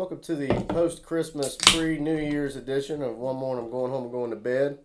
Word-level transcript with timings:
Welcome 0.00 0.20
to 0.20 0.34
the 0.34 0.48
post 0.64 1.02
Christmas 1.02 1.56
pre 1.56 1.98
New 1.98 2.16
Year's 2.16 2.56
edition 2.56 3.02
of 3.02 3.18
One 3.18 3.36
Morning 3.36 3.66
I'm 3.66 3.70
Going 3.70 3.92
Home 3.92 4.04
and 4.04 4.10
Going 4.10 4.30
to 4.30 4.36
Bed. 4.36 4.78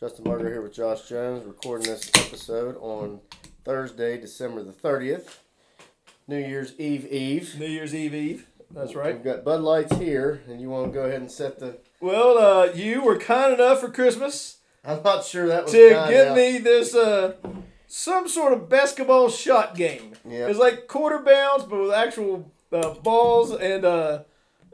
Justin 0.00 0.24
Berger 0.24 0.48
here 0.48 0.62
with 0.62 0.72
Josh 0.72 1.06
Jones, 1.06 1.44
recording 1.44 1.86
this 1.86 2.08
episode 2.14 2.78
on 2.80 3.20
Thursday, 3.66 4.18
December 4.18 4.62
the 4.62 4.72
30th. 4.72 5.40
New 6.26 6.38
Year's 6.38 6.72
Eve 6.80 7.04
Eve. 7.12 7.56
New 7.58 7.66
Year's 7.66 7.94
Eve 7.94 8.14
Eve. 8.14 8.46
That's 8.70 8.94
right. 8.94 9.14
We've 9.14 9.22
got 9.22 9.44
Bud 9.44 9.60
Lights 9.60 9.98
here, 9.98 10.40
and 10.48 10.62
you 10.62 10.70
want 10.70 10.86
to 10.86 10.98
go 10.98 11.04
ahead 11.04 11.20
and 11.20 11.30
set 11.30 11.58
the. 11.58 11.76
Well, 12.00 12.38
uh, 12.38 12.72
you 12.72 13.04
were 13.04 13.18
kind 13.18 13.52
enough 13.52 13.82
for 13.82 13.90
Christmas 13.90 14.60
I'm 14.82 15.02
not 15.02 15.26
sure 15.26 15.46
that 15.46 15.64
was 15.64 15.72
to 15.72 15.90
kind 15.90 16.28
now. 16.28 16.34
me 16.34 16.56
this 16.56 16.94
uh, 16.94 17.34
some 17.86 18.26
sort 18.26 18.54
of 18.54 18.70
basketball 18.70 19.28
shot 19.28 19.76
game. 19.76 20.14
Yeah. 20.26 20.46
It's 20.46 20.58
like 20.58 20.88
quarter 20.88 21.18
bounce, 21.18 21.64
but 21.64 21.82
with 21.82 21.92
actual 21.92 22.50
uh, 22.72 22.94
balls 22.94 23.52
and 23.52 23.84
uh, 23.84 24.20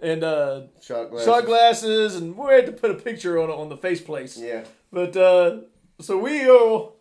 and 0.05 0.23
uh, 0.23 0.63
shot 0.81 1.11
glasses. 1.11 1.27
shot 1.27 1.45
glasses, 1.47 2.15
and 2.17 2.37
we 2.37 2.53
had 2.53 2.67
to 2.67 2.73
put 2.73 2.91
a 2.91 2.95
picture 2.95 3.41
on 3.43 3.51
it 3.51 3.55
on 3.55 3.69
the 3.69 3.77
faceplates. 3.77 4.39
Yeah. 4.41 4.65
But 4.93 5.17
uh, 5.17 5.59
so 6.01 6.19
we 6.19 6.41
go. 6.41 6.93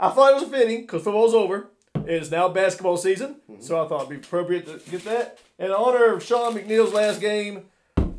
I 0.00 0.10
thought 0.10 0.32
it 0.32 0.40
was 0.40 0.50
fitting 0.50 0.82
because 0.82 1.02
football's 1.02 1.34
over. 1.34 1.68
It 2.06 2.22
is 2.22 2.30
now 2.30 2.48
basketball 2.48 2.96
season, 2.96 3.36
Mm-hmm. 3.50 3.62
so 3.62 3.82
I 3.82 3.88
thought 3.88 4.02
it'd 4.02 4.10
be 4.10 4.16
appropriate 4.26 4.66
to 4.66 4.90
get 4.90 5.04
that. 5.04 5.38
In 5.58 5.70
honor 5.70 6.14
of 6.14 6.22
Sean 6.22 6.54
McNeil's 6.54 6.92
last 6.92 7.20
game, 7.20 7.62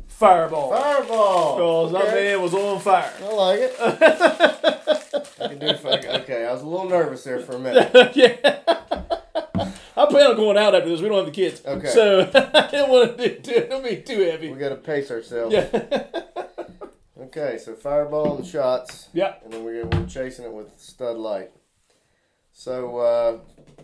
fireball. 0.08 0.70
Fireball. 0.70 1.56
Because 1.56 1.92
that 1.92 2.02
Okay. 2.14 2.14
man 2.32 2.42
was 2.42 2.54
on 2.54 2.80
fire. 2.80 3.12
I 3.22 3.32
like 3.34 3.60
it. 3.60 3.76
I 5.40 5.48
can 5.48 5.58
do 5.58 5.74
fuck- 5.74 6.04
okay, 6.22 6.46
I 6.46 6.52
was 6.52 6.62
a 6.62 6.66
little 6.66 6.88
nervous 6.88 7.22
there 7.24 7.38
for 7.40 7.52
a 7.56 7.58
minute. 7.58 7.90
yeah. 8.16 9.15
I 9.96 10.06
plan 10.06 10.26
on 10.30 10.36
going 10.36 10.58
out 10.58 10.74
after 10.74 10.88
this. 10.88 11.00
We 11.00 11.08
don't 11.08 11.18
have 11.18 11.26
the 11.26 11.32
kids. 11.32 11.62
Okay. 11.64 11.88
So 11.88 12.20
I 12.54 12.70
didn't 12.70 12.90
want 12.90 13.16
to 13.18 13.28
do, 13.28 13.40
do 13.40 13.66
don't 13.68 13.84
be 13.84 13.96
too 13.96 14.20
heavy. 14.20 14.50
We 14.50 14.58
got 14.58 14.68
to 14.70 14.76
pace 14.76 15.10
ourselves. 15.10 15.54
Yeah. 15.54 16.04
Okay, 17.18 17.58
so 17.58 17.74
fireball 17.74 18.36
and 18.36 18.46
shots. 18.46 19.08
yeah. 19.12 19.34
and 19.44 19.52
then 19.52 19.64
we're, 19.64 19.84
we're 19.84 20.06
chasing 20.06 20.44
it 20.44 20.52
with 20.52 20.68
stud 20.78 21.16
light. 21.16 21.50
So, 22.52 22.98
uh, 22.98 23.38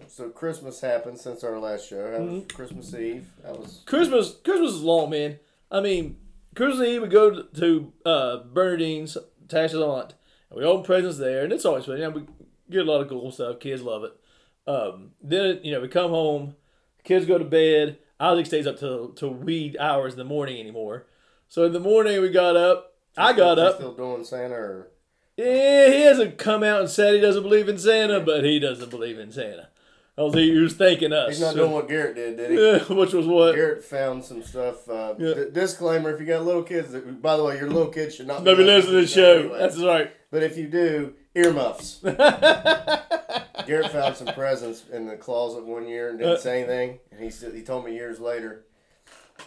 so 0.06 0.30
Christmas 0.30 0.80
happened 0.80 1.18
since 1.18 1.42
our 1.44 1.58
last 1.58 1.88
show. 1.88 2.10
That 2.10 2.22
was 2.22 2.44
Christmas 2.54 2.94
Eve. 2.94 3.28
That 3.42 3.58
was 3.58 3.82
Christmas 3.84 4.36
Christmas 4.42 4.72
is 4.72 4.82
long, 4.82 5.10
man. 5.10 5.38
I 5.70 5.80
mean, 5.80 6.16
Christmas 6.54 6.86
Eve 6.86 7.02
we 7.02 7.08
go 7.08 7.42
to 7.42 7.92
uh, 8.06 8.38
Bernadine's, 8.52 9.18
Tasha's 9.48 9.74
aunt, 9.74 10.14
and 10.50 10.58
we 10.58 10.64
open 10.64 10.84
presents 10.84 11.18
there, 11.18 11.44
and 11.44 11.52
it's 11.52 11.64
always 11.66 11.84
fun. 11.84 11.96
You 11.98 12.04
know, 12.04 12.10
we 12.10 12.22
get 12.70 12.86
a 12.86 12.90
lot 12.90 13.02
of 13.02 13.08
cool 13.08 13.30
stuff. 13.30 13.60
Kids 13.60 13.82
love 13.82 14.04
it. 14.04 14.12
Um, 14.66 15.10
then 15.22 15.60
you 15.62 15.72
know 15.72 15.80
we 15.80 15.88
come 15.88 16.10
home, 16.10 16.54
kids 17.04 17.26
go 17.26 17.38
to 17.38 17.44
bed. 17.44 17.98
Isaac 18.20 18.46
stays 18.46 18.66
up 18.66 18.78
till 18.78 19.08
till 19.10 19.30
wee 19.34 19.76
hours 19.80 20.12
in 20.14 20.18
the 20.18 20.24
morning 20.24 20.60
anymore. 20.60 21.06
So 21.48 21.64
in 21.64 21.72
the 21.72 21.80
morning 21.80 22.20
we 22.20 22.28
got 22.30 22.56
up. 22.56 22.94
I 23.16 23.32
got 23.34 23.58
He's 23.58 23.66
up. 23.66 23.74
Still 23.76 23.94
doing 23.94 24.24
Santa 24.24 24.54
or 24.54 24.88
Yeah, 25.36 25.90
he 25.90 26.00
hasn't 26.02 26.38
come 26.38 26.62
out 26.62 26.80
and 26.80 26.88
said 26.88 27.14
he 27.14 27.20
doesn't 27.20 27.42
believe 27.42 27.68
in 27.68 27.76
Santa, 27.78 28.20
but 28.20 28.42
he 28.44 28.58
doesn't 28.58 28.88
believe 28.90 29.18
in 29.18 29.30
Santa. 29.32 29.68
I 30.16 30.22
was 30.22 30.34
he 30.34 30.50
was 30.58 30.74
thanking 30.74 31.12
us. 31.12 31.30
he's 31.30 31.40
not 31.40 31.54
doing 31.54 31.72
what 31.72 31.88
Garrett 31.88 32.14
did, 32.14 32.36
did 32.36 32.50
he? 32.52 32.56
Yeah, 32.56 32.78
which 32.96 33.12
was 33.12 33.26
what? 33.26 33.54
Garrett 33.54 33.82
found 33.84 34.24
some 34.24 34.42
stuff. 34.42 34.88
Uh, 34.88 35.14
Yeah. 35.18 35.34
d- 35.34 35.44
disclaimer: 35.52 36.10
If 36.14 36.20
you 36.20 36.26
got 36.26 36.44
little 36.44 36.62
kids, 36.62 36.92
that, 36.92 37.20
by 37.20 37.36
the 37.36 37.42
way, 37.44 37.56
your 37.58 37.68
little 37.68 37.90
kids 37.90 38.14
should 38.14 38.26
not 38.28 38.44
Maybe 38.44 38.62
listen 38.62 38.92
to 38.92 39.00
the 39.00 39.06
show. 39.06 39.38
anyway. 39.40 39.58
That's 39.58 39.78
right. 39.78 40.12
But 40.30 40.42
if 40.42 40.56
you 40.56 40.68
do, 40.68 41.14
earmuffs. 41.34 42.02
Garrett 43.66 43.90
found 43.92 44.16
some 44.16 44.28
presents 44.28 44.84
in 44.92 45.06
the 45.06 45.16
closet 45.16 45.64
one 45.64 45.86
year 45.88 46.10
and 46.10 46.18
didn't 46.18 46.40
say 46.40 46.58
anything. 46.60 46.98
And 47.10 47.20
he 47.20 47.30
said 47.30 47.54
he 47.54 47.62
told 47.62 47.84
me 47.84 47.94
years 47.94 48.20
later. 48.20 48.64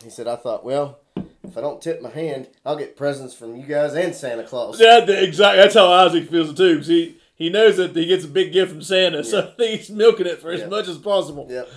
He 0.04 0.10
said, 0.10 0.28
"I 0.28 0.36
thought, 0.36 0.66
well, 0.66 1.00
if 1.44 1.58
I 1.58 1.62
don't 1.62 1.82
tip 1.82 2.02
my 2.02 2.10
hand, 2.10 2.48
I'll 2.66 2.76
get 2.76 2.98
presents 2.98 3.34
from 3.34 3.56
you 3.56 3.64
guys 3.66 3.94
and 3.94 4.14
Santa 4.14 4.44
Claus." 4.44 4.78
That 4.80 5.10
exactly. 5.10 5.62
That's 5.62 5.76
how 5.76 5.92
Isaac 5.92 6.30
feels 6.30 6.54
too. 6.54 6.78
'cause 6.78 6.88
he 6.88 7.18
he 7.36 7.50
knows 7.50 7.78
that 7.78 7.96
he 7.96 8.06
gets 8.06 8.26
a 8.26 8.30
big 8.30 8.52
gift 8.54 8.72
from 8.72 8.82
Santa, 8.82 9.24
so 9.24 9.52
he's 9.58 9.90
milking 9.90 10.26
it 10.28 10.40
for 10.40 10.52
Yeah. 10.54 10.64
as 10.66 10.70
much 10.70 10.88
as 10.88 10.98
possible. 10.98 11.48
Yep. 11.50 11.70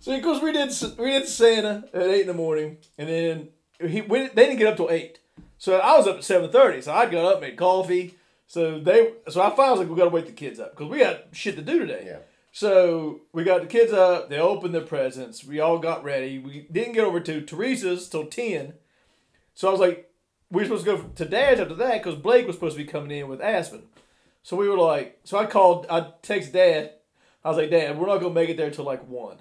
So 0.00 0.14
of 0.14 0.22
course 0.22 0.40
we 0.42 0.52
did 0.52 0.72
we 0.98 1.10
did 1.10 1.26
Santa 1.28 1.84
at 1.92 2.02
eight 2.02 2.22
in 2.22 2.26
the 2.28 2.34
morning, 2.34 2.78
and 2.96 3.08
then 3.08 3.48
he 3.90 4.00
we, 4.02 4.28
they 4.28 4.44
didn't 4.46 4.58
get 4.58 4.68
up 4.68 4.76
till 4.76 4.90
eight. 4.90 5.18
So 5.58 5.78
I 5.78 5.96
was 5.98 6.06
up 6.06 6.16
at 6.18 6.24
seven 6.24 6.50
thirty. 6.50 6.80
So 6.80 6.92
I 6.92 7.06
got 7.06 7.24
up, 7.34 7.40
made 7.40 7.56
coffee. 7.56 8.14
So 8.46 8.78
they 8.78 9.12
so 9.28 9.42
I 9.42 9.50
finally 9.50 9.70
was 9.70 9.78
like, 9.80 9.88
we 9.90 9.96
gotta 9.96 10.10
wake 10.10 10.26
the 10.26 10.32
kids 10.32 10.60
up 10.60 10.76
because 10.76 10.90
we 10.90 10.98
got 10.98 11.24
shit 11.32 11.56
to 11.56 11.62
do 11.62 11.80
today. 11.80 12.04
Yeah. 12.06 12.18
So 12.52 13.20
we 13.32 13.44
got 13.44 13.60
the 13.60 13.66
kids 13.66 13.92
up. 13.92 14.30
They 14.30 14.38
opened 14.38 14.74
their 14.74 14.82
presents. 14.82 15.44
We 15.44 15.60
all 15.60 15.78
got 15.78 16.04
ready. 16.04 16.38
We 16.38 16.66
didn't 16.70 16.94
get 16.94 17.04
over 17.04 17.20
to 17.20 17.40
Teresa's 17.42 18.08
till 18.08 18.26
ten. 18.26 18.74
So 19.54 19.68
I 19.68 19.72
was 19.72 19.80
like, 19.80 20.10
we 20.50 20.62
were 20.62 20.64
supposed 20.64 20.84
to 20.86 20.96
go 20.96 21.02
to 21.16 21.24
Dad's 21.24 21.60
after 21.60 21.74
that 21.74 22.02
because 22.02 22.18
Blake 22.18 22.46
was 22.46 22.56
supposed 22.56 22.76
to 22.76 22.82
be 22.82 22.88
coming 22.88 23.10
in 23.10 23.28
with 23.28 23.40
Aspen. 23.40 23.82
So 24.42 24.56
we 24.56 24.68
were 24.68 24.78
like, 24.78 25.18
so 25.24 25.38
I 25.38 25.46
called. 25.46 25.86
I 25.90 26.12
texted 26.22 26.52
Dad. 26.52 26.92
I 27.44 27.48
was 27.48 27.58
like, 27.58 27.70
Dad, 27.70 27.98
we're 27.98 28.06
not 28.06 28.18
gonna 28.18 28.34
make 28.34 28.48
it 28.48 28.56
there 28.56 28.70
till 28.70 28.84
like 28.84 29.06
one. 29.08 29.38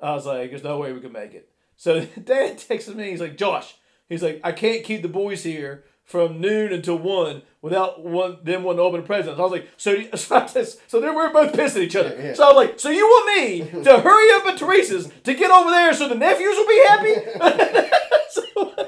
I 0.00 0.12
was 0.12 0.26
like, 0.26 0.50
there's 0.50 0.62
no 0.62 0.78
way 0.78 0.92
we 0.92 1.00
can 1.00 1.12
make 1.12 1.34
it. 1.34 1.50
So 1.76 2.04
Dad 2.24 2.58
texts 2.68 2.88
me. 2.94 3.10
He's 3.10 3.20
like, 3.20 3.36
Josh. 3.36 3.76
He's 4.08 4.22
like, 4.22 4.40
I 4.44 4.52
can't 4.52 4.84
keep 4.84 5.02
the 5.02 5.08
boys 5.08 5.42
here 5.42 5.84
from 6.04 6.40
noon 6.40 6.72
until 6.72 6.96
one 6.96 7.42
without 7.66 8.00
one 8.00 8.38
them 8.44 8.62
wanting 8.62 8.78
to 8.78 8.82
open 8.84 9.02
presents. 9.02 9.38
I 9.38 9.42
was 9.42 9.50
like, 9.50 9.68
so 9.76 9.96
so, 10.14 10.36
I 10.36 10.46
just- 10.46 10.88
so 10.88 11.00
then 11.00 11.14
we 11.16 11.20
are 11.22 11.32
both 11.32 11.52
pissed 11.52 11.76
at 11.76 11.82
each 11.82 11.96
other. 11.96 12.14
Yeah, 12.16 12.26
yeah. 12.26 12.34
So 12.34 12.44
I 12.44 12.46
was 12.52 12.56
like, 12.56 12.78
so 12.80 12.90
you 12.90 13.04
want 13.04 13.26
me 13.74 13.82
to 13.82 13.98
hurry 13.98 14.32
up 14.34 14.46
at 14.46 14.56
Teresa's 14.58 15.10
to 15.24 15.34
get 15.34 15.50
over 15.50 15.70
there 15.70 15.92
so 15.94 16.08
the 16.08 16.14
nephews 16.14 16.56
will 16.56 16.68
be 16.68 16.84
happy? 16.86 17.14
so, 18.30 18.42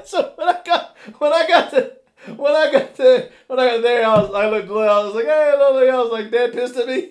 so 0.05 0.33
when 0.37 0.47
I 0.47 0.59
got 0.65 0.95
when 1.19 1.33
I 1.33 1.47
got 1.47 1.69
to 1.71 1.91
when 2.37 2.55
I 2.55 2.71
got 2.71 2.95
to 2.95 3.29
when 3.47 3.59
I 3.59 3.67
got 3.69 3.81
there, 3.83 4.05
I 4.05 4.21
was 4.21 4.33
I 4.33 4.49
looked 4.49 4.69
I 4.69 5.03
was 5.03 5.13
like, 5.15 5.25
hey, 5.25 5.53
Lily, 5.57 5.89
I 5.89 5.97
was 5.97 6.11
like, 6.11 6.31
Dad 6.31 6.53
pissed 6.53 6.77
at 6.77 6.87
me. 6.87 7.09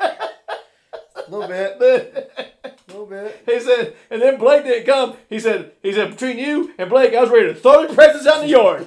A 0.00 1.30
little 1.30 1.48
bit. 1.48 1.76
A 2.64 2.70
little 2.88 3.06
bit. 3.06 3.42
He 3.44 3.60
said, 3.60 3.94
and 4.10 4.22
then 4.22 4.38
Blake 4.38 4.64
didn't 4.64 4.86
come. 4.86 5.16
He 5.28 5.38
said, 5.40 5.72
he 5.82 5.92
said, 5.92 6.10
between 6.12 6.38
you 6.38 6.72
and 6.78 6.88
Blake, 6.88 7.12
I 7.14 7.20
was 7.20 7.30
ready 7.30 7.48
to 7.48 7.54
throw 7.54 7.86
the 7.86 7.92
presents 7.94 8.26
out 8.26 8.36
in 8.42 8.42
the 8.42 8.48
yard. 8.50 8.86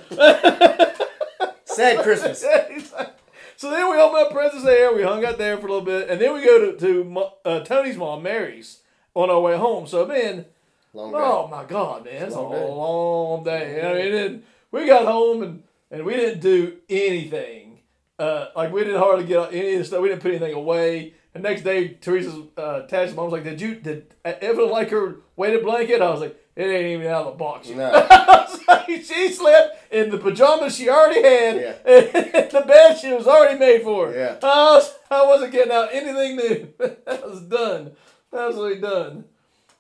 Sad 1.76 2.04
Christmas. 2.04 2.44
Like- 2.44 3.18
so 3.58 3.70
then 3.72 3.90
we 3.92 3.98
opened 3.98 4.24
up 4.28 4.32
presents 4.32 4.64
there. 4.64 4.94
We 4.96 5.04
hung 5.04 5.24
out 5.26 5.38
there 5.38 5.58
for 5.58 5.68
a 5.68 5.70
little 5.72 5.86
bit, 5.86 6.10
and 6.10 6.20
then 6.20 6.34
we 6.34 6.44
go 6.44 6.72
to, 6.72 6.78
to 6.78 7.24
uh, 7.46 7.60
Tony's 7.62 7.98
mom, 7.98 8.24
Mary's, 8.24 8.80
on 9.14 9.30
our 9.30 9.40
way 9.42 9.58
home. 9.58 9.88
So 9.88 10.06
man, 10.06 10.46
Long 10.94 11.12
day. 11.12 11.18
oh 11.20 11.48
my 11.48 11.64
God, 11.66 12.06
man, 12.06 12.24
it's 12.26 12.36
a 12.36 12.40
Long 12.42 12.52
day. 12.52 12.64
long 12.66 13.44
day. 13.44 13.82
I 13.82 13.94
mean, 13.94 14.14
it, 14.36 14.44
we 14.72 14.86
got 14.86 15.06
home 15.06 15.44
and 15.44 15.64
and 15.90 16.06
we 16.06 16.14
didn't 16.14 16.40
do 16.42 16.78
anything. 16.90 17.80
Uh, 18.20 18.48
like 18.56 18.72
we 18.72 18.84
didn't 18.84 19.00
hardly 19.00 19.26
get 19.26 19.54
any 19.54 19.74
of 19.74 19.80
the 19.80 19.86
stuff. 19.86 20.02
We 20.02 20.10
didn't 20.10 20.22
put 20.22 20.32
anything 20.32 20.54
away. 20.54 21.14
The 21.34 21.40
next 21.40 21.62
day, 21.64 21.88
Teresa's 21.90 22.36
uh, 22.58 22.82
Tash's 22.88 23.16
mom 23.16 23.26
was 23.26 23.34
like, 23.34 23.44
"Did 23.44 23.62
you 23.62 23.76
did 23.76 24.14
Evelyn 24.26 24.70
like 24.70 24.90
her 24.92 25.18
weighted 25.36 25.64
blanket?" 25.64 26.02
I 26.02 26.10
was 26.12 26.20
like, 26.22 26.38
"It 26.56 26.64
ain't 26.66 27.00
even 27.00 27.08
out 27.08 27.26
of 27.26 27.34
the 27.34 27.38
box." 27.38 27.70
yet." 27.70 27.78
No. 27.78 28.76
she 28.88 29.32
slept 29.32 29.78
in 29.92 30.10
the 30.10 30.18
pajamas 30.18 30.76
she 30.76 30.90
already 30.90 31.22
had, 31.22 31.56
Yeah. 31.58 31.76
and 31.86 32.52
the 32.52 32.64
bed 32.68 32.98
she 32.98 33.14
was 33.14 33.28
already 33.28 33.60
made 33.60 33.84
for. 33.84 34.12
Yeah. 34.14 34.38
I, 34.42 34.76
was, 34.76 34.94
I 35.10 35.26
wasn't 35.26 35.52
getting 35.52 35.72
out 35.72 35.90
anything 35.92 36.36
new. 36.38 36.74
that 36.80 37.24
was 37.30 37.42
done. 37.42 37.92
Absolutely 38.34 38.80
done. 38.82 39.26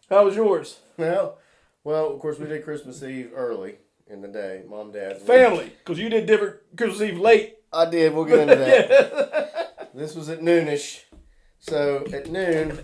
How 0.09 0.25
was 0.25 0.35
yours? 0.35 0.79
Well, 0.97 1.37
well, 1.83 2.13
of 2.13 2.19
course, 2.19 2.37
we 2.37 2.47
did 2.47 2.63
Christmas 2.63 3.01
Eve 3.01 3.31
early 3.33 3.75
in 4.07 4.21
the 4.21 4.27
day. 4.27 4.63
Mom, 4.69 4.91
Dad. 4.91 5.21
Family, 5.21 5.71
because 5.79 5.97
you 5.97 6.09
did 6.09 6.25
different 6.25 6.57
Christmas 6.75 7.01
Eve 7.01 7.17
late. 7.17 7.55
I 7.71 7.89
did. 7.89 8.13
We'll 8.13 8.25
get 8.25 8.39
into 8.39 8.55
that. 8.55 8.89
yeah. 8.89 9.47
This 9.93 10.15
was 10.15 10.29
at 10.29 10.39
noonish. 10.39 11.01
So 11.59 12.05
at 12.13 12.29
noon. 12.29 12.79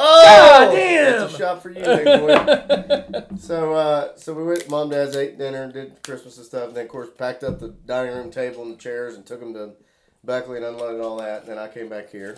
Oh, 0.00 0.70
damn! 0.72 1.20
That's 1.20 1.34
a 1.34 1.38
shot 1.38 1.62
for 1.62 1.70
you, 1.70 1.82
big 1.82 2.04
boy. 2.04 3.36
so, 3.38 3.74
uh, 3.74 4.16
so 4.16 4.32
we 4.32 4.44
went. 4.44 4.70
Mom, 4.70 4.90
Dad's 4.90 5.16
ate 5.16 5.38
dinner, 5.38 5.70
did 5.72 6.02
Christmas 6.04 6.36
and 6.36 6.46
stuff, 6.46 6.68
and 6.68 6.76
then 6.76 6.84
of 6.84 6.90
course 6.90 7.08
packed 7.18 7.42
up 7.42 7.58
the 7.58 7.68
dining 7.68 8.14
room 8.14 8.30
table 8.30 8.62
and 8.62 8.72
the 8.72 8.76
chairs 8.76 9.16
and 9.16 9.26
took 9.26 9.40
them 9.40 9.54
to 9.54 9.72
Beckley 10.22 10.58
and 10.58 10.66
unloaded 10.66 11.00
all 11.00 11.16
that. 11.18 11.40
And 11.40 11.50
then 11.50 11.58
I 11.58 11.66
came 11.66 11.88
back 11.88 12.10
here, 12.10 12.36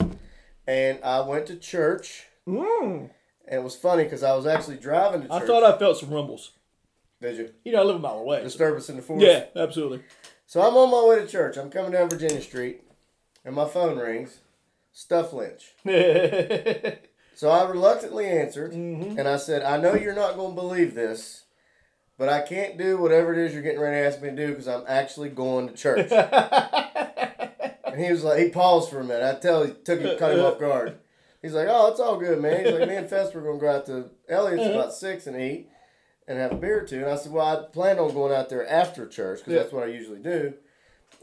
and 0.67 0.99
I 1.05 1.21
went 1.21 1.47
to 1.47 1.57
church. 1.57 2.27
Mm. 2.49 3.11
And 3.47 3.61
it 3.61 3.63
was 3.63 3.77
funny 3.77 4.05
because 4.05 4.23
I 4.23 4.35
was 4.35 4.47
actually 4.47 4.77
driving 4.77 5.23
to 5.23 5.29
church. 5.29 5.43
I 5.43 5.47
thought 5.47 5.63
I 5.63 5.79
felt 5.79 5.99
some 5.99 6.11
rumbles. 6.11 6.53
Did 7.21 7.37
you? 7.37 7.51
You 7.65 7.73
know, 7.73 7.83
I 7.83 7.85
live 7.85 7.97
a 7.97 8.01
mile 8.01 8.19
away. 8.19 8.43
Disturbance 8.43 8.89
in 8.89 8.97
the 8.97 9.03
forest. 9.03 9.27
Yeah, 9.27 9.63
absolutely. 9.63 10.03
So 10.47 10.63
I'm 10.63 10.77
on 10.77 10.91
my 10.91 11.07
way 11.07 11.23
to 11.23 11.31
church. 11.31 11.59
I'm 11.59 11.71
coming 11.71 11.93
down 11.93 12.09
Virginia 12.09 12.41
Street, 12.41 12.83
and 13.45 13.55
my 13.55 13.69
phone 13.69 13.99
rings. 13.99 14.39
Stuff 14.93 15.33
Lynch. 15.33 15.75
So 17.41 17.49
I 17.49 17.67
reluctantly 17.67 18.27
answered, 18.27 18.73
Mhm. 18.75 19.17
and 19.19 19.27
I 19.27 19.39
said, 19.39 19.63
"I 19.63 19.79
know 19.79 19.95
you're 19.95 20.13
not 20.13 20.37
going 20.37 20.51
to 20.55 20.61
believe 20.61 20.95
this, 20.95 21.45
but 22.19 22.29
I 22.29 22.43
can't 22.43 22.77
do 22.77 22.99
whatever 22.99 23.33
it 23.33 23.39
is 23.39 23.55
you're 23.55 23.63
getting 23.63 23.81
ready 23.81 23.97
to 23.97 24.07
ask 24.07 24.21
me 24.21 24.29
to 24.29 24.37
do 24.37 24.49
because 24.49 24.69
I'm 24.69 24.85
actually 24.87 25.31
going 25.31 25.67
to 25.71 25.75
church." 25.75 26.13
and 26.13 27.99
he 27.99 28.11
was 28.13 28.25
like, 28.25 28.41
he 28.41 28.51
paused 28.51 28.91
for 28.91 29.01
a 29.01 29.05
minute. 29.05 29.25
I 29.25 29.41
tell 29.41 29.65
he 29.65 29.73
took 29.73 30.01
him, 30.01 30.19
cut 30.19 30.35
him 30.35 30.45
off 30.45 30.59
guard. 30.61 30.99
He's 31.41 31.55
like, 31.55 31.67
"Oh, 31.71 31.87
it's 31.87 31.99
all 31.99 32.19
good, 32.19 32.43
man." 32.43 32.63
He's 32.63 32.75
like, 32.75 32.87
"Me 32.87 32.97
and 32.97 33.09
Fest 33.09 33.35
were 33.35 33.41
going 33.41 33.59
to 33.59 33.61
go 33.65 33.73
out 33.75 33.87
to 33.87 34.11
Elliot's 34.29 34.67
about 34.67 34.93
six 34.93 35.27
and 35.27 35.41
eat." 35.41 35.71
and 36.29 36.39
have 36.39 36.53
a 36.53 36.57
beer 36.57 36.81
or 36.83 36.87
two. 36.87 36.99
And 36.99 37.07
I 37.11 37.17
said, 37.17 37.33
well, 37.33 37.45
I 37.45 37.73
planned 37.73 37.99
on 37.99 38.13
going 38.15 38.33
out 38.33 38.51
there 38.51 38.65
after 38.69 39.05
church 39.09 39.39
because 39.39 39.53
Yeah. 39.55 39.59
that's 39.61 39.73
what 39.73 39.83
I 39.83 39.87
usually 39.87 40.21
do. 40.21 40.53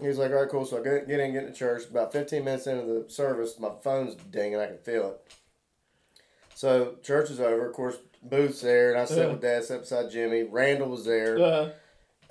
He 0.02 0.08
was 0.08 0.18
like, 0.18 0.32
all 0.32 0.38
right, 0.42 0.50
cool. 0.50 0.66
So 0.66 0.80
I 0.80 0.84
get, 0.84 1.08
in, 1.08 1.32
get 1.32 1.48
to 1.48 1.54
church. 1.54 1.84
About 1.90 2.12
15 2.12 2.44
minutes 2.44 2.68
into 2.68 2.84
the 2.86 3.10
service, 3.10 3.58
my 3.58 3.70
phone's 3.82 4.16
dinging. 4.16 4.60
I 4.60 4.66
can 4.66 4.80
feel 4.80 5.12
it. 5.12 5.34
So 6.58 6.96
church 7.04 7.30
is 7.30 7.40
over. 7.40 7.68
Of 7.68 7.74
course, 7.76 7.98
Booth's 8.24 8.62
there, 8.62 8.90
and 8.92 9.00
I 9.00 9.06
sat 9.06 9.20
Uh-huh. 9.20 9.30
with 9.34 9.42
Dad, 9.42 9.64
sat 9.64 9.82
beside 9.82 10.10
Jimmy. 10.10 10.42
Randall 10.42 10.90
was 10.90 11.06
there. 11.06 11.38
Uh, 11.40 11.70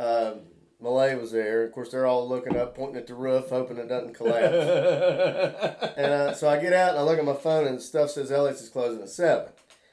Um, 0.00 0.40
Malay 0.80 1.14
was 1.14 1.30
there. 1.30 1.62
Of 1.62 1.70
course, 1.72 1.90
they're 1.92 2.06
all 2.06 2.28
looking 2.28 2.56
up, 2.56 2.74
pointing 2.74 2.96
at 2.98 3.06
the 3.06 3.14
roof, 3.14 3.48
hoping 3.50 3.78
it 3.78 3.88
doesn't 3.88 4.14
collapse. 4.14 4.52
and 5.96 6.12
uh, 6.12 6.34
so 6.34 6.48
I 6.48 6.58
get 6.60 6.72
out 6.72 6.90
and 6.90 6.98
I 6.98 7.02
look 7.02 7.18
at 7.20 7.24
my 7.24 7.34
phone, 7.34 7.68
and 7.68 7.80
stuff 7.80 8.10
says 8.10 8.32
Elliot's 8.32 8.60
is 8.62 8.68
closing 8.68 9.00
at 9.00 9.08
seven. 9.10 9.46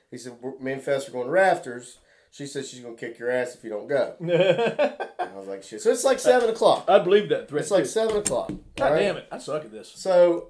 He 0.10 0.18
said, 0.18 0.34
"We're- 0.42 0.58
"Me 0.60 0.72
and 0.74 0.82
Fess 0.82 1.08
are 1.08 1.12
going 1.12 1.26
to 1.28 1.32
Rafters." 1.32 2.00
She 2.32 2.48
said 2.48 2.66
she's 2.66 2.80
going 2.80 2.96
to 2.98 3.00
kick 3.00 3.20
your 3.20 3.30
ass 3.30 3.54
if 3.56 3.64
you 3.64 3.70
don't 3.70 3.88
go. 3.88 4.16
I 5.20 5.38
was 5.38 5.48
like, 5.48 5.62
"Shit!" 5.64 5.82
So 5.82 5.92
it's 5.92 6.04
like 6.04 6.18
seven 6.20 6.50
o'clock. 6.50 6.86
I 6.90 6.98
believe 7.00 7.30
that 7.30 7.48
threat. 7.50 7.62
It's 7.62 7.72
like 7.72 7.84
too. 7.84 7.90
seven 7.90 8.18
o'clock. 8.18 8.52
God 8.76 8.92
right? 8.94 9.00
damn 9.00 9.18
it! 9.18 9.28
I 9.32 9.38
suck 9.38 9.64
at 9.64 9.72
this. 9.72 9.94
So 9.96 10.50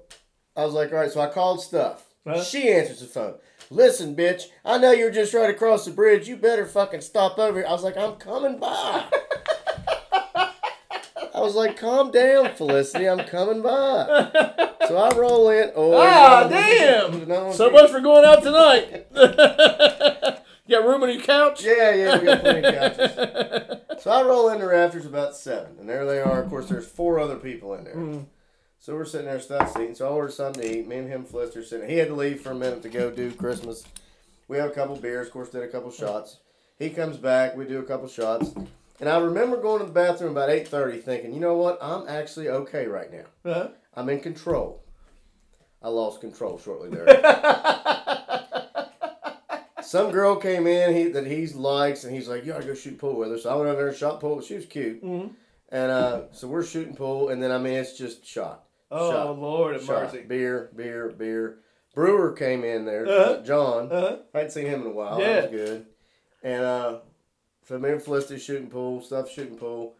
I 0.56 0.64
was 0.64 0.72
like, 0.74 0.90
all 0.90 0.98
right, 0.98 1.10
so 1.12 1.20
I 1.20 1.26
called 1.28 1.60
Stuff. 1.62 2.06
Huh? 2.26 2.42
She 2.42 2.70
answers 2.72 3.00
the 3.00 3.06
phone. 3.06 3.34
Listen, 3.70 4.14
bitch, 4.14 4.44
I 4.64 4.78
know 4.78 4.92
you're 4.92 5.10
just 5.10 5.34
right 5.34 5.50
across 5.50 5.84
the 5.84 5.90
bridge. 5.90 6.28
You 6.28 6.36
better 6.36 6.66
fucking 6.66 7.00
stop 7.00 7.38
over 7.38 7.58
here. 7.58 7.66
I 7.68 7.72
was 7.72 7.82
like, 7.82 7.96
I'm 7.96 8.14
coming 8.16 8.58
by. 8.58 9.04
I 11.36 11.40
was 11.40 11.54
like, 11.56 11.76
calm 11.76 12.10
down, 12.12 12.50
Felicity. 12.54 13.08
I'm 13.08 13.26
coming 13.26 13.60
by. 13.62 14.30
So 14.86 14.96
I 14.96 15.10
roll 15.16 15.48
in. 15.50 15.72
Oh, 15.74 15.94
Ah, 15.96 16.46
damn! 16.48 17.26
no- 17.28 17.50
So 17.52 17.70
much 17.70 17.90
for 17.90 18.00
going 18.00 18.24
out 18.24 18.42
tonight. 18.42 19.06
you 20.66 20.76
got 20.78 20.86
room 20.86 21.02
on 21.02 21.12
your 21.12 21.22
couch? 21.22 21.64
Yeah, 21.64 21.92
yeah, 21.94 22.18
we 22.18 22.24
got 22.26 22.40
plenty 22.40 22.66
of 22.68 22.74
couches. 22.74 23.80
So 24.02 24.10
I 24.10 24.22
roll 24.22 24.50
into 24.50 24.66
Rafters 24.66 25.06
about 25.06 25.34
seven, 25.34 25.76
and 25.80 25.88
there 25.88 26.04
they 26.04 26.20
are. 26.20 26.42
Of 26.42 26.50
course, 26.50 26.68
there's 26.68 26.86
four 26.86 27.18
other 27.18 27.36
people 27.36 27.72
in 27.74 27.84
there. 27.84 27.94
Mm. 27.94 28.26
So 28.84 28.94
we're 28.94 29.06
sitting 29.06 29.28
there, 29.28 29.40
stuff 29.40 29.74
eating. 29.80 29.94
So 29.94 30.06
I 30.06 30.10
ordered 30.10 30.34
something 30.34 30.62
to 30.62 30.78
eat. 30.80 30.86
Me 30.86 30.96
and 30.98 31.08
him, 31.08 31.24
Flister, 31.24 31.64
sitting. 31.64 31.88
He 31.88 31.96
had 31.96 32.08
to 32.08 32.14
leave 32.14 32.42
for 32.42 32.50
a 32.50 32.54
minute 32.54 32.82
to 32.82 32.90
go 32.90 33.10
do 33.10 33.32
Christmas. 33.32 33.82
We 34.46 34.58
have 34.58 34.68
a 34.68 34.74
couple 34.74 34.94
beers. 34.96 35.28
Of 35.28 35.32
course, 35.32 35.48
did 35.48 35.62
a 35.62 35.68
couple 35.68 35.90
shots. 35.90 36.40
He 36.78 36.90
comes 36.90 37.16
back. 37.16 37.56
We 37.56 37.64
do 37.64 37.78
a 37.78 37.82
couple 37.82 38.08
shots. 38.08 38.52
And 39.00 39.08
I 39.08 39.16
remember 39.20 39.56
going 39.56 39.80
to 39.80 39.86
the 39.86 39.90
bathroom 39.92 40.32
about 40.32 40.50
eight 40.50 40.68
thirty, 40.68 40.98
thinking, 40.98 41.32
you 41.32 41.40
know 41.40 41.56
what? 41.56 41.78
I'm 41.80 42.06
actually 42.06 42.50
okay 42.50 42.86
right 42.86 43.10
now. 43.10 43.24
Uh-huh. 43.50 43.68
I'm 43.94 44.10
in 44.10 44.20
control. 44.20 44.84
I 45.82 45.88
lost 45.88 46.20
control 46.20 46.58
shortly 46.58 46.90
there. 46.90 47.06
Some 49.80 50.10
girl 50.10 50.36
came 50.36 50.66
in 50.66 50.94
he, 50.94 51.04
that 51.04 51.26
he 51.26 51.46
likes, 51.46 52.04
and 52.04 52.14
he's 52.14 52.28
like, 52.28 52.44
"You 52.44 52.52
gotta 52.52 52.66
go 52.66 52.74
shoot 52.74 52.98
pool 52.98 53.14
with 53.16 53.30
her." 53.30 53.38
So 53.38 53.48
I 53.48 53.54
went 53.54 53.68
over 53.68 53.78
there 53.78 53.88
and 53.88 53.96
shot 53.96 54.20
pool. 54.20 54.42
She 54.42 54.56
was 54.56 54.66
cute, 54.66 55.02
Mhm. 55.02 55.30
and 55.70 55.90
uh, 55.90 56.22
so 56.32 56.48
we're 56.48 56.62
shooting 56.64 56.94
pool, 56.94 57.30
and 57.30 57.42
then 57.42 57.50
I 57.50 57.56
mean 57.56 57.72
it's 57.74 57.96
just 57.96 58.26
shot, 58.26 58.64
Oh 58.94 59.10
shot, 59.10 59.38
Lord 59.38 59.74
have 59.74 59.84
shot, 59.84 60.02
mercy. 60.12 60.22
beer, 60.26 60.70
beer, 60.76 61.10
beer. 61.16 61.58
Brewer 61.94 62.32
came 62.32 62.64
in 62.64 62.84
there, 62.86 63.06
Uh-huh. 63.06 63.42
John. 63.42 63.90
Uh-huh. 63.92 64.16
I 64.34 64.38
hadn't 64.38 64.52
seen 64.52 64.66
him 64.66 64.80
in 64.82 64.86
a 64.88 64.90
while. 64.90 65.20
Yeah. 65.20 65.40
That 65.42 65.52
was 65.52 65.60
good. 65.60 65.86
And 66.42 66.62
uh, 66.64 66.98
so 67.68 67.78
me 67.78 67.90
and 67.90 68.02
Felicity 68.02 68.38
shooting 68.40 68.68
pool, 68.68 69.00
stuff 69.00 69.30
shooting 69.30 69.56
pool. 69.56 69.94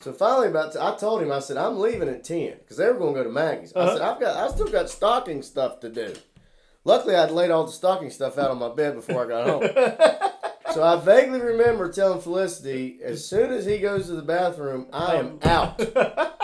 So 0.00 0.12
finally, 0.12 0.48
about 0.48 0.76
I 0.76 0.96
told 0.96 1.22
him, 1.22 1.32
I 1.32 1.38
said 1.40 1.56
I'm 1.56 1.78
leaving 1.80 2.08
at 2.08 2.22
ten 2.24 2.56
because 2.58 2.76
they 2.76 2.86
were 2.86 2.94
going 2.94 3.14
to 3.14 3.20
go 3.20 3.24
to 3.24 3.32
Maggie's. 3.32 3.72
I 3.74 3.80
Uh-huh. 3.80 3.92
said 3.94 4.02
I've 4.02 4.20
got, 4.20 4.36
I 4.36 4.52
still 4.54 4.68
got 4.68 4.88
stocking 4.90 5.42
stuff 5.42 5.80
to 5.80 5.88
do. 5.88 6.14
Luckily, 6.84 7.14
I'd 7.16 7.30
laid 7.32 7.50
all 7.50 7.64
the 7.66 7.72
stocking 7.72 8.10
stuff 8.10 8.38
out 8.38 8.50
on 8.50 8.58
my 8.58 8.68
bed 8.74 8.94
before 8.94 9.24
I 9.24 9.28
got 9.28 9.48
home. 9.48 9.62
so 10.74 10.82
I 10.82 10.96
vaguely 10.96 11.40
remember 11.40 11.90
telling 11.90 12.20
Felicity, 12.20 13.00
as 13.02 13.26
soon 13.28 13.50
as 13.52 13.66
he 13.66 13.78
goes 13.78 14.06
to 14.06 14.12
the 14.14 14.22
bathroom, 14.22 14.86
I 14.92 15.16
am 15.16 15.38
out. 15.42 15.78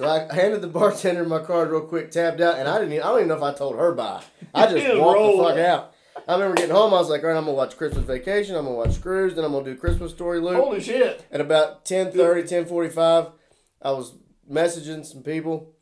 So 0.00 0.08
I 0.08 0.34
handed 0.34 0.62
the 0.62 0.66
bartender 0.66 1.26
my 1.26 1.40
card 1.40 1.70
real 1.70 1.82
quick, 1.82 2.10
tapped 2.10 2.40
out, 2.40 2.58
and 2.58 2.66
I 2.66 2.78
didn't. 2.78 2.94
Even, 2.94 3.04
I 3.04 3.08
don't 3.08 3.18
even 3.18 3.28
know 3.28 3.36
if 3.36 3.42
I 3.42 3.52
told 3.52 3.76
her 3.76 3.92
bye. 3.92 4.22
I 4.54 4.66
just 4.66 4.98
walked 4.98 5.20
the 5.20 5.42
fuck 5.42 5.58
out. 5.58 5.92
I 6.26 6.32
remember 6.32 6.56
getting 6.56 6.74
home. 6.74 6.94
I 6.94 6.96
was 6.96 7.10
like, 7.10 7.22
all 7.22 7.28
right, 7.28 7.36
I'm 7.36 7.44
gonna 7.44 7.54
watch 7.54 7.76
Christmas 7.76 8.06
Vacation. 8.06 8.56
I'm 8.56 8.64
gonna 8.64 8.76
watch 8.76 8.92
Scrooge. 8.92 9.34
Then 9.34 9.44
I'm 9.44 9.52
gonna 9.52 9.66
do 9.66 9.76
Christmas 9.76 10.12
Story 10.12 10.40
Loop. 10.40 10.56
Holy 10.56 10.80
shit. 10.80 11.26
At 11.30 11.42
about 11.42 11.84
10:30, 11.84 12.48
10:45, 12.48 13.32
I 13.82 13.90
was 13.90 14.14
messaging 14.50 15.04
some 15.04 15.22
people, 15.22 15.74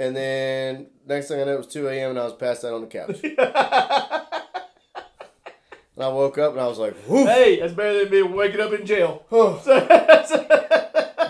and 0.00 0.16
then 0.16 0.88
next 1.06 1.28
thing 1.28 1.40
I 1.40 1.44
know, 1.44 1.54
it 1.54 1.58
was 1.58 1.68
2 1.68 1.86
a.m. 1.86 2.10
and 2.10 2.18
I 2.18 2.24
was 2.24 2.34
passed 2.34 2.64
out 2.64 2.74
on 2.74 2.80
the 2.80 2.88
couch. 2.88 3.20
and 3.22 3.38
I 6.04 6.08
woke 6.08 6.38
up 6.38 6.54
and 6.54 6.60
I 6.60 6.66
was 6.66 6.78
like, 6.78 6.96
whoo. 7.06 7.24
Hey, 7.24 7.60
that's 7.60 7.74
better 7.74 8.00
than 8.00 8.10
being 8.10 8.34
waking 8.34 8.60
up 8.60 8.72
in 8.72 8.84
jail. 8.84 9.26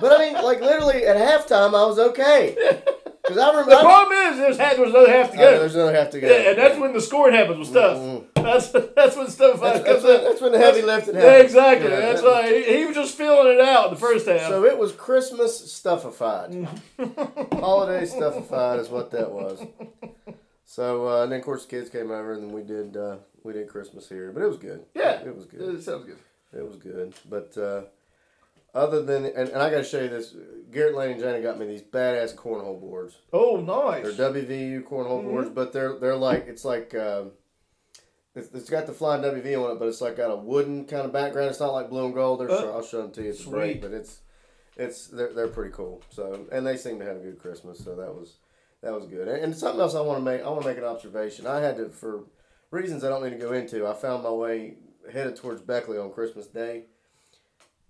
But 0.00 0.12
I 0.12 0.18
mean, 0.18 0.34
like 0.42 0.60
literally 0.60 1.04
at 1.06 1.16
halftime, 1.16 1.68
I 1.74 1.84
was 1.86 1.98
okay 1.98 2.56
because 3.22 3.38
I 3.38 3.48
remember. 3.50 3.70
The 3.70 3.80
problem 3.80 4.12
is 4.18 4.36
there's, 4.38 4.56
there's 4.58 4.78
another 4.78 5.10
half 5.10 5.30
to 5.32 5.36
I 5.36 5.40
know 5.40 5.50
go. 5.52 5.58
there's 5.60 5.74
another 5.74 5.94
half 5.94 6.10
to 6.10 6.20
go. 6.20 6.26
Yeah, 6.28 6.50
and 6.50 6.58
that's 6.58 6.78
when 6.78 6.92
the 6.92 7.00
scoring 7.00 7.34
happens 7.34 7.58
with 7.58 7.68
stuff. 7.68 7.96
Mhm. 7.98 8.24
That's 8.34 8.68
that's 8.96 9.16
when 9.16 9.28
stuff 9.28 9.60
That's, 9.60 9.84
comes 9.84 10.02
that's, 10.02 10.04
when, 10.04 10.24
that's 10.24 10.40
when 10.40 10.52
the 10.52 10.58
heavy 10.58 10.82
lifting 10.82 11.14
Yeah, 11.14 11.20
happens. 11.22 11.44
exactly. 11.44 11.90
Yeah, 11.90 12.00
that's 12.00 12.22
that- 12.22 12.30
why 12.32 12.52
he, 12.62 12.78
he 12.78 12.84
was 12.86 12.94
just 12.96 13.16
feeling 13.18 13.54
it 13.54 13.60
out 13.60 13.88
in 13.88 13.94
the 13.94 14.00
first 14.00 14.26
half. 14.26 14.48
So 14.48 14.64
it 14.64 14.78
was 14.78 14.92
Christmas 14.92 15.60
stuffified. 15.72 16.66
Holiday 17.52 18.06
stuffified 18.06 18.80
is 18.80 18.88
what 18.88 19.10
that 19.12 19.30
was. 19.30 19.64
So 20.64 21.08
uh, 21.08 21.22
and 21.24 21.32
then 21.32 21.40
of 21.40 21.44
course 21.44 21.64
the 21.64 21.70
kids 21.70 21.90
came 21.90 22.10
over 22.10 22.32
and 22.32 22.44
then 22.44 22.52
we 22.52 22.62
did 22.62 22.96
uh, 22.96 23.16
we 23.42 23.52
did 23.52 23.68
Christmas 23.68 24.08
here, 24.08 24.30
but 24.32 24.42
it 24.42 24.46
was 24.46 24.56
good. 24.56 24.84
Yeah. 24.94 25.20
it 25.20 25.34
was 25.34 25.46
good. 25.46 25.60
it 25.74 25.82
sounds 25.82 26.06
good. 26.06 26.18
It 26.56 26.66
was 26.66 26.76
good. 26.76 27.12
But 27.28 27.56
uh, 27.58 27.82
other 28.74 29.02
than 29.02 29.24
and, 29.26 29.48
and 29.48 29.56
I 29.62 29.70
got 29.70 29.78
to 29.78 29.84
show 29.84 30.00
you 30.00 30.08
this, 30.08 30.34
Garrett 30.70 30.94
Lane 30.96 31.12
and 31.12 31.20
Jenny 31.20 31.42
got 31.42 31.58
me 31.58 31.66
these 31.66 31.82
badass 31.82 32.34
cornhole 32.34 32.80
boards. 32.80 33.16
Oh, 33.32 33.56
nice. 33.56 34.02
They're 34.16 34.30
WVU 34.32 34.82
cornhole 34.84 35.22
Mhm. 35.22 35.30
boards, 35.30 35.50
but 35.50 35.72
they're 35.72 35.98
they're 35.98 36.16
like 36.16 36.46
it's 36.46 36.64
like 36.64 36.94
um, 36.94 37.32
it's, 38.34 38.52
it's 38.54 38.70
got 38.70 38.86
the 38.86 38.92
flying 38.92 39.22
WV 39.22 39.56
on 39.64 39.72
it, 39.72 39.78
but 39.78 39.88
it's 39.88 40.00
like 40.00 40.16
got 40.16 40.30
a 40.30 40.36
wooden 40.36 40.84
kind 40.86 41.04
of 41.04 41.12
background. 41.12 41.50
It's 41.50 41.60
not 41.60 41.72
like 41.72 41.90
blue 41.90 42.04
and 42.06 42.14
gold. 42.14 42.40
They're, 42.40 42.50
Uh, 42.50 42.72
I'll 42.72 42.82
show 42.82 43.02
them 43.02 43.10
to 43.12 43.22
you. 43.22 43.30
It's 43.30 43.44
a 43.44 43.50
break, 43.50 43.80
but 43.82 43.90
it's 43.92 44.20
it's 44.76 45.08
they're, 45.08 45.32
they're 45.32 45.48
pretty 45.48 45.72
cool. 45.72 46.02
So 46.10 46.46
and 46.52 46.66
they 46.66 46.76
seem 46.76 46.98
to 47.00 47.04
have 47.04 47.16
a 47.16 47.20
good 47.20 47.38
Christmas. 47.40 47.78
So 47.84 47.96
that 47.96 48.14
was 48.14 48.36
that 48.82 48.92
was 48.92 49.06
good. 49.06 49.26
And, 49.28 49.42
and 49.44 49.56
something 49.56 49.80
else 49.80 49.94
I 49.94 50.00
want 50.00 50.20
to 50.20 50.24
make 50.24 50.42
I 50.42 50.48
want 50.48 50.62
to 50.62 50.68
make 50.68 50.78
an 50.78 50.84
observation. 50.84 51.46
I 51.46 51.60
had 51.60 51.76
to 51.78 51.88
for 51.88 52.24
reasons 52.70 53.02
I 53.02 53.08
don't 53.08 53.24
need 53.24 53.30
to 53.30 53.36
go 53.36 53.52
into. 53.52 53.86
I 53.86 53.94
found 53.94 54.22
my 54.22 54.30
way 54.30 54.76
headed 55.12 55.34
towards 55.34 55.60
Beckley 55.60 55.98
on 55.98 56.12
Christmas 56.12 56.46
Day. 56.46 56.84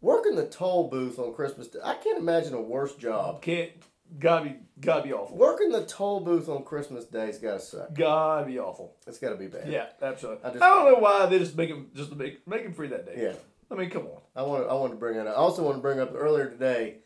Working 0.00 0.34
the 0.36 0.46
toll 0.46 0.88
booth 0.88 1.18
on 1.18 1.34
Christmas 1.34 1.68
Day, 1.68 1.78
I 1.84 1.94
can't 1.94 2.18
imagine 2.18 2.54
a 2.54 2.60
worse 2.60 2.94
job. 2.94 3.42
Can't 3.42 3.70
gotta 4.18 4.44
be 4.46 4.56
gotta 4.80 5.02
be 5.02 5.12
awful. 5.12 5.36
Working 5.36 5.70
the 5.70 5.84
toll 5.84 6.20
booth 6.20 6.48
on 6.48 6.64
Christmas 6.64 7.04
Day's 7.04 7.38
got 7.38 7.54
to 7.54 7.60
suck. 7.60 7.94
Gotta 7.94 8.46
be 8.46 8.58
awful. 8.58 8.96
It's 9.06 9.18
got 9.18 9.30
to 9.30 9.36
be 9.36 9.46
bad. 9.46 9.68
Yeah, 9.68 9.86
absolutely. 10.00 10.42
I 10.44 10.48
I, 10.48 10.52
don't 10.52 10.92
know 10.92 10.98
why 11.00 11.26
they 11.26 11.38
just 11.38 11.56
make 11.56 11.68
him 11.68 11.90
just 11.94 12.14
make 12.16 12.46
make 12.48 12.62
him 12.62 12.72
free 12.72 12.88
that 12.88 13.04
day. 13.06 13.14
Yeah. 13.24 13.32
I 13.70 13.74
mean, 13.76 13.90
come 13.90 14.06
on. 14.06 14.20
I 14.34 14.42
want 14.42 14.64
to, 14.64 14.70
I 14.70 14.74
want 14.74 14.92
to 14.92 14.96
bring 14.98 15.16
it 15.16 15.26
up. 15.26 15.34
I 15.34 15.36
also 15.36 15.62
want 15.62 15.76
to 15.76 15.82
bring 15.82 16.00
up 16.00 16.12
earlier 16.16 16.46
today. 16.48 16.96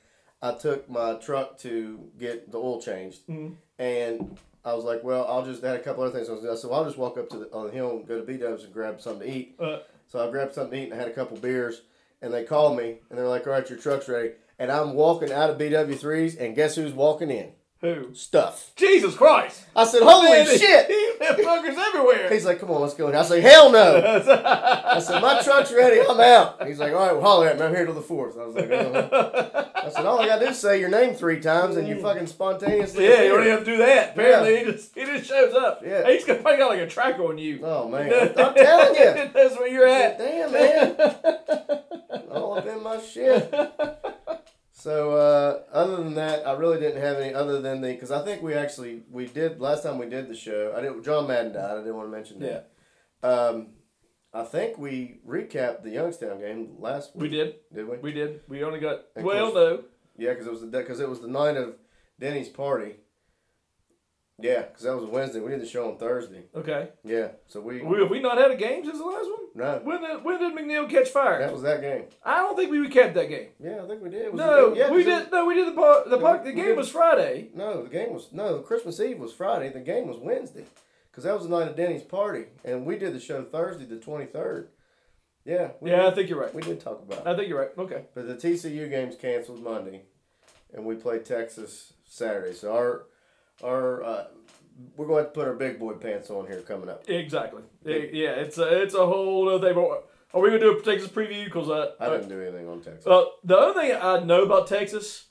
I 0.40 0.52
took 0.52 0.88
my 0.88 1.14
truck 1.14 1.58
to 1.58 1.98
get 2.18 2.50
the 2.52 2.58
oil 2.58 2.80
changed, 2.80 3.26
Mhm. 3.26 3.56
and 3.78 4.38
I 4.64 4.74
was 4.74 4.84
like, 4.84 5.02
"Well, 5.02 5.26
I'll 5.26 5.44
just 5.44 5.62
had 5.64 5.76
a 5.76 5.78
couple 5.80 6.04
other 6.04 6.12
things 6.16 6.28
I 6.28 6.32
was. 6.32 6.62
So 6.62 6.72
I'll 6.72 6.84
just 6.84 6.96
walk 6.98 7.18
up 7.18 7.28
to 7.30 7.38
the 7.38 7.52
on 7.52 7.66
the 7.66 7.72
hill 7.72 7.90
and 7.90 8.06
go 8.06 8.18
to 8.20 8.24
B 8.24 8.36
Dubs 8.36 8.62
and 8.64 8.72
grab 8.72 9.00
something 9.00 9.26
to 9.28 9.34
eat." 9.36 9.56
Uh, 9.58 9.78
So 10.06 10.26
I 10.26 10.30
grabbed 10.30 10.54
something 10.54 10.78
to 10.78 10.86
eat 10.86 10.92
and 10.92 10.94
I 10.94 10.96
had 10.98 11.08
a 11.08 11.14
couple 11.14 11.36
beers, 11.38 11.82
and 12.24 12.32
they 12.32 12.42
called 12.42 12.76
me 12.76 13.00
and 13.08 13.18
they're 13.18 13.28
like, 13.28 13.46
"All 13.46 13.52
right, 13.52 13.68
your 13.68 13.78
truck's 13.78 14.08
ready." 14.08 14.32
And 14.58 14.72
I'm 14.72 14.94
walking 14.94 15.30
out 15.30 15.50
of 15.50 15.58
BW 15.58 15.98
threes, 15.98 16.36
and 16.36 16.56
guess 16.56 16.76
who's 16.76 16.92
walking 16.92 17.30
in? 17.30 17.52
Who? 17.84 18.14
Stuff. 18.14 18.72
Jesus 18.76 19.14
Christ! 19.14 19.64
I 19.76 19.84
said, 19.84 20.02
"Holy 20.02 20.28
Man, 20.30 20.46
shit!" 20.46 20.88
These 20.88 21.18
motherfuckers 21.20 21.76
everywhere. 21.78 22.30
He's 22.32 22.44
like, 22.44 22.58
"Come 22.60 22.70
on, 22.70 22.80
let's 22.82 22.94
go." 22.94 23.06
And 23.08 23.16
I 23.16 23.22
say, 23.22 23.40
"Hell 23.40 23.70
no!" 23.70 23.96
I 24.84 24.98
said, 24.98 25.20
"My 25.22 25.40
truck's 25.42 25.72
ready. 25.72 26.00
I'm 26.00 26.18
out." 26.20 26.66
He's 26.66 26.78
like, 26.78 26.92
"All 26.92 26.98
right, 26.98 27.12
well, 27.12 27.22
holler 27.22 27.48
at 27.48 27.58
me. 27.58 27.64
I'm 27.66 27.74
here 27.74 27.84
till 27.84 27.94
the 27.94 28.00
4th. 28.00 28.40
I 28.40 28.46
was 28.46 28.54
like, 28.54 28.70
uh 28.70 29.64
I 29.84 29.90
said, 29.90 30.06
"All 30.06 30.18
I 30.20 30.26
gotta 30.26 30.46
do 30.46 30.50
is 30.52 30.58
say 30.58 30.80
your 30.80 30.88
name 30.88 31.14
three 31.14 31.40
times, 31.40 31.76
and 31.76 31.86
you 31.86 32.00
fucking 32.00 32.26
spontaneously." 32.26 33.04
yeah, 33.04 33.22
you 33.22 33.28
don't 33.30 33.40
appear." 33.40 33.52
even 33.52 33.56
have 33.56 33.64
to 33.64 33.70
do 33.72 33.76
that. 33.78 34.10
Apparently, 34.12 34.56
he 34.58 34.64
just 34.64 34.94
he 34.94 35.04
just 35.04 35.28
shows 35.28 35.54
up. 35.54 35.82
Yeah. 35.84 36.08
he's 36.10 36.24
got- 36.24 36.40
probably 36.42 36.58
got 36.58 36.68
like 36.70 36.80
a 36.80 36.88
tracker 36.88 37.24
on 37.24 37.38
you. 37.38 37.60
Oh 37.62 37.88
man, 37.88 38.10
I'm 38.36 38.54
telling 38.54 38.94
you. 38.94 39.30
That's 39.34 39.56
where 39.56 39.68
you're 39.68 39.86
I 39.86 39.90
said, 39.90 40.12
at. 40.12 40.18
Damn 40.18 40.52
man, 40.52 42.30
all 42.32 42.58
up 42.58 42.66
in 42.66 42.82
my 42.82 42.98
shit. 43.00 43.52
So 44.84 45.12
uh, 45.12 45.62
other 45.72 45.96
than 45.96 46.12
that, 46.16 46.46
I 46.46 46.52
really 46.52 46.78
didn't 46.78 47.00
have 47.00 47.16
any 47.16 47.32
other 47.32 47.62
than 47.62 47.80
the 47.80 47.94
because 47.94 48.10
I 48.10 48.22
think 48.22 48.42
we 48.42 48.52
actually 48.52 49.00
we 49.10 49.24
did 49.24 49.58
last 49.58 49.82
time 49.82 49.96
we 49.96 50.10
did 50.10 50.28
the 50.28 50.36
show. 50.36 50.74
I 50.76 50.82
did 50.82 51.02
John 51.02 51.26
Madden 51.26 51.54
died. 51.54 51.70
I 51.70 51.78
didn't 51.78 51.96
want 51.96 52.08
to 52.08 52.12
mention 52.14 52.38
that. 52.40 52.70
Um, 53.22 53.68
I 54.34 54.44
think 54.44 54.76
we 54.76 55.20
recapped 55.26 55.84
the 55.84 55.88
Youngstown 55.88 56.38
game 56.38 56.74
last 56.80 57.16
week. 57.16 57.22
We 57.22 57.28
did. 57.30 57.54
Did 57.74 57.88
we? 57.88 57.96
We 57.96 58.12
did. 58.12 58.40
We 58.46 58.62
only 58.62 58.78
got 58.78 59.04
Of 59.16 59.24
well 59.24 59.52
course. 59.52 59.54
no. 59.54 59.84
Yeah, 60.18 60.32
because 60.34 60.46
it 60.48 60.52
was 60.52 60.60
the 60.60 60.66
because 60.66 61.00
it 61.00 61.08
was 61.08 61.22
the 61.22 61.28
night 61.28 61.56
of 61.56 61.76
Denny's 62.20 62.50
party. 62.50 62.96
Yeah, 64.40 64.62
because 64.62 64.82
that 64.82 64.94
was 64.96 65.04
a 65.04 65.08
Wednesday. 65.08 65.38
We 65.38 65.50
did 65.52 65.60
the 65.60 65.66
show 65.66 65.88
on 65.90 65.96
Thursday. 65.96 66.42
Okay. 66.56 66.88
Yeah, 67.04 67.28
so 67.46 67.60
we 67.60 67.80
We, 67.82 68.00
have 68.00 68.10
we 68.10 68.18
not 68.20 68.36
had 68.36 68.50
a 68.50 68.56
game 68.56 68.84
since 68.84 68.98
the 68.98 69.04
last 69.04 69.26
one? 69.26 69.40
no, 69.54 69.80
When 69.84 70.00
did, 70.00 70.24
when 70.24 70.40
did 70.40 70.52
McNeil 70.54 70.90
catch 70.90 71.08
fire? 71.10 71.38
that 71.38 71.52
was 71.52 71.62
that 71.62 71.80
game. 71.80 72.06
I 72.24 72.38
don't 72.38 72.56
think 72.56 72.72
we 72.72 72.88
kept 72.88 73.14
that 73.14 73.28
game. 73.28 73.48
Yeah, 73.60 73.82
I 73.84 73.86
think 73.86 74.02
we 74.02 74.10
did. 74.10 74.34
No, 74.34 74.74
yeah, 74.74 74.90
we 74.90 75.04
did. 75.04 75.30
No, 75.30 75.46
we 75.46 75.54
did 75.54 75.68
the 75.68 75.72
po- 75.76 76.02
the, 76.08 76.18
po- 76.18 76.42
the 76.42 76.52
game 76.52 76.64
did- 76.66 76.76
was 76.76 76.90
Friday. 76.90 77.50
No, 77.54 77.84
the 77.84 77.88
game 77.88 78.12
was 78.12 78.28
no. 78.32 78.58
Christmas 78.58 78.98
Eve 78.98 79.18
was 79.20 79.32
Friday. 79.32 79.68
The 79.68 79.78
game 79.80 80.08
was 80.08 80.16
Wednesday, 80.18 80.64
because 81.12 81.22
that 81.22 81.34
was 81.34 81.44
the 81.44 81.56
night 81.56 81.68
of 81.68 81.76
Denny's 81.76 82.02
party, 82.02 82.46
and 82.64 82.84
we 82.84 82.98
did 82.98 83.14
the 83.14 83.20
show 83.20 83.44
Thursday, 83.44 83.84
the 83.84 83.96
twenty 83.98 84.26
third. 84.26 84.68
Yeah, 85.44 85.72
we 85.80 85.90
Yeah, 85.92 86.08
I 86.08 86.10
think 86.10 86.28
you're 86.28 86.40
right. 86.40 86.52
we 86.52 86.62
did 86.62 86.80
talk 86.80 87.00
about 87.02 87.20
it. 87.20 87.26
I 87.28 87.36
think 87.36 87.48
you're 87.48 87.60
right. 87.60 87.70
Okay. 87.78 88.06
But 88.14 88.26
the 88.26 88.34
TCU 88.34 88.90
game's 88.90 89.14
canceled 89.14 89.62
Monday, 89.62 90.02
and 90.72 90.84
we 90.84 90.96
play 90.96 91.20
Texas 91.20 91.92
Saturday. 92.04 92.54
So 92.54 92.74
our 92.74 93.04
our 93.62 94.02
uh, 94.02 94.24
we're 94.96 95.06
going 95.06 95.18
to 95.18 95.24
have 95.24 95.32
to 95.32 95.38
put 95.38 95.46
our 95.48 95.54
big 95.54 95.78
boy 95.78 95.92
pants 95.94 96.30
on 96.30 96.46
here 96.46 96.60
coming 96.60 96.88
up. 96.88 97.08
Exactly. 97.08 97.62
Yeah, 97.84 98.30
it's 98.30 98.58
a 98.58 98.82
it's 98.82 98.94
a 98.94 99.06
whole 99.06 99.48
other 99.48 99.66
thing. 99.68 99.74
But 99.74 100.08
Are 100.36 100.40
we 100.40 100.48
gonna 100.48 100.60
do 100.60 100.76
a 100.78 100.82
Texas 100.82 101.08
preview? 101.10 101.44
Because 101.44 101.68
uh, 101.70 101.92
I 102.00 102.08
didn't 102.10 102.28
do 102.28 102.40
anything 102.42 102.68
on 102.68 102.80
Texas. 102.80 103.06
Uh, 103.06 103.24
the 103.44 103.56
other 103.56 103.80
thing 103.80 103.96
I 104.00 104.18
know 104.24 104.42
about 104.42 104.66
Texas 104.66 105.26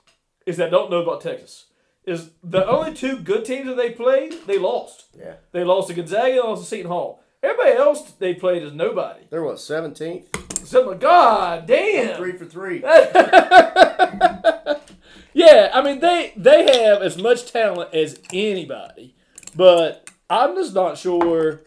is 0.46 0.58
that 0.58 0.68
I 0.68 0.70
don't 0.72 0.90
know 0.92 1.02
about 1.02 1.22
Texas 1.22 1.66
is 2.06 2.32
the 2.44 2.66
only 2.68 2.94
two 2.94 3.18
good 3.20 3.46
teams 3.46 3.66
that 3.68 3.78
they 3.78 3.90
played 3.92 4.34
they 4.46 4.58
lost. 4.60 5.06
yeah, 5.18 5.36
They 5.54 5.64
lost 5.64 5.88
to 5.88 5.94
Gonzaga 5.94 6.32
and 6.40 6.44
lost 6.50 6.64
to 6.64 6.68
Seton 6.68 6.92
Hall. 6.92 7.24
Everybody 7.42 7.76
else 7.78 8.12
they 8.12 8.34
played 8.34 8.62
is 8.64 8.74
nobody. 8.74 9.22
they're 9.30 9.44
what 9.44 9.60
seventeenth, 9.60 10.28
So 10.68 10.86
my 10.86 10.96
God 10.96 11.66
damn. 11.66 12.18
three 12.18 12.34
for 12.34 12.46
three. 12.46 12.82
Yeah, 15.46 15.72
I 15.74 15.82
mean 15.82 16.00
they 16.00 16.34
they 16.36 16.64
have 16.80 17.02
as 17.02 17.18
much 17.18 17.52
talent 17.52 17.94
as 17.94 18.20
anybody, 18.34 19.16
but 19.56 20.10
I'm 20.30 20.56
just 20.56 20.74
not 20.74 20.98
sure 20.98 21.62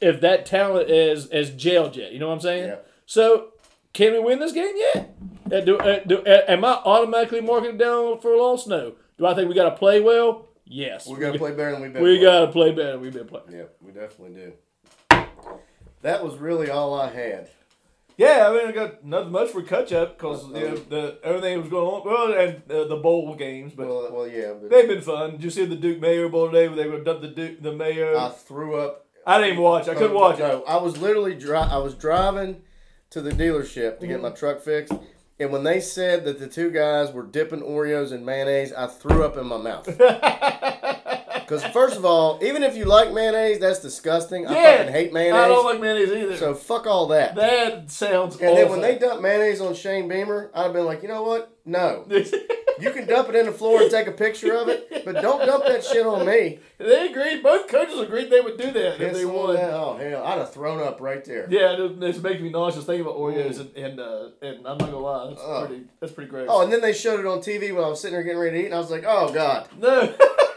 if 0.00 0.20
that 0.20 0.46
talent 0.46 0.90
is 0.90 1.26
as 1.26 1.50
jailed 1.50 1.96
yet. 1.96 2.12
You 2.12 2.18
know 2.18 2.28
what 2.28 2.34
I'm 2.34 2.40
saying? 2.40 2.68
Yeah. 2.68 2.76
So 3.06 3.48
can 3.92 4.12
we 4.12 4.20
win 4.20 4.38
this 4.38 4.52
game 4.52 4.74
yet? 4.76 5.14
Uh, 5.52 5.60
do, 5.60 5.78
uh, 5.78 5.98
do, 6.06 6.18
uh, 6.18 6.42
am 6.46 6.64
I 6.64 6.80
automatically 6.84 7.40
marking 7.40 7.70
it 7.70 7.78
down 7.78 8.20
for 8.20 8.32
a 8.32 8.38
loss? 8.38 8.66
No. 8.66 8.94
Do 9.18 9.26
I 9.26 9.34
think 9.34 9.48
we 9.48 9.54
got 9.54 9.70
to 9.70 9.76
play 9.76 10.00
well? 10.00 10.46
Yes. 10.64 11.06
We 11.08 11.18
got 11.18 11.32
to 11.32 11.38
play 11.38 11.50
better 11.50 11.72
than 11.72 11.82
we've 11.82 11.92
been. 11.92 12.02
We 12.02 12.18
playing. 12.18 12.22
got 12.22 12.46
to 12.46 12.52
play 12.52 12.70
better. 12.72 12.92
than 12.92 13.00
We've 13.00 13.12
been 13.12 13.26
playing. 13.26 13.46
Yeah, 13.50 13.64
we 13.80 13.90
definitely 13.90 14.34
do. 14.36 14.52
That 16.02 16.24
was 16.24 16.36
really 16.36 16.70
all 16.70 16.94
I 16.94 17.10
had. 17.10 17.50
Yeah, 18.20 18.48
I 18.48 18.52
mean 18.56 18.68
I 18.68 18.72
got 18.72 19.02
nothing 19.04 19.32
much 19.32 19.50
for 19.50 19.62
catch 19.62 19.92
up 19.92 20.18
because 20.18 20.46
you 20.48 20.52
know, 20.52 20.76
the 20.76 21.18
everything 21.24 21.58
was 21.60 21.68
going 21.70 21.86
on. 21.86 22.04
Well, 22.04 22.32
and 22.38 22.70
uh, 22.70 22.84
the 22.84 22.96
bowl 22.96 23.34
games, 23.34 23.72
but 23.74 23.86
Well, 23.88 24.08
well, 24.12 24.28
yeah. 24.28 24.52
But 24.60 24.68
they've 24.70 24.86
been 24.88 25.00
fun. 25.00 25.32
Did 25.32 25.44
you 25.44 25.50
see 25.50 25.64
the 25.64 25.76
Duke 25.76 26.00
Mayo 26.00 26.28
Bowl 26.28 26.46
today 26.50 26.68
where 26.68 26.76
they 26.76 26.86
were 26.88 27.00
dump 27.02 27.22
the 27.22 27.28
Duke 27.28 27.62
the 27.62 27.72
Mayo? 27.72 28.18
I 28.18 28.28
threw 28.30 28.76
up. 28.76 29.06
I 29.26 29.38
didn't 29.38 29.52
even 29.54 29.62
watch. 29.64 29.88
I 29.88 29.94
couldn't 29.94 30.14
watch 30.14 30.38
it. 30.38 30.42
No, 30.42 30.64
I 30.68 30.76
was 30.76 30.98
literally 30.98 31.34
dri- 31.34 31.56
I 31.56 31.78
was 31.78 31.94
driving 31.94 32.62
to 33.10 33.20
the 33.22 33.30
dealership 33.30 33.98
to 34.00 34.04
Mm-hmm. 34.04 34.06
get 34.08 34.20
my 34.22 34.30
truck 34.30 34.60
fixed, 34.60 34.92
and 35.38 35.50
when 35.50 35.64
they 35.64 35.80
said 35.80 36.24
that 36.26 36.38
the 36.38 36.46
two 36.46 36.70
guys 36.70 37.12
were 37.12 37.22
dipping 37.24 37.60
Oreos 37.62 38.12
in 38.12 38.24
mayonnaise, 38.24 38.72
I 38.72 38.86
threw 38.86 39.24
up 39.24 39.36
in 39.38 39.46
my 39.46 39.56
mouth. 39.58 39.86
Because 41.50 41.64
first 41.72 41.96
of 41.96 42.04
all, 42.04 42.38
even 42.42 42.62
if 42.62 42.76
you 42.76 42.84
like 42.84 43.12
mayonnaise, 43.12 43.58
that's 43.58 43.80
disgusting. 43.80 44.46
I 44.46 44.54
Yeah, 44.54 44.76
fucking 44.78 44.92
hate 44.92 45.12
mayonnaise. 45.12 45.40
I 45.40 45.48
don't 45.48 45.64
like 45.64 45.80
mayonnaise 45.80 46.12
either. 46.12 46.36
so 46.36 46.54
fuck 46.54 46.86
all 46.86 47.08
that. 47.08 47.34
that 47.34 47.90
sounds 47.90 48.36
and 48.36 48.44
awful. 48.50 48.54
then 48.56 48.68
when 48.70 48.80
they 48.80 48.96
dumped 48.98 49.20
mayonnaise 49.22 49.60
on 49.60 49.74
Shane 49.74 50.06
Beamer, 50.08 50.50
I'd 50.54 50.62
have 50.64 50.72
been 50.72 50.84
like, 50.86 51.02
you 51.02 51.08
know 51.08 51.22
what? 51.22 51.54
No. 51.64 52.06
You 52.80 52.90
can 52.92 53.06
dump 53.06 53.28
it 53.28 53.34
in 53.34 53.44
the 53.44 53.52
floor 53.52 53.82
and 53.82 53.90
take 53.90 54.06
a 54.06 54.10
picture 54.12 54.54
of 54.54 54.68
it, 54.70 55.04
but 55.04 55.20
don't 55.20 55.44
dump 55.44 55.66
that 55.66 55.84
shit 55.84 56.06
on 56.06 56.24
me. 56.24 56.60
they 56.78 57.08
agreed. 57.10 57.42
Both 57.42 57.68
coaches 57.68 57.98
agreed 58.00 58.30
they 58.30 58.40
would 58.40 58.56
do 58.56 58.70
that 58.70 58.98
if 58.98 59.12
they 59.12 59.24
on 59.26 59.34
won. 59.34 59.54
that. 59.56 59.70
Oh 59.74 59.98
hell, 59.98 60.24
I'd 60.24 60.38
have 60.38 60.50
thrown 60.54 60.82
up 60.82 60.98
right 60.98 61.22
there. 61.22 61.46
Yeah, 61.50 61.72
it- 61.72 62.02
it's 62.02 62.22
making 62.22 62.44
me 62.44 62.48
nauseous 62.48 62.86
thinking 62.86 63.02
about 63.04 63.18
Oreos 63.18 63.60
and 63.60 63.76
and, 63.76 64.00
uh, 64.00 64.28
and 64.40 64.66
I'm 64.66 64.78
not 64.78 64.90
gonna 64.90 64.98
lie, 64.98 65.26
that's 65.28 65.42
Oh. 65.44 65.66
pretty 65.66 65.84
that's 66.00 66.12
pretty 66.14 66.30
gross. 66.30 66.46
Oh, 66.50 66.62
and 66.62 66.72
then 66.72 66.80
they 66.80 66.94
showed 66.94 67.20
it 67.20 67.26
on 67.26 67.40
TV 67.40 67.70
when 67.70 67.84
I 67.84 67.88
was 67.88 68.00
sitting 68.00 68.14
there 68.14 68.22
getting 68.22 68.38
ready 68.40 68.56
to 68.56 68.62
eat, 68.62 68.66
and 68.66 68.74
I 68.74 68.78
was 68.78 68.90
like, 68.90 69.04
oh 69.06 69.30
god. 69.30 69.68
no. 69.78 70.14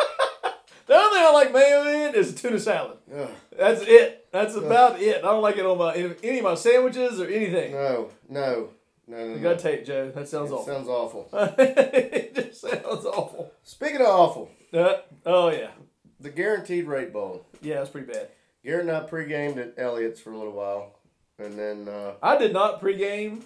the 1.24 1.30
other 1.30 1.44
thing 1.52 1.58
I 1.58 1.72
like 1.72 1.84
mayo 1.86 2.08
in 2.10 2.16
is 2.16 2.34
tuna 2.36 2.60
salad. 2.60 2.98
Ugh, 3.16 3.30
That's 3.58 3.82
it. 3.82 4.28
That's 4.32 4.56
about 4.56 5.02
it. 5.02 5.18
I 5.18 5.22
don't 5.22 5.42
like 5.42 5.58
it 5.58 5.66
on 5.66 5.78
my 5.78 5.94
any 5.96 6.38
of 6.40 6.44
my 6.44 6.56
sandwiches 6.56 7.20
or 7.20 7.26
anything. 7.28 7.74
no, 7.74 8.10
no, 8.30 8.70
no, 9.08 9.18
no. 9.18 9.24
You 9.26 9.36
no. 9.36 9.42
gotta 9.42 9.60
take 9.62 9.86
Joe. 9.86 10.12
That 10.14 10.28
sounds 10.28 10.50
It 10.52 10.54
awful. 10.56 10.74
Sounds 10.74 10.88
awful. 10.88 11.30
it 11.60 12.36
just 12.36 12.62
sounds 12.62 13.06
awful. 13.06 13.52
Speaking 13.64 14.02
of 14.02 14.08
awful, 14.08 14.50
Uh, 14.74 14.98
oh 15.26 15.50
yeah, 15.50 15.72
the 16.20 16.30
guaranteed 16.30 16.86
rate 16.88 17.14
bowl. 17.14 17.46
yeah, 17.62 17.76
that's 17.76 17.90
pretty 17.92 18.12
bad. 18.12 18.30
Garrett 18.66 18.88
and 18.88 18.92
I 18.96 19.02
pre-gamed 19.02 19.58
at 19.60 19.74
Elliott's 19.78 20.22
for 20.22 20.32
a 20.32 20.38
little 20.38 20.54
while, 20.54 20.98
and 21.38 21.60
then 21.60 21.88
uh, 21.90 22.14
I 22.24 22.38
did 22.38 22.54
not 22.54 22.82
pregame. 22.82 23.44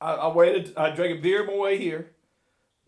I, 0.00 0.12
I 0.14 0.28
waited. 0.34 0.72
I 0.76 0.90
drank 0.90 1.18
a 1.18 1.20
beer 1.22 1.42
on 1.42 1.46
my 1.48 1.56
way 1.56 1.78
here, 1.78 2.10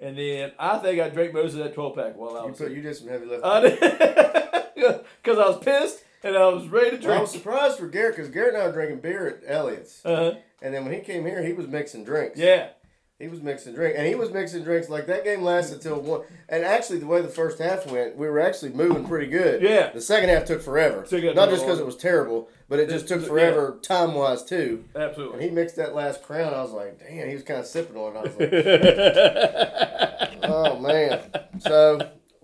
and 0.00 0.16
then 0.18 0.52
I 0.58 0.78
think 0.78 1.00
I 1.00 1.08
drank 1.08 1.32
most 1.34 1.52
of 1.54 1.58
that 1.60 1.74
twelve 1.74 1.94
pack 1.96 2.16
while 2.16 2.36
I 2.36 2.42
you 2.44 2.50
was. 2.50 2.58
put 2.58 2.72
you 2.72 2.82
did 2.82 2.96
some 2.96 3.08
heavy 3.08 3.26
lifting. 3.26 3.70
Because 4.74 5.38
I 5.38 5.48
was 5.48 5.58
pissed 5.58 6.04
and 6.22 6.36
I 6.36 6.46
was 6.48 6.66
ready 6.68 6.90
to 6.90 6.96
drink. 6.96 7.04
I 7.04 7.08
drink. 7.08 7.20
was 7.22 7.30
surprised 7.32 7.78
for 7.78 7.88
Garrett 7.88 8.16
because 8.16 8.30
Garrett 8.30 8.54
and 8.54 8.62
I 8.62 8.66
were 8.66 8.72
drinking 8.72 9.00
beer 9.00 9.26
at 9.28 9.42
Elliott's, 9.46 10.00
Uh-huh. 10.04 10.34
and 10.62 10.74
then 10.74 10.84
when 10.84 10.92
he 10.94 11.00
came 11.00 11.24
here, 11.24 11.42
he 11.42 11.52
was 11.52 11.66
mixing 11.68 12.04
drinks. 12.04 12.38
yeah, 12.38 12.68
He 13.18 13.26
was 13.26 13.42
mixing 13.42 13.74
drinks, 13.74 13.98
and 13.98 14.06
he 14.06 14.14
was 14.14 14.30
mixing 14.30 14.62
drinks 14.62 14.88
like 14.88 15.08
that 15.08 15.24
game 15.24 15.42
lasted 15.42 15.80
till 15.82 16.00
one. 16.00 16.20
And 16.48 16.64
actually, 16.64 17.00
the 17.00 17.06
way 17.06 17.20
the 17.20 17.26
first 17.26 17.58
half 17.58 17.84
went, 17.90 18.16
we 18.16 18.28
were 18.28 18.38
actually 18.38 18.70
moving 18.72 19.04
pretty 19.04 19.26
good. 19.26 19.60
Yeah. 19.60 19.90
The 19.90 20.00
second 20.00 20.28
half 20.28 20.44
took 20.44 20.62
forever. 20.62 21.02
Took 21.02 21.24
Not 21.34 21.48
just 21.50 21.64
because 21.64 21.80
it 21.80 21.86
was 21.86 21.96
terrible, 21.96 22.48
but 22.68 22.78
it 22.78 22.88
just 22.88 23.06
It- 23.06 23.08
took 23.08 23.22
yeah. 23.22 23.26
forever 23.28 23.78
time 23.82 24.14
wise 24.14 24.44
too. 24.44 24.84
Absolutely. 24.94 25.34
And 25.34 25.42
he 25.42 25.50
mixed 25.50 25.74
that 25.76 25.96
last 25.96 26.22
crown. 26.22 26.54
I 26.54 26.62
was 26.62 26.70
like, 26.70 27.00
damn, 27.00 27.26
he 27.28 27.34
was 27.34 27.42
kind 27.42 27.58
of 27.58 27.66
sipping 27.66 27.96
on 27.96 28.14
it. 28.14 28.18
I 28.18 28.22
was 28.22 28.36
like, 28.38 28.52
oh 30.44 30.78
man. 30.78 31.20
So, 31.58 31.98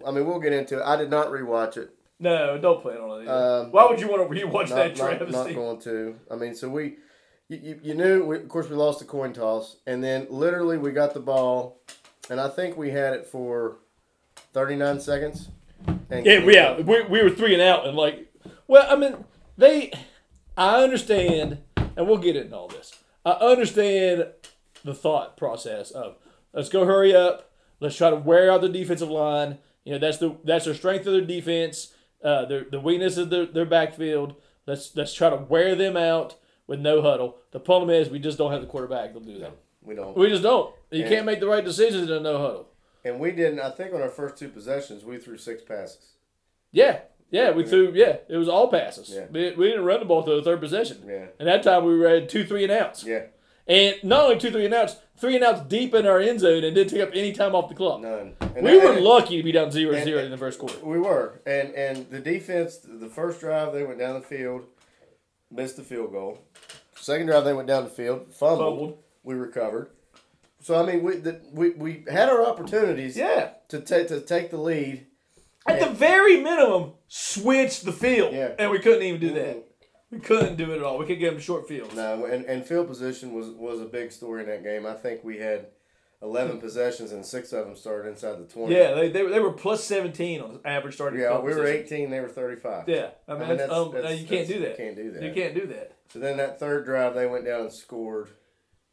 I 0.04 0.10
mean, 0.10 0.26
we'll 0.26 0.40
get 0.40 0.52
into 0.52 0.78
it. 0.80 0.84
I 0.84 0.96
did 0.96 1.08
not 1.08 1.28
rewatch 1.28 1.76
it. 1.76 1.90
no, 2.18 2.58
don't 2.58 2.82
plan 2.82 2.98
on 2.98 3.22
it. 3.22 3.28
Um, 3.28 3.70
Why 3.70 3.86
would 3.86 4.00
you 4.00 4.08
want 4.08 4.28
to 4.28 4.34
rewatch 4.44 4.70
Not, 4.70 4.96
that 4.96 4.98
not, 4.98 5.30
not 5.30 5.54
going 5.54 5.78
to. 5.82 6.16
I 6.30 6.34
mean, 6.36 6.54
so 6.56 6.68
we, 6.68 6.96
you, 7.62 7.80
you, 7.82 7.94
knew, 7.94 8.24
we, 8.24 8.36
of 8.36 8.48
course, 8.48 8.68
we 8.68 8.76
lost 8.76 8.98
the 8.98 9.04
coin 9.04 9.32
toss, 9.32 9.76
and 9.86 10.02
then 10.02 10.26
literally 10.30 10.78
we 10.78 10.92
got 10.92 11.14
the 11.14 11.20
ball, 11.20 11.80
and 12.30 12.40
I 12.40 12.48
think 12.48 12.76
we 12.76 12.90
had 12.90 13.14
it 13.14 13.26
for 13.26 13.78
39 14.52 15.00
seconds. 15.00 15.48
And 16.10 16.24
Yeah, 16.24 16.44
we, 16.44 16.54
yeah, 16.54 16.80
we, 16.80 17.02
we 17.02 17.22
were 17.22 17.30
three 17.30 17.54
and 17.54 17.62
out, 17.62 17.86
and 17.86 17.96
like, 17.96 18.32
well, 18.66 18.86
I 18.88 18.96
mean, 18.96 19.24
they, 19.56 19.92
I 20.56 20.82
understand, 20.82 21.58
and 21.76 22.06
we'll 22.06 22.18
get 22.18 22.36
into 22.36 22.56
all 22.56 22.68
this. 22.68 22.92
I 23.24 23.32
understand 23.32 24.28
the 24.84 24.94
thought 24.94 25.36
process 25.36 25.90
of 25.90 26.16
let's 26.52 26.68
go 26.68 26.84
hurry 26.84 27.14
up, 27.14 27.50
let's 27.80 27.96
try 27.96 28.10
to 28.10 28.16
wear 28.16 28.50
out 28.50 28.60
the 28.60 28.68
defensive 28.68 29.10
line. 29.10 29.58
You 29.84 29.92
know, 29.92 29.98
that's 29.98 30.18
the 30.18 30.36
that's 30.44 30.66
their 30.66 30.74
strength 30.74 31.06
of 31.06 31.12
their 31.12 31.22
defense, 31.22 31.94
uh, 32.22 32.44
their 32.44 32.64
the 32.64 32.80
weakness 32.80 33.16
of 33.16 33.30
their, 33.30 33.46
their 33.46 33.66
backfield. 33.66 34.34
Let's 34.66 34.94
let's 34.94 35.14
try 35.14 35.30
to 35.30 35.36
wear 35.36 35.74
them 35.74 35.96
out 35.96 36.36
with 36.66 36.80
no 36.80 37.02
huddle. 37.02 37.36
The 37.52 37.60
problem 37.60 37.90
is 37.90 38.08
we 38.08 38.18
just 38.18 38.38
don't 38.38 38.52
have 38.52 38.60
the 38.60 38.66
quarterback 38.66 39.12
to 39.14 39.20
do 39.20 39.38
that. 39.40 39.52
We 39.82 39.94
don't. 39.94 40.16
We 40.16 40.28
just 40.28 40.42
don't. 40.42 40.74
You 40.90 41.02
Yeah. 41.02 41.08
can't 41.08 41.26
make 41.26 41.40
the 41.40 41.46
right 41.46 41.64
decisions 41.64 42.10
in 42.10 42.16
a 42.16 42.20
no 42.20 42.38
huddle. 42.38 42.68
And 43.04 43.20
we 43.20 43.32
didn't, 43.32 43.60
I 43.60 43.70
think 43.70 43.92
on 43.94 44.00
our 44.00 44.08
first 44.08 44.36
two 44.38 44.48
possessions, 44.48 45.04
we 45.04 45.18
threw 45.18 45.36
six 45.36 45.62
passes. 45.62 46.12
Yeah, 46.72 47.00
yeah, 47.30 47.50
we 47.50 47.64
threw. 47.64 47.92
Yeah, 47.94 48.16
it 48.28 48.36
was 48.36 48.48
all 48.48 48.68
passes. 48.68 49.10
Yeah. 49.10 49.26
We, 49.30 49.52
we 49.52 49.68
didn't 49.68 49.84
run 49.84 50.00
the 50.00 50.06
ball 50.06 50.22
to 50.22 50.36
the 50.36 50.42
third 50.42 50.60
possession. 50.60 51.02
Yeah. 51.06 51.26
And 51.38 51.46
that 51.46 51.62
time 51.62 51.84
we 51.84 51.98
were 51.98 52.06
at 52.06 52.28
two, 52.30 52.44
three 52.46 52.62
and 52.64 52.72
outs. 52.72 53.04
Yeah, 53.04 53.24
And 53.66 53.96
not 54.02 54.24
only 54.24 54.38
two, 54.38 54.50
three 54.50 54.64
and 54.64 54.72
outs, 54.72 54.96
three 55.18 55.34
and 55.34 55.44
outs 55.44 55.60
deep 55.68 55.92
in 55.94 56.06
our 56.06 56.18
end 56.18 56.40
zone 56.40 56.64
and 56.64 56.74
didn't 56.74 56.90
take 56.90 57.02
up 57.02 57.10
any 57.12 57.32
time 57.32 57.54
off 57.54 57.68
the 57.68 57.74
clock. 57.74 58.00
none. 58.00 58.34
And 58.40 58.64
we 58.64 58.78
that- 58.80 58.94
were 58.94 59.00
lucky 59.00 59.36
to 59.36 59.42
be 59.42 59.52
down 59.52 59.70
0 59.70 59.92
and- 59.94 60.04
0 60.04 60.20
in 60.24 60.30
the 60.30 60.38
first 60.38 60.58
quarter. 60.58 60.78
We 60.82 60.98
were, 60.98 61.40
and 61.44 61.74
and 61.74 62.08
the 62.10 62.20
defense, 62.20 62.78
the 62.78 63.08
first 63.10 63.40
drive 63.40 63.72
they 63.74 63.84
went 63.84 63.98
down 63.98 64.14
the 64.14 64.26
field, 64.26 64.64
missed 65.54 65.76
the 65.76 65.82
field 65.82 66.12
goal. 66.12 66.38
Second 66.96 67.26
drive 67.26 67.44
they 67.44 67.52
went 67.52 67.68
down 67.68 67.84
the 67.84 67.90
field, 67.90 68.32
fumbled. 68.34 68.58
Fumbled. 68.78 68.98
We 69.22 69.34
recovered. 69.34 69.90
So 70.60 70.74
I 70.80 70.86
mean, 70.86 71.02
we 71.02 71.16
the, 71.16 71.40
we 71.52 71.70
we 71.70 72.04
had 72.10 72.28
our 72.28 72.44
opportunities 72.46 73.16
Yeah. 73.16 73.50
to 73.68 73.80
take 73.80 74.08
to 74.08 74.20
take 74.20 74.50
the 74.50 74.56
lead. 74.58 75.06
At 75.66 75.80
the 75.80 75.90
very 75.90 76.42
minimum, 76.42 76.92
switch 77.08 77.82
the 77.82 77.92
field. 77.92 78.34
Yeah. 78.34 78.52
And 78.58 78.70
we 78.70 78.78
couldn't 78.78 79.02
even 79.02 79.20
do 79.20 79.32
that. 79.34 79.56
Mm-hmm. 79.56 79.60
We 80.10 80.20
couldn't 80.20 80.56
do 80.56 80.72
it 80.72 80.76
at 80.76 80.82
all. 80.82 80.98
We 80.98 81.06
could 81.06 81.18
get 81.18 81.32
them 81.32 81.40
short 81.40 81.66
fields. 81.66 81.94
No, 81.94 82.26
and, 82.26 82.44
and 82.44 82.64
field 82.64 82.86
position 82.86 83.32
was 83.34 83.48
was 83.48 83.80
a 83.80 83.86
big 83.86 84.12
story 84.12 84.42
in 84.42 84.48
that 84.48 84.62
game. 84.62 84.86
I 84.86 84.94
think 84.94 85.24
we 85.24 85.38
had 85.38 85.66
eleven 86.24 86.58
possessions 86.58 87.12
and 87.12 87.24
six 87.24 87.52
of 87.52 87.66
them 87.66 87.76
started 87.76 88.08
inside 88.08 88.38
the 88.38 88.44
twenty. 88.52 88.74
Yeah, 88.74 88.94
they, 88.94 89.10
they, 89.10 89.22
were- 89.22 89.30
they 89.30 89.38
were 89.40 89.52
plus 89.52 89.84
17 89.84 90.40
on 90.40 90.58
average 90.64 90.94
starting 90.94 91.20
yeah. 91.20 91.38
We 91.38 91.54
were 91.54 91.66
eighteen. 91.66 92.10
They 92.10 92.20
were 92.20 92.28
thirty-five. 92.28 92.88
Yeah. 92.88 93.10
I 93.28 93.34
mean, 93.38 93.56
that's, 93.56 93.70
um, 93.72 93.92
no, 93.92 94.08
you 94.08 94.26
can't 94.26 94.48
do 94.48 94.58
that. 94.60 94.70
You 94.70 94.76
can't 94.84 94.96
do 94.96 95.10
that. 95.12 95.22
You 95.22 95.32
can't 95.32 95.54
do 95.54 95.66
that. 95.68 95.92
So 96.08 96.18
then 96.18 96.38
that 96.38 96.58
third 96.58 96.84
drive, 96.86 97.14
they 97.14 97.26
went 97.26 97.44
down 97.44 97.60
and 97.62 97.72
scored. 97.72 98.30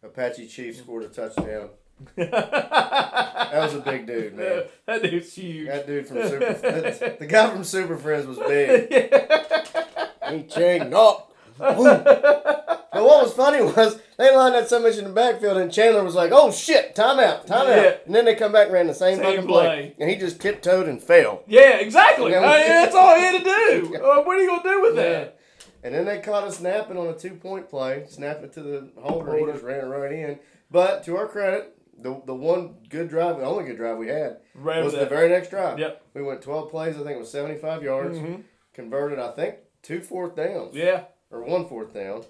Apache 0.03 0.47
Chief 0.47 0.75
scored 0.77 1.03
a 1.03 1.07
touchdown. 1.07 1.69
That 2.15 3.63
was 3.63 3.75
a 3.75 3.79
big 3.81 4.07
dude, 4.07 4.35
man. 4.35 4.63
that 4.88 5.03
dude's 5.03 5.33
huge. 5.35 5.67
That 5.67 5.85
dude 5.85 6.07
from 6.07 6.17
Super, 6.27 6.53
the, 6.53 7.15
the 7.19 7.25
guy 7.27 7.50
from 7.51 7.63
Super 7.63 7.97
Friends 7.97 8.25
was 8.25 8.38
big. 8.39 8.88
yeah. 8.89 10.31
He 10.31 10.43
changed 10.43 10.93
up. 10.93 11.30
But 11.61 13.03
what 13.05 13.23
was 13.23 13.33
funny 13.33 13.63
was 13.63 13.99
they 14.17 14.35
lined 14.35 14.55
up 14.55 14.67
so 14.67 14.79
much 14.81 14.97
in 14.97 15.05
the 15.05 15.09
backfield, 15.11 15.57
and 15.57 15.71
Chandler 15.71 16.03
was 16.03 16.13
like, 16.15 16.31
"Oh 16.33 16.51
shit, 16.51 16.93
timeout, 16.95 17.47
timeout!" 17.47 17.67
Yeah. 17.83 17.95
And 18.05 18.13
then 18.13 18.25
they 18.25 18.35
come 18.35 18.51
back 18.51 18.65
and 18.65 18.73
ran 18.73 18.87
the 18.87 18.93
same, 18.93 19.17
Same 19.17 19.25
fucking 19.25 19.47
play. 19.47 19.65
play. 19.65 19.95
and 19.99 20.09
he 20.09 20.17
just 20.17 20.41
tiptoed 20.41 20.87
and 20.89 21.01
fell. 21.01 21.43
Yeah, 21.47 21.77
exactly. 21.77 22.35
I 22.35 22.39
mean, 22.41 22.67
that's 22.67 22.93
all 22.95 23.15
he 23.15 23.21
had 23.21 23.37
to 23.37 23.43
do. 23.43 23.95
Uh, 24.01 24.23
what 24.23 24.37
are 24.37 24.41
you 24.41 24.47
gonna 24.49 24.63
do 24.63 24.81
with 24.81 24.95
that? 24.97 25.39
And 25.83 25.95
then 25.95 26.05
they 26.05 26.19
caught 26.19 26.43
us 26.43 26.57
snapping 26.57 26.97
on 26.97 27.07
a 27.07 27.13
two 27.17 27.31
point 27.35 27.69
play, 27.69 28.03
snapped 28.09 28.43
it 28.43 28.53
to 28.53 28.61
the 28.61 28.89
holder. 28.99 29.37
He 29.37 29.45
just 29.45 29.63
ran 29.63 29.79
it 29.85 29.87
right 29.87 30.11
in. 30.11 30.39
But 30.69 31.03
to 31.05 31.15
our 31.17 31.27
credit, 31.27 31.75
the 31.97 32.21
the 32.25 32.35
one 32.35 32.75
good 32.89 33.07
drive, 33.09 33.37
the 33.37 33.45
only 33.45 33.63
good 33.63 33.77
drive 33.77 33.97
we 33.97 34.07
had, 34.09 34.37
Ran 34.53 34.83
was 34.83 34.93
the 34.93 35.05
very 35.05 35.29
next 35.29 35.49
drive. 35.49 35.79
Yep. 35.79 36.03
We 36.13 36.21
went 36.23 36.41
12 36.41 36.69
plays, 36.69 36.95
I 36.95 36.99
think 36.99 37.11
it 37.11 37.19
was 37.19 37.31
75 37.31 37.83
yards. 37.83 38.17
Mhm. 38.17 38.43
Converted, 38.73 39.17
I 39.19 39.31
think, 39.31 39.55
two 39.81 40.01
fourth 40.01 40.35
downs. 40.35 40.75
Yeah. 40.75 41.03
Or 41.31 41.43
one 41.43 41.67
fourth 41.67 41.93
down. 41.93 42.23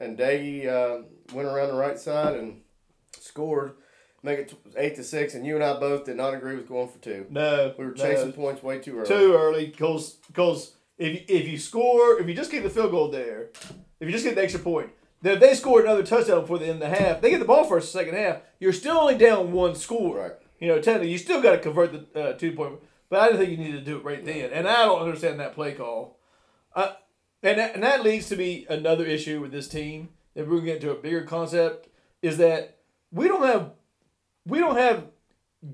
And 0.00 0.16
Doege 0.16 0.66
uh, 0.66 1.02
went 1.34 1.48
around 1.48 1.68
the 1.68 1.74
right 1.74 1.98
side 1.98 2.36
and 2.36 2.60
scored, 3.20 3.74
make 4.22 4.38
it 4.38 4.48
t- 4.48 4.56
8 4.76 4.96
to 4.96 5.04
6. 5.04 5.34
And 5.34 5.44
you 5.44 5.56
and 5.56 5.64
I 5.64 5.78
both 5.78 6.04
did 6.04 6.16
not 6.16 6.34
agree 6.34 6.56
with 6.56 6.68
going 6.68 6.88
for 6.88 6.98
two. 6.98 7.26
No. 7.30 7.74
We 7.76 7.84
were 7.84 7.92
no. 7.92 8.02
chasing 8.02 8.32
points 8.32 8.62
way 8.62 8.78
too 8.78 8.98
early. 8.98 9.08
too 9.08 9.34
early 9.34 9.66
because 9.66 10.16
because 10.28 10.72
if 10.98 11.14
you, 11.14 11.36
if 11.36 11.48
you 11.48 11.58
score 11.58 12.20
if 12.20 12.28
you 12.28 12.34
just 12.34 12.50
get 12.50 12.62
the 12.62 12.70
field 12.70 12.90
goal 12.92 13.10
there, 13.10 13.50
if 14.00 14.06
you 14.06 14.10
just 14.10 14.24
get 14.24 14.34
the 14.34 14.42
extra 14.42 14.60
point, 14.60 14.90
then 15.22 15.34
if 15.34 15.40
they 15.40 15.54
score 15.54 15.80
another 15.80 16.02
touchdown 16.04 16.42
before 16.42 16.58
the 16.58 16.66
end 16.66 16.82
of 16.82 16.90
the 16.90 16.96
half, 16.96 17.20
they 17.20 17.30
get 17.30 17.40
the 17.40 17.44
ball 17.44 17.64
first, 17.64 17.92
second 17.92 18.14
half. 18.14 18.38
You're 18.60 18.72
still 18.72 18.96
only 18.96 19.18
down 19.18 19.52
one 19.52 19.74
score. 19.74 20.18
Right. 20.18 20.32
You 20.60 20.68
know, 20.68 20.80
technically, 20.80 21.10
you 21.10 21.18
still 21.18 21.40
got 21.40 21.52
to 21.52 21.58
convert 21.58 22.12
the 22.14 22.20
uh, 22.20 22.32
two 22.34 22.52
point. 22.52 22.80
But 23.08 23.20
I 23.20 23.26
didn't 23.26 23.40
think 23.40 23.50
you 23.52 23.56
needed 23.56 23.84
to 23.84 23.90
do 23.90 23.96
it 23.96 24.04
right 24.04 24.24
then, 24.24 24.50
and 24.52 24.68
I 24.68 24.84
don't 24.84 25.00
understand 25.00 25.40
that 25.40 25.54
play 25.54 25.72
call. 25.72 26.18
Uh, 26.74 26.92
and 27.42 27.58
that, 27.58 27.74
and 27.74 27.82
that 27.82 28.02
leads 28.02 28.28
to 28.28 28.36
me 28.36 28.66
another 28.68 29.04
issue 29.04 29.40
with 29.40 29.52
this 29.52 29.68
team. 29.68 30.10
If 30.34 30.46
we're 30.46 30.56
gonna 30.56 30.66
get 30.66 30.76
into 30.76 30.90
a 30.90 30.94
bigger 30.94 31.22
concept, 31.22 31.88
is 32.22 32.36
that 32.38 32.78
we 33.12 33.28
don't 33.28 33.44
have 33.46 33.72
we 34.46 34.58
don't 34.58 34.76
have 34.76 35.04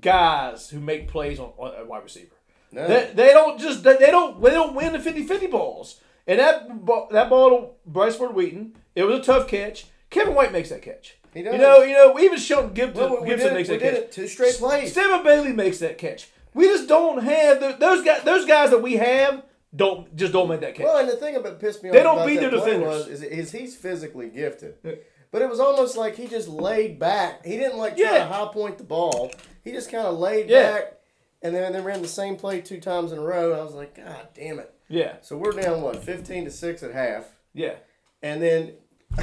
guys 0.01 0.69
who 0.69 0.79
make 0.79 1.07
plays 1.07 1.39
on, 1.39 1.51
on 1.57 1.73
a 1.79 1.85
wide 1.85 2.03
receiver. 2.03 2.35
No. 2.71 2.87
They, 2.87 3.11
they 3.13 3.27
don't 3.29 3.59
just 3.59 3.83
they, 3.83 3.97
they 3.97 4.11
don't 4.11 4.41
they 4.41 4.51
don't 4.51 4.75
win 4.75 4.93
the 4.93 4.99
50-50 4.99 5.51
balls. 5.51 6.01
And 6.27 6.39
that 6.39 6.85
ball, 6.85 7.07
that 7.11 7.29
ball 7.29 7.49
to 7.51 7.67
Bryce 7.89 8.15
Ford 8.15 8.33
Wheaton, 8.33 8.75
it 8.95 9.03
was 9.03 9.19
a 9.19 9.23
tough 9.23 9.47
catch. 9.47 9.85
Kevin 10.09 10.33
White 10.33 10.51
makes 10.51 10.69
that 10.69 10.81
catch. 10.81 11.17
He 11.33 11.43
does. 11.43 11.53
You 11.53 11.59
know, 11.59 11.81
you 11.83 11.93
know, 11.93 12.19
even 12.19 12.39
Shelton 12.39 12.73
Gibson, 12.73 13.01
Well, 13.03 13.15
we, 13.17 13.21
we 13.21 13.27
Gibson 13.27 13.49
did, 13.49 13.53
makes 13.53 13.69
we 13.69 13.77
that 13.77 13.83
did 13.83 13.93
catch. 13.93 14.03
it 14.03 14.11
two 14.11 14.27
straight 14.27 14.55
plays. 14.55 14.91
Stedman 14.91 15.23
Bailey 15.23 15.53
makes 15.53 15.79
that 15.79 15.97
catch. 15.97 16.29
We 16.53 16.65
just 16.65 16.87
don't 16.87 17.21
have 17.23 17.59
the, 17.59 17.75
those 17.79 18.03
guys. 18.03 18.23
Those 18.23 18.45
guys 18.45 18.71
that 18.71 18.81
we 18.81 18.93
have 18.93 19.43
don't 19.75 20.15
just 20.15 20.31
don't 20.33 20.47
make 20.47 20.61
that 20.61 20.75
catch. 20.75 20.83
Well, 20.85 20.97
and 20.97 21.09
the 21.09 21.15
thing 21.15 21.35
about 21.35 21.59
pissed 21.59 21.83
me 21.83 21.89
off 21.89 21.93
They 21.95 22.03
don't 22.03 22.17
about 22.17 22.27
beat 22.27 22.35
that 22.39 22.51
their 22.51 22.59
defenders. 22.59 22.87
was 22.87 23.07
is, 23.07 23.23
is 23.23 23.51
he's 23.51 23.75
physically 23.75 24.29
gifted, 24.29 24.75
Yeah. 24.83 24.93
but 25.31 25.41
it 25.41 25.49
was 25.49 25.59
almost 25.59 25.97
like 25.97 26.15
he 26.15 26.27
just 26.27 26.47
laid 26.47 26.99
back. 26.99 27.45
He 27.45 27.57
didn't 27.57 27.77
like 27.77 27.97
try 27.97 28.11
Yeah. 28.13 28.17
to 28.19 28.25
high 28.25 28.47
point 28.53 28.77
the 28.77 28.83
ball. 28.83 29.31
He 29.63 29.71
just 29.71 29.91
kind 29.91 30.05
of 30.07 30.17
laid 30.19 30.49
Yeah. 30.49 30.71
back, 30.73 30.93
and 31.41 31.53
then 31.55 31.73
they 31.73 31.81
ran 31.81 32.01
the 32.01 32.07
same 32.07 32.35
play 32.37 32.61
two 32.61 32.79
times 32.79 33.11
in 33.11 33.17
a 33.17 33.21
row. 33.21 33.51
And 33.51 33.59
I 33.61 33.63
was 33.63 33.73
like, 33.73 33.95
God 33.95 34.27
damn 34.33 34.59
it! 34.59 34.71
yeah, 34.87 35.15
So 35.21 35.35
we're 35.37 35.51
down 35.51 35.81
what 35.81 36.03
fifteen 36.03 36.45
to 36.45 36.51
six 36.51 36.83
at 36.83 36.91
half, 36.93 37.25
yeah. 37.53 37.73
and 38.21 38.41
then 38.41 38.73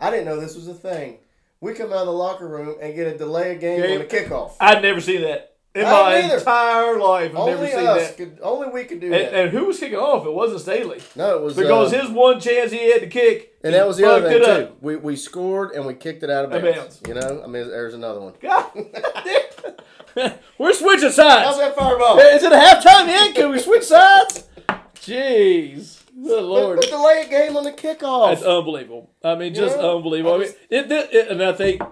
I 0.00 0.10
didn't 0.10 0.26
know 0.26 0.38
this 0.40 0.56
was 0.56 0.68
a 0.68 0.74
thing. 0.74 1.18
We 1.60 1.72
come 1.72 1.90
out 1.92 2.00
of 2.00 2.06
the 2.06 2.12
locker 2.12 2.46
room 2.46 2.76
and 2.82 2.94
get 2.94 3.06
a 3.06 3.16
delay 3.16 3.54
of 3.54 3.60
game 3.60 3.80
Game. 3.80 4.00
on 4.00 4.06
a 4.06 4.08
kickoff. 4.08 4.52
I'd 4.60 4.82
never 4.82 5.00
seen 5.00 5.22
that 5.22 5.55
in 5.76 5.84
I 5.84 5.90
my 5.90 6.16
entire 6.34 6.98
life. 6.98 7.30
I've 7.30 7.34
never 7.46 7.50
Only 7.58 7.70
seen 7.70 7.86
us 7.86 8.08
that. 8.08 8.16
could. 8.16 8.38
Only 8.42 8.68
we 8.70 8.84
could 8.84 9.00
do 9.00 9.06
And, 9.12 9.14
that. 9.14 9.34
and 9.34 9.50
who 9.50 9.66
was 9.66 9.78
kicking 9.78 9.98
off? 9.98 10.26
It 10.26 10.32
wasn't 10.32 10.60
Staley 10.62 11.00
no, 11.14 11.36
it 11.36 11.42
was 11.42 11.54
because 11.56 11.92
uh, 11.92 12.00
his 12.02 12.10
one 12.10 12.40
chance 12.40 12.72
he 12.72 12.90
had 12.90 13.00
to 13.02 13.06
kick, 13.08 13.54
And 13.62 13.74
that 13.74 13.86
was 13.86 13.96
the 13.98 14.08
other 14.10 14.28
thing 14.28 14.38
too. 14.44 14.50
up. 14.50 14.82
We, 14.82 14.96
we 14.96 15.16
scored 15.16 15.72
and 15.72 15.84
we 15.86 15.94
kicked 15.94 16.22
it 16.22 16.30
out 16.30 16.44
of 16.46 16.50
bounds. 16.50 16.76
bounds. 16.76 17.02
You 17.06 17.14
know, 17.14 17.42
I 17.44 17.46
mean, 17.46 17.68
there's 17.68 17.94
another 17.94 18.20
one. 18.20 18.34
God, 18.40 18.70
we're 20.58 20.72
switching 20.72 21.04
How's 21.04 21.14
sides. 21.14 21.58
that 21.58 21.76
fireball? 21.76 22.18
Is 22.18 22.42
it 22.42 22.52
a 22.52 22.56
halftime 22.56 23.06
yet? 23.08 23.34
Can 23.34 23.50
we 23.50 23.58
switch 23.58 23.84
sides? 23.84 24.48
Jeez, 24.96 26.02
good 26.20 26.42
lord. 26.42 26.78
but 26.80 26.88
delay 26.88 27.22
a 27.26 27.28
game 27.28 27.56
on 27.56 27.64
the 27.64 27.72
kickoff. 27.72 28.30
That's 28.30 28.42
unbelievable. 28.42 29.10
I 29.22 29.34
mean, 29.34 29.54
just 29.54 29.76
Yeah, 29.76 29.84
unbelievable. 29.86 30.32
I, 30.32 30.36
I 30.36 30.38
mean, 30.38 30.48
it, 30.70 30.90
it, 30.92 31.12
it- 31.14 31.28
and 31.30 31.42
I 31.42 31.52
think 31.52 31.82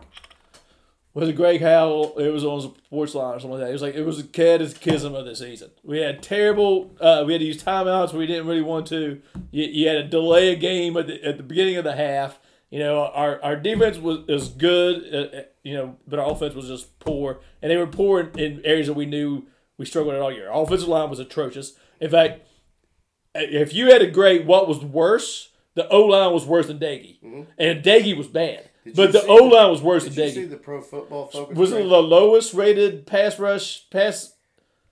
was 1.15 1.29
it 1.29 1.37
Greg 1.37 1.61
Howell? 1.61 2.19
It 2.19 2.31
was 2.31 2.45
on 2.45 2.61
sports 2.61 3.15
line 3.15 3.37
or 3.37 3.41
something 3.41 3.59
like 3.59 3.61
that. 3.61 3.71
It 3.71 3.73
was 3.73 3.83
like 3.83 3.95
it 3.95 4.05
was 4.05 4.19
a 4.19 4.25
catechism 4.25 5.15
of 5.15 5.25
the 5.25 5.37
season. 5.37 5.71
We 5.85 5.99
had 5.99 6.23
terrible. 6.23 6.95
Uh, 7.01 7.23
we 7.25 7.33
had 7.33 7.39
to 7.39 7.47
use 7.47 7.63
timeouts. 7.63 8.13
We 8.13 8.27
didn't 8.27 8.49
really 8.49 8.63
want 8.63 8.89
to. 8.89 9.23
You, 9.53 9.65
you 9.65 9.89
had 9.89 9.95
to 9.95 10.09
delay 10.09 10.53
a 10.53 10.57
game 10.57 10.97
at 10.97 11.07
the, 11.07 11.25
at 11.25 11.37
the 11.37 11.45
beginning 11.45 11.77
of 11.77 11.85
the 11.85 11.95
half. 11.95 12.41
You 12.71 12.81
know, 12.81 13.07
our, 13.07 13.41
our 13.45 13.55
defense 13.55 13.99
was, 13.99 14.27
was 14.27 14.49
good. 14.49 15.05
Uh, 15.15 15.37
uh, 15.37 15.43
you 15.63 15.75
know, 15.75 15.97
but 16.09 16.19
our 16.19 16.31
offense 16.33 16.55
was 16.55 16.67
just 16.67 16.99
poor, 16.99 17.41
and 17.63 17.71
they 17.71 17.77
were 17.77 17.87
poor 17.87 18.21
in, 18.21 18.39
in 18.39 18.65
areas 18.65 18.89
that 18.89 18.95
we 18.95 19.07
knew 19.07 19.47
we 19.79 19.87
struggled 19.87 20.17
at 20.17 20.21
all 20.21 20.33
year. 20.33 20.51
Our 20.51 20.65
offensive 20.65 20.89
line 20.89 21.09
was 21.11 21.21
atrocious. 21.21 21.75
In 22.01 22.11
fact, 22.11 22.41
if 23.37 23.73
you 23.73 23.93
had 23.93 24.03
a 24.03 24.11
grade 24.11 24.49
what 24.49 24.67
was 24.67 24.81
worse, 24.81 25.51
the 25.75 25.89
O 25.89 26.03
line 26.03 26.33
was 26.33 26.45
worse 26.45 26.67
than 26.67 26.81
Doege, 26.81 27.19
and 27.57 27.85
Doege 27.85 28.17
was 28.17 28.27
bad. 28.27 28.71
Did 28.85 28.97
but 28.97 29.13
the 29.13 29.27
O 29.27 29.37
line 29.37 29.71
was 29.71 29.81
worse 29.81 30.05
Did 30.05 30.15
than 30.15 30.25
you 30.27 30.31
see 30.33 30.45
the 30.45 30.57
Pro 30.57 30.81
Football 30.83 31.29
Focus? 31.29 31.57
Was 31.57 31.73
it 31.73 31.77
the 31.77 32.03
lowest 32.03 32.53
rated 32.53 33.07
pass 33.07 33.39
rush 33.39 33.89
pass 33.91 34.35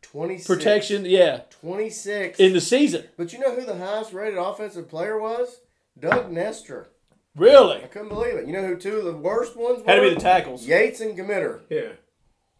26, 0.02 0.46
protection? 0.46 1.04
Yeah, 1.04 1.42
26. 1.60 2.40
in 2.40 2.52
the 2.54 2.60
season. 2.60 3.04
but 3.16 3.32
you 3.32 3.38
know 3.38 3.54
who 3.54 3.66
the 3.66 3.76
highest 3.76 4.12
rated 4.12 4.38
offensive 4.38 4.88
player 4.88 5.20
was? 5.20 5.60
Doug 5.98 6.30
Nester. 6.30 6.88
Really 7.36 7.82
I 7.82 7.86
couldn't 7.86 8.08
believe 8.08 8.34
it. 8.34 8.46
You 8.46 8.52
know 8.52 8.66
who 8.66 8.76
two 8.76 8.96
of 8.96 9.04
the 9.04 9.16
worst 9.16 9.56
ones 9.56 9.82
were? 9.82 9.90
had 9.90 9.96
to 9.96 10.02
be 10.02 10.14
the 10.14 10.20
tackles. 10.20 10.66
Yates 10.66 11.00
and 11.00 11.16
Gmiter. 11.16 11.60
Yeah. 11.70 11.92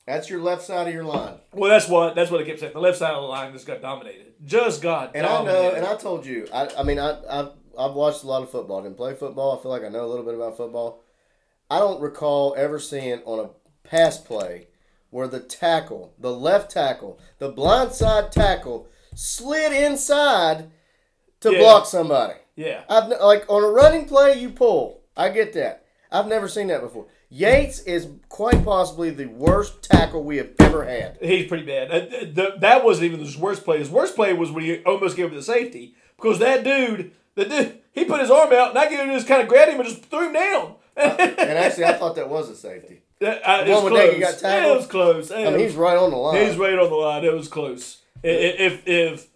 That's 0.06 0.28
your 0.28 0.40
left 0.40 0.62
side 0.62 0.88
of 0.88 0.94
your 0.94 1.04
line. 1.04 1.34
Well, 1.52 1.70
that's 1.70 1.88
what 1.88 2.14
that's 2.14 2.30
what 2.30 2.40
I 2.40 2.44
kept 2.44 2.60
saying. 2.60 2.72
The 2.72 2.80
left 2.80 2.98
side 2.98 3.14
of 3.14 3.22
the 3.22 3.28
line 3.28 3.52
just 3.52 3.66
got 3.66 3.80
dominated. 3.80 4.34
Just 4.44 4.82
got 4.82 5.14
And 5.14 5.24
I 5.24 5.44
know, 5.44 5.70
and 5.70 5.86
I 5.86 5.94
told 5.96 6.26
you, 6.26 6.48
I, 6.52 6.68
I 6.78 6.82
mean, 6.82 6.98
I, 6.98 7.18
I've, 7.30 7.50
I've 7.78 7.92
watched 7.92 8.24
a 8.24 8.26
lot 8.26 8.42
of 8.42 8.50
football. 8.50 8.80
I 8.80 8.82
didn't 8.82 8.96
play 8.96 9.14
football. 9.14 9.56
I 9.56 9.62
feel 9.62 9.70
like 9.70 9.84
I 9.84 9.88
know 9.88 10.04
a 10.04 10.08
little 10.08 10.24
bit 10.24 10.34
about 10.34 10.56
football. 10.56 11.01
I 11.72 11.78
don't 11.78 12.00
recall 12.02 12.54
ever 12.58 12.78
seeing 12.78 13.20
on 13.24 13.38
a 13.46 13.88
pass 13.88 14.18
play 14.18 14.66
where 15.08 15.26
the 15.26 15.40
tackle, 15.40 16.12
the 16.18 16.30
left 16.32 16.70
tackle, 16.70 17.18
the 17.38 17.50
blindside 17.52 18.30
tackle, 18.30 18.88
slid 19.14 19.72
inside 19.72 20.70
to 21.40 21.52
Yeah. 21.52 21.58
block 21.58 21.86
somebody. 21.86 22.34
yeah. 22.56 22.82
I've 22.90 23.08
like 23.08 23.46
on 23.48 23.64
a 23.64 23.68
running 23.68 24.04
play, 24.04 24.34
you 24.38 24.50
pull. 24.50 25.00
I 25.16 25.30
get 25.30 25.54
that. 25.54 25.84
I've 26.10 26.26
never 26.26 26.46
seen 26.46 26.66
that 26.66 26.82
before. 26.82 27.06
Yates 27.30 27.80
is 27.80 28.08
quite 28.28 28.62
possibly 28.64 29.08
the 29.08 29.24
worst 29.26 29.82
tackle 29.82 30.22
we 30.22 30.36
have 30.36 30.50
ever 30.60 30.84
had. 30.84 31.16
He's 31.22 31.46
pretty 31.48 31.64
bad. 31.64 31.90
Th- 32.10 32.34
th- 32.34 32.60
That 32.60 32.84
wasn't 32.84 33.06
even 33.06 33.20
his 33.20 33.38
worst 33.38 33.64
play. 33.64 33.78
His 33.78 33.88
worst 33.88 34.14
play 34.14 34.34
was 34.34 34.50
when 34.52 34.64
he 34.64 34.82
almost 34.84 35.16
gave 35.16 35.26
up 35.26 35.32
the 35.32 35.42
safety 35.42 35.94
because 36.16 36.38
that 36.40 36.64
dude, 36.64 37.12
the 37.34 37.46
dude, 37.46 37.78
he 37.92 38.04
put 38.04 38.20
his 38.20 38.30
arm 38.30 38.52
out 38.52 38.70
and 38.70 38.78
I 38.78 38.90
gave 38.90 38.98
him 39.00 39.08
just 39.14 39.26
kind 39.26 39.40
of 39.40 39.48
grabbed 39.48 39.72
him 39.72 39.80
and 39.80 39.88
just 39.88 40.04
threw 40.04 40.26
him 40.26 40.34
down. 40.34 40.74
And 41.42 41.58
actually, 41.58 41.84
I 41.84 41.94
thought 41.94 42.16
that 42.16 42.28
was 42.28 42.48
a 42.50 42.56
safety. 42.56 43.02
Uh, 43.20 43.26
it 43.66 43.70
one 43.70 43.84
was 43.84 43.92
when 43.92 43.94
Nagy 43.94 44.20
close. 44.20 44.32
got 44.32 44.40
tackled? 44.40 44.72
It 44.72 44.76
was 44.78 44.86
close. 44.86 45.30
I 45.30 45.44
mean, 45.50 45.58
he's 45.58 45.74
right 45.76 45.96
on 45.96 46.10
the 46.10 46.16
line. 46.16 46.44
He's 46.46 46.56
right 46.56 46.78
on 46.78 46.88
the 46.90 46.96
line. 46.96 47.24
It 47.24 47.32
was 47.32 47.48
close. 47.48 47.98
I- 48.24 48.28
If 48.28 48.86
if 48.86 49.28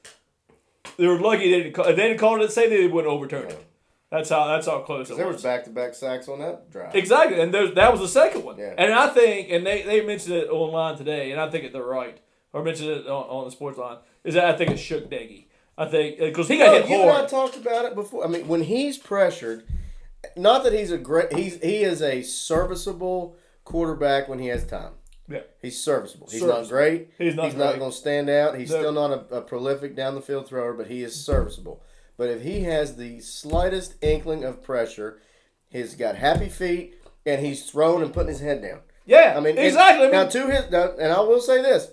they 0.96 1.06
were 1.06 1.18
lucky 1.20 1.50
they 1.50 1.58
didn't 1.64 1.72
call, 1.74 1.86
if 1.86 1.96
they 1.96 2.02
didn't 2.08 2.18
call 2.18 2.36
it 2.40 2.44
a 2.44 2.50
safety, 2.50 2.76
they 2.78 2.86
wouldn't 2.88 3.12
overturn 3.12 3.46
it. 3.48 3.64
That's 4.10 4.28
how 4.30 4.46
that's 4.48 4.66
how 4.66 4.80
close 4.80 5.08
it 5.10 5.14
was. 5.14 5.18
There 5.18 5.26
was. 5.28 5.42
back 5.42 5.64
to 5.64 5.70
back 5.70 5.94
sacks 5.94 6.28
on 6.28 6.38
that 6.40 6.70
drive. 6.70 6.94
Exactly, 6.94 7.40
and 7.40 7.52
there's, 7.52 7.74
that 7.74 7.90
was 7.92 8.00
the 8.00 8.08
second 8.08 8.44
one. 8.44 8.56
Yeah. 8.58 8.74
And 8.78 8.92
I 8.94 9.08
think, 9.08 9.50
and 9.50 9.66
they, 9.66 9.82
they 9.82 10.04
mentioned 10.06 10.34
it 10.36 10.48
online 10.48 10.96
today, 10.96 11.32
and 11.32 11.40
I 11.40 11.50
think 11.50 11.72
they're 11.72 11.82
right, 11.82 12.16
or 12.52 12.62
mentioned 12.62 12.88
it 12.90 13.06
on, 13.08 13.24
on 13.24 13.44
the 13.46 13.50
sports 13.50 13.78
line, 13.78 13.98
is 14.24 14.34
that 14.34 14.44
I 14.44 14.56
think 14.56 14.70
it 14.70 14.76
shook 14.78 15.10
Doege. 15.10 15.46
I 15.76 15.86
think 15.86 16.18
because 16.18 16.48
he 16.48 16.56
got 16.56 16.66
No, 16.66 16.72
hit 16.82 16.88
you 16.88 17.02
and 17.02 17.10
I 17.10 17.26
talked 17.26 17.56
about 17.56 17.84
it 17.84 17.94
before. 17.94 18.24
I 18.24 18.28
mean, 18.28 18.46
when 18.48 18.62
he's 18.62 18.96
pressured, 18.96 19.64
not 20.36 20.64
that 20.64 20.72
he's 20.72 20.90
a 20.90 20.98
great, 20.98 21.32
he's 21.32 21.60
he 21.62 21.82
is 21.82 22.02
a 22.02 22.22
serviceable 22.22 23.36
quarterback 23.64 24.28
when 24.28 24.38
he 24.38 24.48
has 24.48 24.64
time. 24.64 24.92
Yeah. 25.28 25.40
He's 25.60 25.82
serviceable. 25.82 26.28
He's 26.30 26.40
Serviceable. 26.40 26.62
not 26.62 26.70
great. 26.70 27.10
He's 27.18 27.34
not 27.34 27.46
He's 27.46 27.54
not 27.56 27.78
going 27.78 27.90
to 27.90 27.96
stand 27.96 28.30
out. 28.30 28.56
He's 28.56 28.70
No. 28.70 28.78
still 28.78 28.92
not 28.92 29.10
a, 29.10 29.36
a 29.38 29.40
prolific 29.42 29.96
down 29.96 30.14
the 30.14 30.20
field 30.22 30.46
thrower, 30.48 30.72
but 30.72 30.86
he 30.86 31.02
is 31.02 31.24
serviceable. 31.24 31.82
But 32.16 32.28
if 32.30 32.42
he 32.42 32.62
has 32.62 32.96
the 32.96 33.20
slightest 33.20 33.96
inkling 34.02 34.44
of 34.44 34.62
pressure, 34.62 35.20
he's 35.68 35.94
got 35.96 36.14
happy 36.14 36.48
feet 36.48 36.94
and 37.26 37.44
he's 37.44 37.68
throwing 37.68 38.02
and 38.04 38.12
putting 38.12 38.28
his 38.28 38.40
head 38.40 38.62
down. 38.62 38.80
yeah, 39.04 39.34
I 39.36 39.40
mean, 39.40 39.58
and- 39.58 39.66
exactly. 39.66 40.06
I 40.06 40.10
mean, 40.10 40.20
now 40.20 40.26
to 40.28 40.46
his, 40.50 40.70
now, 40.70 40.92
and 40.98 41.12
I 41.12 41.20
will 41.20 41.40
say 41.40 41.60
this, 41.60 41.90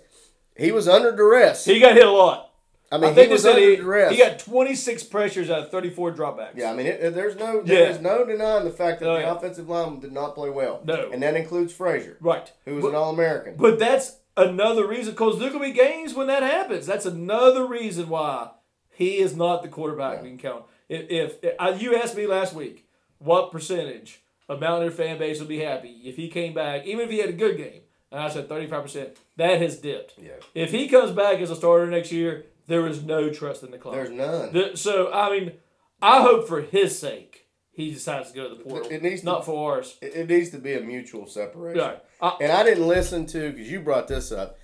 he 0.55 0.71
was 0.71 0.87
under 0.87 1.11
duress. 1.15 1.65
he 1.65 1.79
got 1.79 1.95
hit 1.95 2.05
a 2.05 2.11
lot. 2.11 2.51
I 2.93 2.97
mean, 2.97 3.09
I 3.09 3.13
think 3.13 3.27
he 3.27 3.33
was 3.33 3.45
under 3.45 3.59
he, 3.59 3.75
duress. 3.77 4.11
he 4.11 4.17
got 4.17 4.37
26 4.39 5.03
pressures 5.05 5.49
out 5.49 5.59
of 5.63 5.71
34 5.71 6.13
dropbacks. 6.13 6.55
Yeah, 6.55 6.71
I 6.71 6.75
mean, 6.75 6.85
it, 6.85 7.13
there's 7.15 7.35
no 7.35 7.55
Yeah. 7.65 7.75
there's 7.85 7.99
no 8.01 8.25
denying 8.25 8.65
the 8.65 8.71
fact 8.71 8.99
that 8.99 9.09
Oh, 9.09 9.15
the 9.15 9.21
yeah. 9.21 9.35
offensive 9.35 9.67
line 9.67 9.99
did 9.99 10.11
not 10.11 10.35
play 10.35 10.49
well. 10.51 10.81
No. 10.85 11.09
and 11.11 11.23
that 11.23 11.35
includes 11.35 11.73
Frazier, 11.73 12.17
Right. 12.21 12.51
who 12.65 12.75
was 12.75 12.83
But- 12.83 12.89
an 12.89 12.95
All 12.95 13.09
American. 13.11 13.55
But 13.57 13.79
that's 13.79 14.17
another 14.37 14.85
reason, 14.87 15.13
because 15.13 15.39
there 15.39 15.49
could 15.49 15.61
be 15.61 15.71
games 15.71 16.13
when 16.13 16.27
that 16.27 16.43
happens. 16.43 16.85
That's 16.85 17.05
another 17.05 17.65
reason 17.65 18.09
why 18.09 18.51
he 18.91 19.17
is 19.17 19.35
not 19.35 19.63
the 19.63 19.69
quarterback 19.69 20.21
we 20.21 20.29
can 20.29 20.37
count. 20.37 20.65
If, 20.87 21.09
if, 21.09 21.43
if 21.43 21.55
I, 21.59 21.69
you 21.71 21.95
asked 21.95 22.15
me 22.15 22.27
last 22.27 22.53
week, 22.53 22.87
what 23.17 23.51
percentage 23.51 24.21
of 24.49 24.59
Mountaineer 24.59 24.91
fan 24.91 25.17
base 25.17 25.39
would 25.39 25.47
be 25.47 25.59
happy 25.59 26.01
if 26.03 26.15
he 26.15 26.27
came 26.29 26.53
back, 26.53 26.85
even 26.85 27.05
if 27.05 27.09
he 27.09 27.17
had 27.19 27.29
a 27.29 27.33
good 27.33 27.57
game, 27.57 27.81
and 28.11 28.21
I 28.21 28.29
said 28.29 28.47
35%, 28.47 29.15
that 29.37 29.59
has 29.61 29.77
dipped. 29.79 30.13
Yeah. 30.21 30.33
If 30.53 30.71
he 30.71 30.87
comes 30.87 31.11
back 31.11 31.39
as 31.39 31.49
a 31.49 31.55
starter 31.55 31.87
next 31.87 32.11
year, 32.11 32.45
there 32.67 32.87
is 32.87 33.03
no 33.03 33.29
trust 33.29 33.63
in 33.63 33.71
the 33.71 33.77
club. 33.77 33.95
There's 33.95 34.09
none. 34.09 34.53
The- 34.53 34.75
so, 34.75 35.11
I 35.11 35.29
mean, 35.29 35.53
I 36.01 36.21
hope 36.21 36.47
for 36.47 36.61
his 36.61 36.97
sake 36.97 37.47
he 37.71 37.91
decides 37.91 38.31
to 38.31 38.35
go 38.35 38.49
to 38.49 38.55
the 38.55 38.63
portal. 38.63 38.91
It 38.91 39.01
needs 39.01 39.21
to- 39.21 39.25
not 39.25 39.45
for 39.45 39.73
ours. 39.73 39.97
It, 40.01 40.15
it 40.15 40.29
needs 40.29 40.51
to 40.51 40.59
be 40.59 40.73
a 40.75 40.81
mutual 40.81 41.27
separation. 41.27 41.81
Right. 41.81 42.03
I, 42.21 42.37
And 42.41 42.51
I 42.51 42.63
didn't 42.63 42.87
listen 42.87 43.25
to 43.27 43.51
because 43.51 43.69
you 43.69 43.79
brought 43.79 44.07
this 44.07 44.31
up. 44.31 44.57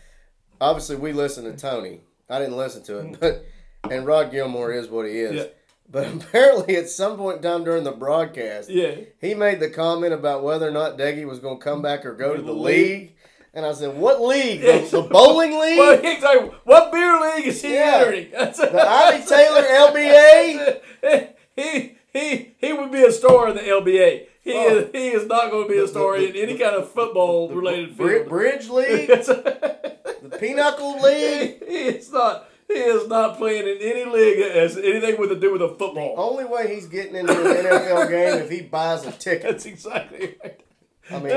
Obviously, 0.61 0.95
we 0.97 1.13
listened 1.13 1.45
to 1.51 1.59
Tony. 1.59 2.01
I 2.29 2.39
didn't 2.39 2.57
listen 2.57 2.83
to 2.83 2.99
it, 2.99 3.05
hmm. 3.05 3.13
but 3.19 3.45
and 3.89 4.05
Rod 4.05 4.31
Gilmore 4.31 4.71
is 4.71 4.87
what 4.87 5.05
he 5.05 5.19
is. 5.19 5.33
Yeah. 5.33 5.45
But 5.89 6.07
apparently, 6.13 6.77
at 6.77 6.89
some 6.89 7.17
point 7.17 7.37
in 7.37 7.43
time 7.43 7.63
during 7.63 7.83
the 7.83 7.91
broadcast, 7.91 8.69
yeah. 8.69 8.95
he 9.19 9.33
made 9.33 9.59
the 9.59 9.69
comment 9.69 10.13
about 10.13 10.43
whether 10.43 10.67
or 10.67 10.71
not 10.71 10.97
Doege 10.97 11.25
was 11.25 11.39
going 11.39 11.59
to 11.59 11.63
come 11.63 11.81
back 11.81 12.05
or 12.05 12.13
go 12.13 12.35
to 12.35 12.41
The 12.41 12.53
league. 12.53 13.15
And 13.53 13.65
I 13.65 13.73
said, 13.73 13.97
"What 13.97 14.21
league? 14.21 14.61
The, 14.61 14.87
the 14.91 15.01
bowling 15.11 15.59
league? 15.59 15.79
Well, 15.79 16.55
what 16.65 16.91
beer 16.91 17.19
league 17.19 17.47
is 17.47 17.61
he 17.61 17.73
Yeah. 17.73 17.97
entering? 17.97 18.29
the 18.31 18.87
Ivy 18.87 19.25
Taylor 19.25 19.61
LBA? 21.23 21.29
he 21.55 21.97
he 22.13 22.55
he 22.57 22.73
would 22.73 22.91
be 22.91 23.03
a 23.03 23.11
star 23.11 23.49
in 23.49 23.55
the 23.55 23.61
LBA. 23.63 24.25
He 24.41 24.53
Oh. 24.53 24.77
is 24.77 24.89
he 24.91 25.09
is 25.09 25.25
not 25.27 25.51
going 25.51 25.67
to 25.67 25.73
be 25.73 25.79
a 25.79 25.87
star 25.87 26.17
in 26.17 26.35
any 26.35 26.57
kind 26.57 26.75
of 26.75 26.91
football 26.91 27.49
related 27.49 27.95
field. 27.97 28.29
Bridge 28.29 28.69
League? 28.69 29.07
the 29.07 30.37
Pinochle 30.39 31.01
League? 31.01 31.63
he 31.67 31.75
is 31.87 32.11
not. 32.11 32.45
He 32.67 32.75
is 32.75 33.07
not 33.07 33.37
playing 33.37 33.63
in 33.67 33.77
any 33.81 34.05
league 34.05 34.37
that 34.43 34.55
has 34.55 34.77
anything 34.77 35.19
with 35.19 35.29
to 35.31 35.35
do 35.39 35.51
with 35.51 35.61
a 35.63 35.69
football. 35.69 36.13
Only 36.17 36.45
way 36.45 36.71
he's 36.75 36.85
getting 36.85 37.15
into 37.15 37.33
an 37.33 37.65
NFL 37.65 38.09
game 38.09 38.43
if 38.43 38.49
he 38.51 38.61
buys 38.61 39.03
a 39.07 39.11
ticket. 39.11 39.41
That's 39.41 39.65
exactly 39.65 40.35
right. 40.43 40.59
I 41.11 41.19
mean, 41.19 41.31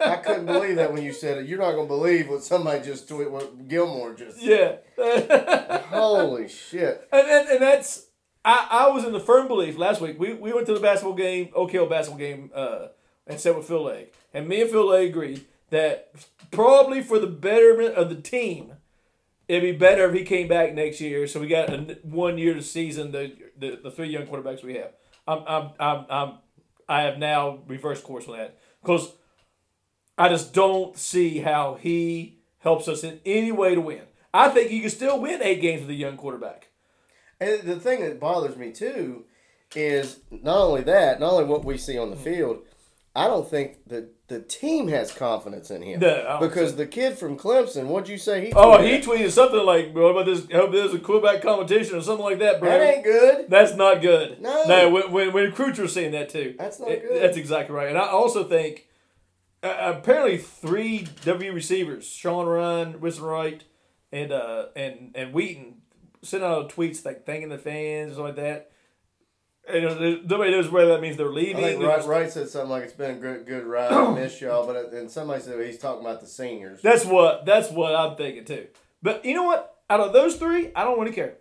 I 0.00 0.16
couldn't 0.24 0.46
believe 0.46 0.76
that 0.76 0.92
when 0.92 1.02
you 1.02 1.12
said 1.12 1.38
it. 1.38 1.46
You're 1.46 1.58
not 1.58 1.72
going 1.72 1.86
to 1.86 1.94
believe 1.94 2.28
what 2.28 2.42
somebody 2.42 2.84
just 2.84 3.08
tweeted, 3.08 3.30
what 3.30 3.68
Gilmore 3.68 4.14
just 4.14 4.40
said. 4.40 4.80
Yeah. 4.98 5.78
Holy 5.88 6.48
shit. 6.48 7.08
And, 7.12 7.26
and, 7.26 7.48
and 7.48 7.62
that's 7.62 8.06
I, 8.46 8.68
I 8.70 8.88
was 8.90 9.04
in 9.04 9.12
the 9.12 9.20
firm 9.20 9.48
belief 9.48 9.76
last 9.76 10.00
week. 10.00 10.20
We, 10.20 10.32
we 10.32 10.52
went 10.52 10.66
to 10.66 10.74
the 10.74 10.80
basketball 10.80 11.16
game, 11.16 11.50
OKO 11.52 11.86
basketball 11.86 12.18
game, 12.18 12.50
uh, 12.54 12.86
and 13.26 13.40
sat 13.40 13.56
with 13.56 13.66
Phil 13.66 13.82
Legg. 13.82 14.12
And 14.32 14.46
me 14.46 14.62
and 14.62 14.70
Phil 14.70 14.86
Legg 14.86 15.10
agreed 15.10 15.44
that 15.70 16.12
probably 16.52 17.02
for 17.02 17.18
the 17.18 17.26
betterment 17.26 17.94
of 17.94 18.08
the 18.08 18.14
team, 18.14 18.74
it'd 19.48 19.62
be 19.62 19.76
better 19.76 20.08
if 20.08 20.14
he 20.14 20.22
came 20.22 20.46
back 20.46 20.74
next 20.74 21.00
year. 21.00 21.26
So 21.26 21.40
we 21.40 21.48
got 21.48 21.70
a, 21.70 21.98
one 22.04 22.38
year 22.38 22.54
to 22.54 22.62
season 22.62 23.10
the, 23.10 23.32
the 23.58 23.80
the 23.82 23.90
three 23.90 24.08
young 24.08 24.26
quarterbacks 24.28 24.62
we 24.62 24.74
have. 24.74 24.92
I'm 25.26 25.42
I'm 25.46 25.70
I'm, 25.80 26.06
I'm 26.08 26.32
I 26.88 27.02
have 27.02 27.18
now 27.18 27.58
reversed 27.66 28.04
course 28.04 28.28
on 28.28 28.36
that 28.36 28.58
because 28.86 29.12
I 30.16 30.28
just 30.28 30.54
don't 30.54 30.96
see 30.96 31.38
how 31.38 31.74
he 31.80 32.38
helps 32.60 32.86
us 32.86 33.02
in 33.02 33.18
any 33.26 33.50
way 33.50 33.74
to 33.74 33.80
win. 33.80 34.02
I 34.32 34.48
think 34.48 34.70
you 34.70 34.80
can 34.80 34.90
still 34.90 35.20
win 35.20 35.42
eight 35.42 35.60
games 35.60 35.80
with 35.80 35.90
a 35.90 35.94
young 35.94 36.16
quarterback. 36.16 36.68
And 37.40 37.62
the 37.62 37.80
thing 37.80 38.00
that 38.00 38.20
bothers 38.20 38.56
me 38.56 38.70
too 38.70 39.24
is 39.74 40.20
not 40.30 40.58
only 40.58 40.82
that, 40.82 41.18
not 41.18 41.32
only 41.32 41.44
what 41.46 41.64
we 41.64 41.78
see 41.78 41.98
on 41.98 42.10
the 42.10 42.16
mm-hmm. 42.16 42.24
field, 42.24 42.58
I 43.16 43.26
don't 43.28 43.48
think 43.48 43.78
that 43.88 44.12
the 44.28 44.40
team 44.42 44.88
has 44.88 45.12
confidence 45.12 45.70
in 45.70 45.82
him. 45.82 46.00
No, 46.00 46.22
don't 46.22 46.40
because 46.40 46.76
the 46.76 46.86
kid 46.86 47.16
from 47.16 47.38
Clemson, 47.38 47.86
what'd 47.86 48.08
you 48.08 48.18
say 48.18 48.46
he 48.46 48.52
Oh, 48.54 48.82
he 48.82 48.98
tweeted 49.00 49.30
something 49.30 49.64
like, 49.64 49.94
"What 49.94 50.02
about 50.02 50.26
this? 50.26 50.46
I 50.52 50.56
hope 50.56 50.72
there's 50.72 50.92
a 50.92 50.98
quarterback 50.98 51.42
competition 51.42 51.96
or 51.96 52.02
something 52.02 52.24
like 52.24 52.40
that, 52.40 52.60
bro." 52.60 52.68
That 52.68 52.82
ain't 52.82 53.04
good. 53.04 53.46
That's 53.48 53.74
not 53.74 54.02
good. 54.02 54.40
No. 54.42 54.64
no. 54.64 54.90
When 54.90 55.12
when, 55.12 55.32
when 55.32 55.52
Crutcher 55.52 55.80
was 55.80 55.92
saying 55.94 56.12
that 56.12 56.28
too, 56.28 56.54
That's 56.58 56.78
not 56.78 56.90
It- 56.90 57.08
good. 57.08 57.22
That's 57.22 57.36
exactly 57.36 57.74
right. 57.74 57.88
And 57.88 57.98
I 57.98 58.08
also 58.08 58.44
think 58.44 58.88
uh, 59.62 59.92
apparently 59.96 60.36
three 60.38 61.06
W 61.24 61.52
receivers, 61.52 62.06
Sean 62.06 62.46
Ryan, 62.46 63.00
Winston 63.00 63.24
Wright, 63.24 63.64
and 64.12 64.32
uh 64.32 64.66
and 64.76 65.12
and 65.14 65.32
Wheaton, 65.32 65.76
sent 66.22 66.42
out 66.44 66.70
tweets 66.70 67.04
like 67.04 67.24
thanking 67.24 67.48
the 67.48 67.58
fans 67.58 68.16
and 68.16 68.24
like 68.24 68.36
that. 68.36 68.70
And 69.68 70.28
nobody 70.28 70.52
knows 70.52 70.70
whether 70.70 70.92
that 70.92 71.00
means 71.00 71.16
they're 71.16 71.28
leaving. 71.28 71.56
I 71.56 71.68
think 71.70 71.82
Wright, 71.82 71.96
just- 71.96 72.08
Wright 72.08 72.30
said 72.30 72.48
something 72.48 72.70
like 72.70 72.84
it's 72.84 72.92
been 72.92 73.16
a 73.16 73.18
good 73.18 73.46
good 73.46 73.64
ride. 73.64 73.92
I 73.92 74.14
miss 74.14 74.40
y'all, 74.40 74.66
but 74.66 74.92
then 74.92 75.08
somebody 75.08 75.42
said 75.42 75.64
he's 75.64 75.78
talking 75.78 76.02
about 76.02 76.20
the 76.20 76.26
seniors. 76.26 76.82
That's 76.82 77.04
what 77.04 77.44
that's 77.44 77.70
what 77.70 77.94
I'm 77.94 78.16
thinking 78.16 78.44
too. 78.44 78.68
But 79.02 79.24
you 79.24 79.34
know 79.34 79.44
what? 79.44 79.76
Out 79.88 80.00
of 80.00 80.12
those 80.12 80.36
three, 80.36 80.72
I 80.74 80.84
don't 80.84 80.98
really 80.98 81.12
care. 81.12 81.34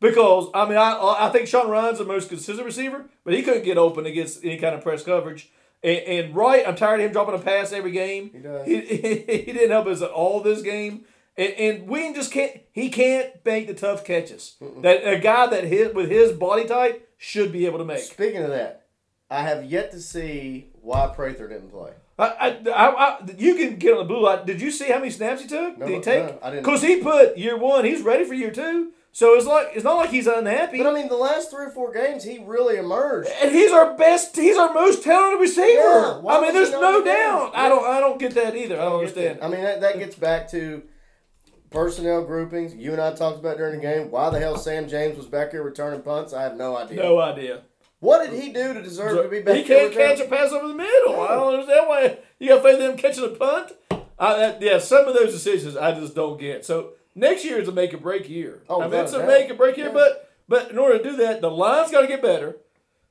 Because 0.00 0.48
I 0.54 0.66
mean, 0.66 0.78
I 0.78 1.16
I 1.18 1.30
think 1.30 1.48
Sean 1.48 1.68
Ryan's 1.68 1.98
the 1.98 2.04
most 2.04 2.30
consistent 2.30 2.64
receiver, 2.64 3.04
but 3.24 3.34
he 3.34 3.42
couldn't 3.42 3.64
get 3.64 3.76
open 3.76 4.06
against 4.06 4.42
any 4.44 4.56
kind 4.56 4.74
of 4.74 4.82
press 4.82 5.02
coverage. 5.02 5.50
And, 5.82 5.98
and 5.98 6.36
Wright, 6.36 6.66
I'm 6.66 6.76
tired 6.76 7.00
of 7.00 7.06
him 7.06 7.12
dropping 7.12 7.34
a 7.34 7.38
pass 7.38 7.72
every 7.72 7.90
game. 7.92 8.30
He 8.32 8.38
does. 8.38 8.66
He, 8.66 8.80
he, 8.80 9.52
didn't 9.52 9.70
help 9.70 9.86
us 9.86 10.02
at 10.02 10.10
all 10.10 10.40
this 10.40 10.62
game. 10.62 11.04
And, 11.36 11.52
and 11.54 11.88
Ween 11.88 12.14
just 12.14 12.32
can't. 12.32 12.60
He 12.72 12.88
can't 12.90 13.44
make 13.44 13.66
the 13.66 13.74
tough 13.74 14.04
catches 14.04 14.56
that 14.82 15.06
a 15.06 15.18
guy 15.18 15.46
that 15.46 15.64
hit 15.64 15.94
with 15.94 16.10
his 16.10 16.32
body 16.32 16.64
type 16.64 17.06
should 17.20 17.52
be 17.52 17.66
able 17.66 17.78
to 17.78 17.84
make. 17.84 17.98
Speaking 17.98 18.42
of 18.42 18.48
that, 18.48 18.86
I 19.30 19.42
have 19.42 19.64
yet 19.64 19.90
to 19.92 20.00
see 20.00 20.70
why 20.80 21.12
Prather 21.14 21.46
didn't 21.48 21.70
play. 21.70 21.92
I, 22.18 22.24
I, 22.24 22.70
I, 22.70 22.86
I, 22.88 23.18
you 23.36 23.54
can 23.56 23.76
get 23.76 23.92
on 23.92 23.98
the 23.98 24.04
blue 24.04 24.22
light. 24.22 24.46
Did 24.46 24.60
you 24.60 24.70
see 24.70 24.88
how 24.88 24.98
many 24.98 25.10
snaps 25.10 25.42
he 25.42 25.46
took? 25.46 25.78
No, 25.78 25.86
Did 25.86 26.04
he 26.04 26.10
no. 26.12 26.38
I 26.42 26.50
didn't. 26.50 26.64
Because 26.64 26.82
he 26.82 26.96
put 27.00 27.36
year 27.36 27.58
one. 27.58 27.84
He's 27.84 28.00
ready 28.00 28.24
for 28.24 28.32
year 28.32 28.50
two. 28.50 28.92
So 29.12 29.34
it's 29.34 29.46
like 29.46 29.68
it's 29.74 29.84
not 29.84 29.96
like 29.96 30.10
he's 30.10 30.26
unhappy. 30.26 30.78
But 30.78 30.86
I 30.86 30.94
mean, 30.94 31.08
the 31.08 31.16
last 31.16 31.50
three 31.50 31.66
or 31.66 31.70
four 31.70 31.92
games, 31.92 32.24
he 32.24 32.38
really 32.38 32.76
emerged. 32.76 33.28
and 33.42 33.50
he's 33.50 33.70
our 33.70 33.94
best. 33.96 34.34
He's 34.36 34.56
our 34.56 34.72
most 34.72 35.02
talented 35.02 35.40
receiver. 35.40 35.66
Yeah, 35.82 36.22
I 36.26 36.40
mean, 36.40 36.54
there's 36.54 36.70
no 36.70 37.04
doubt. 37.04 37.52
I 37.54 37.68
don't. 37.68 37.84
I 37.84 38.00
don't 38.00 38.18
get 38.18 38.34
that 38.34 38.56
either. 38.56 38.80
I 38.80 38.84
don't 38.84 39.00
understand. 39.00 39.40
I 39.42 39.48
mean, 39.48 39.62
that, 39.62 39.80
that 39.82 39.98
gets 39.98 40.14
back 40.14 40.50
to 40.52 40.82
personnel 41.70 42.24
groupings. 42.24 42.74
You 42.74 42.92
and 42.92 43.00
I 43.00 43.12
talked 43.14 43.38
about 43.38 43.56
during 43.56 43.76
the 43.76 43.82
game. 43.82 44.10
Why 44.10 44.30
the 44.30 44.38
hell 44.38 44.56
Sam 44.56 44.88
James 44.88 45.16
was 45.16 45.26
back 45.26 45.52
here 45.52 45.62
returning 45.62 46.02
punts? 46.02 46.32
I 46.32 46.42
have 46.42 46.56
no 46.56 46.76
idea. 46.76 47.02
No 47.02 47.20
idea. 47.20 47.62
What 48.00 48.28
did 48.28 48.40
he 48.40 48.50
do 48.52 48.72
to 48.72 48.82
deserve 48.82 49.22
to 49.22 49.28
be 49.28 49.40
back 49.42 49.56
He 49.56 49.64
can't 49.64 49.92
catch 49.92 50.20
a 50.20 50.24
pass 50.24 50.52
over 50.52 50.68
the 50.68 50.74
middle. 50.74 51.20
I 51.20 51.34
don't 51.34 51.54
understand 51.54 51.86
why 51.88 52.18
you 52.38 52.48
got 52.48 52.62
faith 52.62 52.80
in 52.80 52.90
him 52.92 52.96
catching 52.96 53.24
a 53.24 53.28
punt. 53.28 53.72
I, 54.18 54.36
that, 54.36 54.62
yeah, 54.62 54.78
some 54.78 55.06
of 55.06 55.14
those 55.14 55.32
decisions 55.32 55.76
I 55.76 55.92
just 55.92 56.14
don't 56.14 56.38
get. 56.40 56.64
So 56.64 56.92
next 57.14 57.44
year 57.44 57.58
is 57.58 57.68
a 57.68 57.72
make 57.72 57.92
or 57.94 57.98
break 57.98 58.28
year. 58.28 58.62
Oh, 58.68 58.80
I 58.80 58.88
mean, 58.88 59.00
it's 59.00 59.12
a 59.12 59.26
make 59.26 59.50
or 59.50 59.54
break 59.54 59.76
year, 59.76 59.86
Yeah. 59.88 59.92
but 59.92 60.30
but 60.48 60.70
in 60.70 60.78
order 60.78 60.98
to 60.98 61.04
do 61.04 61.16
that, 61.18 61.40
the 61.40 61.50
line's 61.50 61.90
got 61.90 62.00
to 62.02 62.06
get 62.06 62.22
better. 62.22 62.56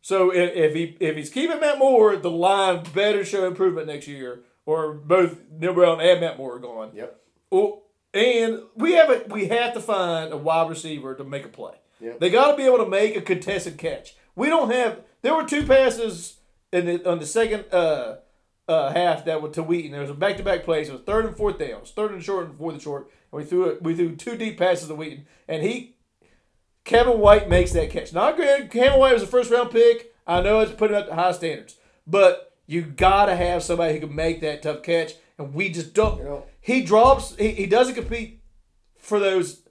So 0.02 0.32
if, 0.32 0.56
if 0.56 0.74
he 0.74 0.98
if 1.00 1.15
he's 1.15 1.30
keeping 1.30 1.60
Matt 1.60 1.78
Moore, 1.78 2.15
the 2.15 2.32
line 2.32 2.84
better 2.93 3.24
show 3.24 3.45
improvement 3.45 3.88
next 3.88 4.08
year, 4.08 4.41
or 4.65 4.93
both 4.93 5.38
Neal 5.52 5.74
Brown 5.74 6.02
and 6.02 6.19
Matt 6.22 6.38
Moore 6.38 6.56
are 6.56 6.60
gone. 6.60 6.91
Yep. 6.93 7.19
Oh, 7.52 7.84
and 8.13 8.62
we 8.76 8.93
have 8.93 9.10
a, 9.10 9.24
we 9.28 9.48
have 9.48 9.74
to 9.74 9.80
find 9.80 10.34
a 10.34 10.38
wide 10.38 10.69
receiver 10.69 11.15
to 11.15 11.24
make 11.24 11.45
a 11.45 11.50
play. 11.50 11.76
Yep. 12.02 12.19
They 12.19 12.30
got 12.30 12.52
to 12.52 12.58
be 12.58 12.63
able 12.63 12.78
to 12.80 12.89
make 12.89 13.15
a 13.15 13.22
contested 13.22 13.78
catch. 13.78 14.15
We 14.36 14.48
don't 14.48 14.72
have. 14.72 15.02
There 15.22 15.36
were 15.36 15.45
two 15.45 15.65
passes 15.65 16.38
in 16.72 16.86
the 16.86 17.10
on 17.10 17.19
the 17.19 17.26
second 17.26 17.65
uh, 17.72 18.17
uh, 18.67 18.93
half 18.93 19.26
that 19.26 19.41
were 19.41 19.50
to 19.50 19.63
Wheaton. 19.63 19.91
There 19.91 20.02
was 20.02 20.10
a 20.10 20.13
back 20.13 20.38
to 20.38 20.43
back 20.43 20.63
play. 20.63 20.84
So 20.84 20.91
it 20.91 20.93
was 20.93 21.02
third 21.06 21.26
and 21.26 21.36
fourth 21.36 21.60
downs, 21.60 21.91
third 21.91 22.12
and 22.12 22.24
short 22.24 22.48
and 22.48 22.58
fourth 22.58 22.74
and 22.74 22.82
short. 22.82 23.12
And 23.32 23.41
we 23.41 23.45
threw 23.45 23.65
it. 23.65 23.82
We 23.84 23.95
threw 23.95 24.15
two 24.15 24.38
deep 24.38 24.58
passes 24.58 24.88
to 24.88 24.95
Wheaton, 24.95 25.26
and 25.48 25.63
he 25.63 25.95
Kevin 26.86 27.19
White 27.19 27.50
makes 27.50 27.74
that 27.74 27.91
catch. 27.91 28.13
Not 28.13 28.36
granted, 28.36 28.72
Kevin 28.72 29.00
White 29.00 29.13
was 29.13 29.24
a 29.24 29.28
first 29.28 29.52
round 29.52 29.72
pick. 29.72 30.13
I 30.26 30.41
know 30.41 30.60
it's 30.60 30.72
putting 30.72 30.95
up 30.95 31.08
to 31.08 31.15
high 31.15 31.32
standards, 31.34 31.78
but 32.08 32.54
you 32.65 32.84
gotta 32.84 33.36
have 33.36 33.63
somebody 33.63 33.93
who 33.95 34.08
can 34.08 34.15
make 34.15 34.41
that 34.41 34.62
tough 34.62 34.84
catch, 34.84 35.13
and 35.39 35.54
we 35.54 35.69
just 35.69 35.93
don't. 35.95 36.19
You 36.19 36.23
know- 36.25 36.45
he 36.62 36.84
drops. 36.84 37.36
He, 37.38 37.49
he 37.54 37.65
doesn't 37.65 37.95
compete 37.95 38.41
for 38.99 39.19
those 39.19 39.62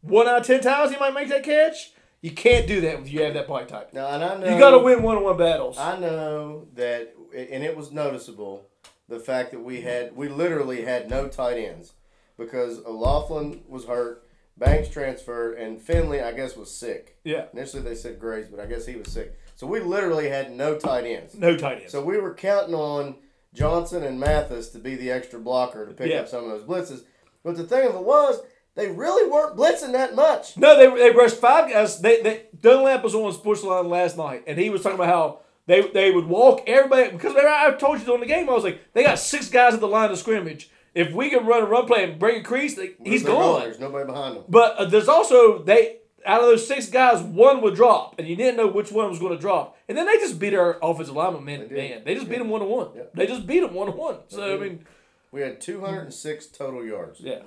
one 0.00 0.26
out 0.28 0.40
of 0.40 0.46
ten 0.46 0.60
times 0.62 0.92
he 0.92 0.98
might 0.98 1.12
make 1.12 1.28
that 1.28 1.42
catch. 1.42 1.92
You 2.22 2.30
can't 2.30 2.66
do 2.66 2.80
that 2.80 3.00
if 3.00 3.12
you 3.12 3.22
have 3.22 3.34
that 3.34 3.46
body 3.46 3.66
type. 3.66 3.92
Now, 3.92 4.08
and 4.08 4.24
I 4.24 4.38
know 4.38 4.52
You 4.52 4.58
got 4.58 4.70
to 4.70 4.78
win 4.78 5.02
one 5.02 5.16
on 5.16 5.22
one 5.24 5.36
battles. 5.36 5.78
I 5.78 5.98
know 5.98 6.66
that, 6.74 7.12
and 7.36 7.62
it 7.62 7.76
was 7.76 7.92
noticeable 7.92 8.66
the 9.08 9.20
fact 9.20 9.50
that 9.52 9.60
we 9.60 9.82
had 9.82 10.16
we 10.16 10.28
literally 10.28 10.82
had 10.84 11.10
no 11.10 11.28
tight 11.28 11.58
ends 11.58 11.92
because 12.38 12.78
O'Laughlin 12.84 13.60
was 13.68 13.84
hurt, 13.84 14.26
Banks 14.56 14.88
transferred, 14.88 15.58
and 15.58 15.80
Finley 15.80 16.20
I 16.22 16.32
guess 16.32 16.56
was 16.56 16.70
sick. 16.74 17.18
yeah, 17.24 17.44
Initially 17.52 17.82
they 17.82 17.94
said 17.94 18.18
Graves, 18.18 18.48
but 18.48 18.60
I 18.60 18.66
guess 18.66 18.86
he 18.86 18.96
was 18.96 19.08
sick. 19.12 19.36
So 19.54 19.66
we 19.66 19.80
literally 19.80 20.28
had 20.28 20.52
no 20.56 20.76
tight 20.78 21.04
ends. 21.04 21.34
no 21.34 21.56
tight 21.56 21.80
ends. 21.80 21.92
So 21.92 22.02
we 22.02 22.18
were 22.18 22.34
counting 22.34 22.74
on 22.74 23.16
Johnson 23.56 24.04
and 24.04 24.20
Mathis 24.20 24.68
to 24.70 24.78
be 24.78 24.94
the 24.94 25.10
extra 25.10 25.40
blocker 25.40 25.86
to 25.86 25.92
pick 25.92 26.10
Yeah. 26.10 26.18
up 26.20 26.28
some 26.28 26.44
of 26.44 26.50
those 26.50 26.62
blitzes. 26.62 27.04
But 27.42 27.56
the 27.56 27.64
thing 27.64 27.88
of 27.88 27.94
it 27.94 28.02
was, 28.04 28.40
They 28.74 28.90
really 28.90 29.30
weren't 29.30 29.56
blitzing 29.56 29.92
that 29.92 30.14
much. 30.14 30.56
No, 30.58 30.76
they 30.76 30.86
they 30.98 31.10
rushed 31.16 31.36
five 31.36 31.70
guys. 31.70 31.98
They, 32.00 32.20
they 32.20 32.42
Dunlap 32.60 33.02
was 33.02 33.14
on 33.14 33.32
sports 33.32 33.62
line 33.62 33.88
last 33.88 34.18
night, 34.18 34.44
and 34.46 34.58
he 34.58 34.68
was 34.68 34.82
talking 34.82 34.96
about 34.98 35.08
how 35.08 35.38
they 35.66 35.80
they 35.88 36.10
would 36.10 36.26
walk 36.26 36.62
everybody 36.66 37.10
because 37.10 37.34
I 37.34 37.72
told 37.72 38.00
you 38.00 38.04
during 38.04 38.20
the 38.20 38.26
game 38.26 38.50
I 38.50 38.52
was 38.52 38.64
like 38.64 38.80
they 38.92 39.02
got 39.02 39.18
six 39.18 39.48
guys 39.48 39.72
at 39.72 39.80
the 39.80 39.88
line 39.88 40.10
of 40.10 40.18
scrimmage. 40.18 40.68
If 40.94 41.12
we 41.14 41.30
can 41.30 41.46
run 41.46 41.62
a 41.62 41.66
run 41.66 41.86
play 41.86 42.04
and 42.04 42.18
break 42.18 42.40
a 42.40 42.42
crease, 42.42 42.74
they, 42.76 42.90
he's 43.02 43.22
gone. 43.22 43.60
There's 43.62 43.80
nobody 43.80 44.04
behind 44.06 44.36
him. 44.36 44.44
But 44.48 44.76
uh, 44.76 44.84
there's 44.86 45.08
also 45.08 45.62
they 45.62 45.98
out 46.24 46.40
of 46.40 46.46
those 46.46 46.66
six 46.66 46.88
guys, 46.88 47.20
one 47.22 47.60
would 47.62 47.74
drop, 47.74 48.18
and 48.18 48.26
you 48.26 48.34
didn't 48.36 48.56
know 48.56 48.66
which 48.66 48.90
one 48.90 49.08
was 49.10 49.18
going 49.18 49.32
to 49.32 49.38
drop. 49.38 49.76
And 49.88 49.96
then 49.96 50.06
they 50.06 50.16
just 50.16 50.38
beat 50.38 50.54
our 50.54 50.78
offensive 50.82 51.14
lineman 51.14 51.44
man. 51.44 51.68
They 51.68 51.90
man. 51.90 52.02
they 52.04 52.14
just 52.14 52.28
beat 52.28 52.40
him 52.40 52.48
one 52.48 52.60
to 52.60 52.66
one. 52.66 52.88
They 53.14 53.26
just 53.26 53.46
beat 53.46 53.62
him 53.62 53.74
one 53.74 53.86
to 53.86 53.92
one. 53.92 54.18
So 54.28 54.54
I 54.54 54.58
mean, 54.58 54.84
We 55.30 55.42
had 55.42 55.60
206 55.60 56.46
total 56.48 56.84
yards. 56.84 57.20
yeah. 57.20 57.40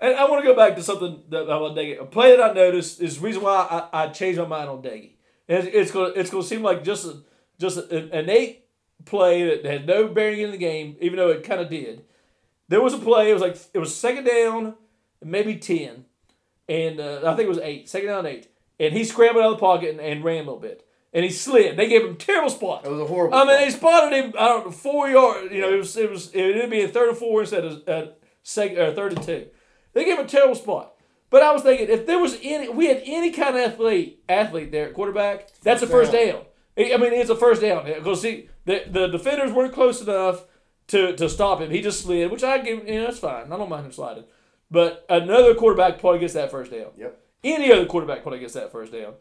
And 0.00 0.14
I 0.16 0.28
want 0.30 0.44
to 0.44 0.48
go 0.48 0.54
back 0.56 0.76
to 0.76 0.82
something 0.82 1.22
that 1.28 1.42
about 1.42 1.74
Doege. 1.76 2.00
A 2.00 2.04
play 2.04 2.36
that 2.36 2.50
I 2.50 2.52
noticed 2.52 3.00
is 3.00 3.18
the 3.18 3.26
reason 3.26 3.42
why 3.42 3.88
I, 3.92 4.04
I 4.04 4.08
changed 4.08 4.38
my 4.38 4.46
mind 4.46 4.68
on 4.70 4.80
Doege. 4.80 5.10
And 5.48 5.58
it's, 5.58 5.76
it's 5.76 5.90
gonna 5.90 6.12
it's 6.14 6.30
gonna 6.30 6.44
seem 6.44 6.62
like 6.62 6.84
just 6.84 7.04
a, 7.04 7.16
just 7.58 7.78
an 7.90 8.10
innate 8.12 8.64
play 9.06 9.42
that 9.44 9.64
had 9.64 9.86
no 9.88 10.06
bearing 10.06 10.40
in 10.40 10.52
the 10.52 10.56
game, 10.56 10.96
even 11.00 11.16
though 11.16 11.30
it 11.30 11.42
kind 11.42 11.60
of 11.60 11.68
did. 11.68 12.04
There 12.68 12.80
was 12.80 12.94
a 12.94 12.98
play. 12.98 13.30
It 13.30 13.32
was 13.32 13.42
like 13.42 13.56
it 13.74 13.78
was 13.80 13.92
second 13.96 14.24
down, 14.24 14.74
maybe 15.24 15.56
ten, 15.56 16.04
and 16.68 17.00
uh, 17.00 17.20
I 17.24 17.34
think 17.34 17.46
it 17.46 17.48
was 17.48 17.58
eight, 17.58 17.88
second 17.88 18.08
down, 18.08 18.26
eight, 18.26 18.48
and 18.78 18.92
he 18.92 19.04
scrambled 19.04 19.44
out 19.44 19.52
of 19.52 19.56
the 19.56 19.60
pocket 19.60 19.90
and, 19.90 20.00
and 20.00 20.24
ran 20.24 20.36
a 20.36 20.50
little 20.50 20.60
bit, 20.60 20.86
and 21.12 21.24
he 21.24 21.30
slid. 21.30 21.76
They 21.76 21.88
gave 21.88 22.04
him 22.04 22.16
terrible 22.16 22.50
spot. 22.50 22.84
It 22.84 22.90
was 22.90 23.00
a 23.00 23.06
horrible. 23.06 23.36
I 23.36 23.44
mean, 23.44 23.48
spot. 23.48 23.58
they 23.58 23.70
spotted 23.70 24.16
him. 24.16 24.32
I 24.38 24.48
don't 24.48 24.66
know, 24.66 24.72
four 24.72 25.08
yards. 25.08 25.52
You 25.52 25.62
know, 25.62 25.72
it 25.72 25.78
was 25.78 25.96
it 25.96 26.10
was 26.10 26.30
it 26.32 26.40
ended 26.40 26.64
up 26.64 26.70
being 26.70 26.88
third 26.88 27.08
and 27.08 27.18
four 27.18 27.40
instead 27.40 27.64
of 27.64 27.88
uh, 27.88 28.06
second 28.42 28.78
or 28.78 28.94
third 28.94 29.14
and 29.14 29.22
two. 29.22 29.46
They 29.92 30.04
gave 30.04 30.18
him 30.18 30.26
a 30.26 30.28
terrible 30.28 30.54
spot. 30.54 30.94
But 31.30 31.42
I 31.42 31.52
was 31.52 31.62
thinking, 31.62 31.88
if 31.90 32.06
there 32.06 32.18
was 32.18 32.38
any, 32.42 32.70
we 32.70 32.86
had 32.86 33.02
any 33.04 33.30
kind 33.30 33.54
of 33.54 33.62
athlete, 33.62 34.22
athlete 34.28 34.72
there, 34.72 34.88
at 34.88 34.94
quarterback, 34.94 35.50
that's 35.60 35.82
a 35.82 35.86
First 35.86 36.12
down. 36.12 36.42
I 36.78 36.94
I 36.94 36.96
mean, 36.96 37.12
it's 37.12 37.28
a 37.28 37.36
first 37.36 37.60
down 37.60 37.84
because 37.84 38.22
see, 38.22 38.48
the 38.64 38.84
the 38.88 39.08
defenders 39.08 39.52
weren't 39.52 39.74
close 39.74 40.00
enough 40.00 40.44
to 40.88 41.16
to 41.16 41.28
stop 41.28 41.60
him. 41.60 41.70
He 41.70 41.82
just 41.82 42.02
slid, 42.02 42.30
which 42.30 42.44
I 42.44 42.58
give, 42.58 42.86
you 42.86 42.94
know, 42.94 43.04
that's 43.06 43.18
fine. 43.18 43.52
I 43.52 43.56
don't 43.56 43.68
mind 43.68 43.86
him 43.86 43.92
sliding. 43.92 44.24
But 44.70 45.06
another 45.08 45.54
quarterback 45.54 45.98
probably 45.98 46.20
gets 46.20 46.34
that 46.34 46.50
first 46.50 46.70
down. 46.70 46.88
Yep. 46.96 47.20
Any 47.44 47.72
other 47.72 47.86
quarterback 47.86 48.22
probably 48.22 48.40
gets 48.40 48.54
that 48.54 48.70
first 48.72 48.92
down. 48.92 49.14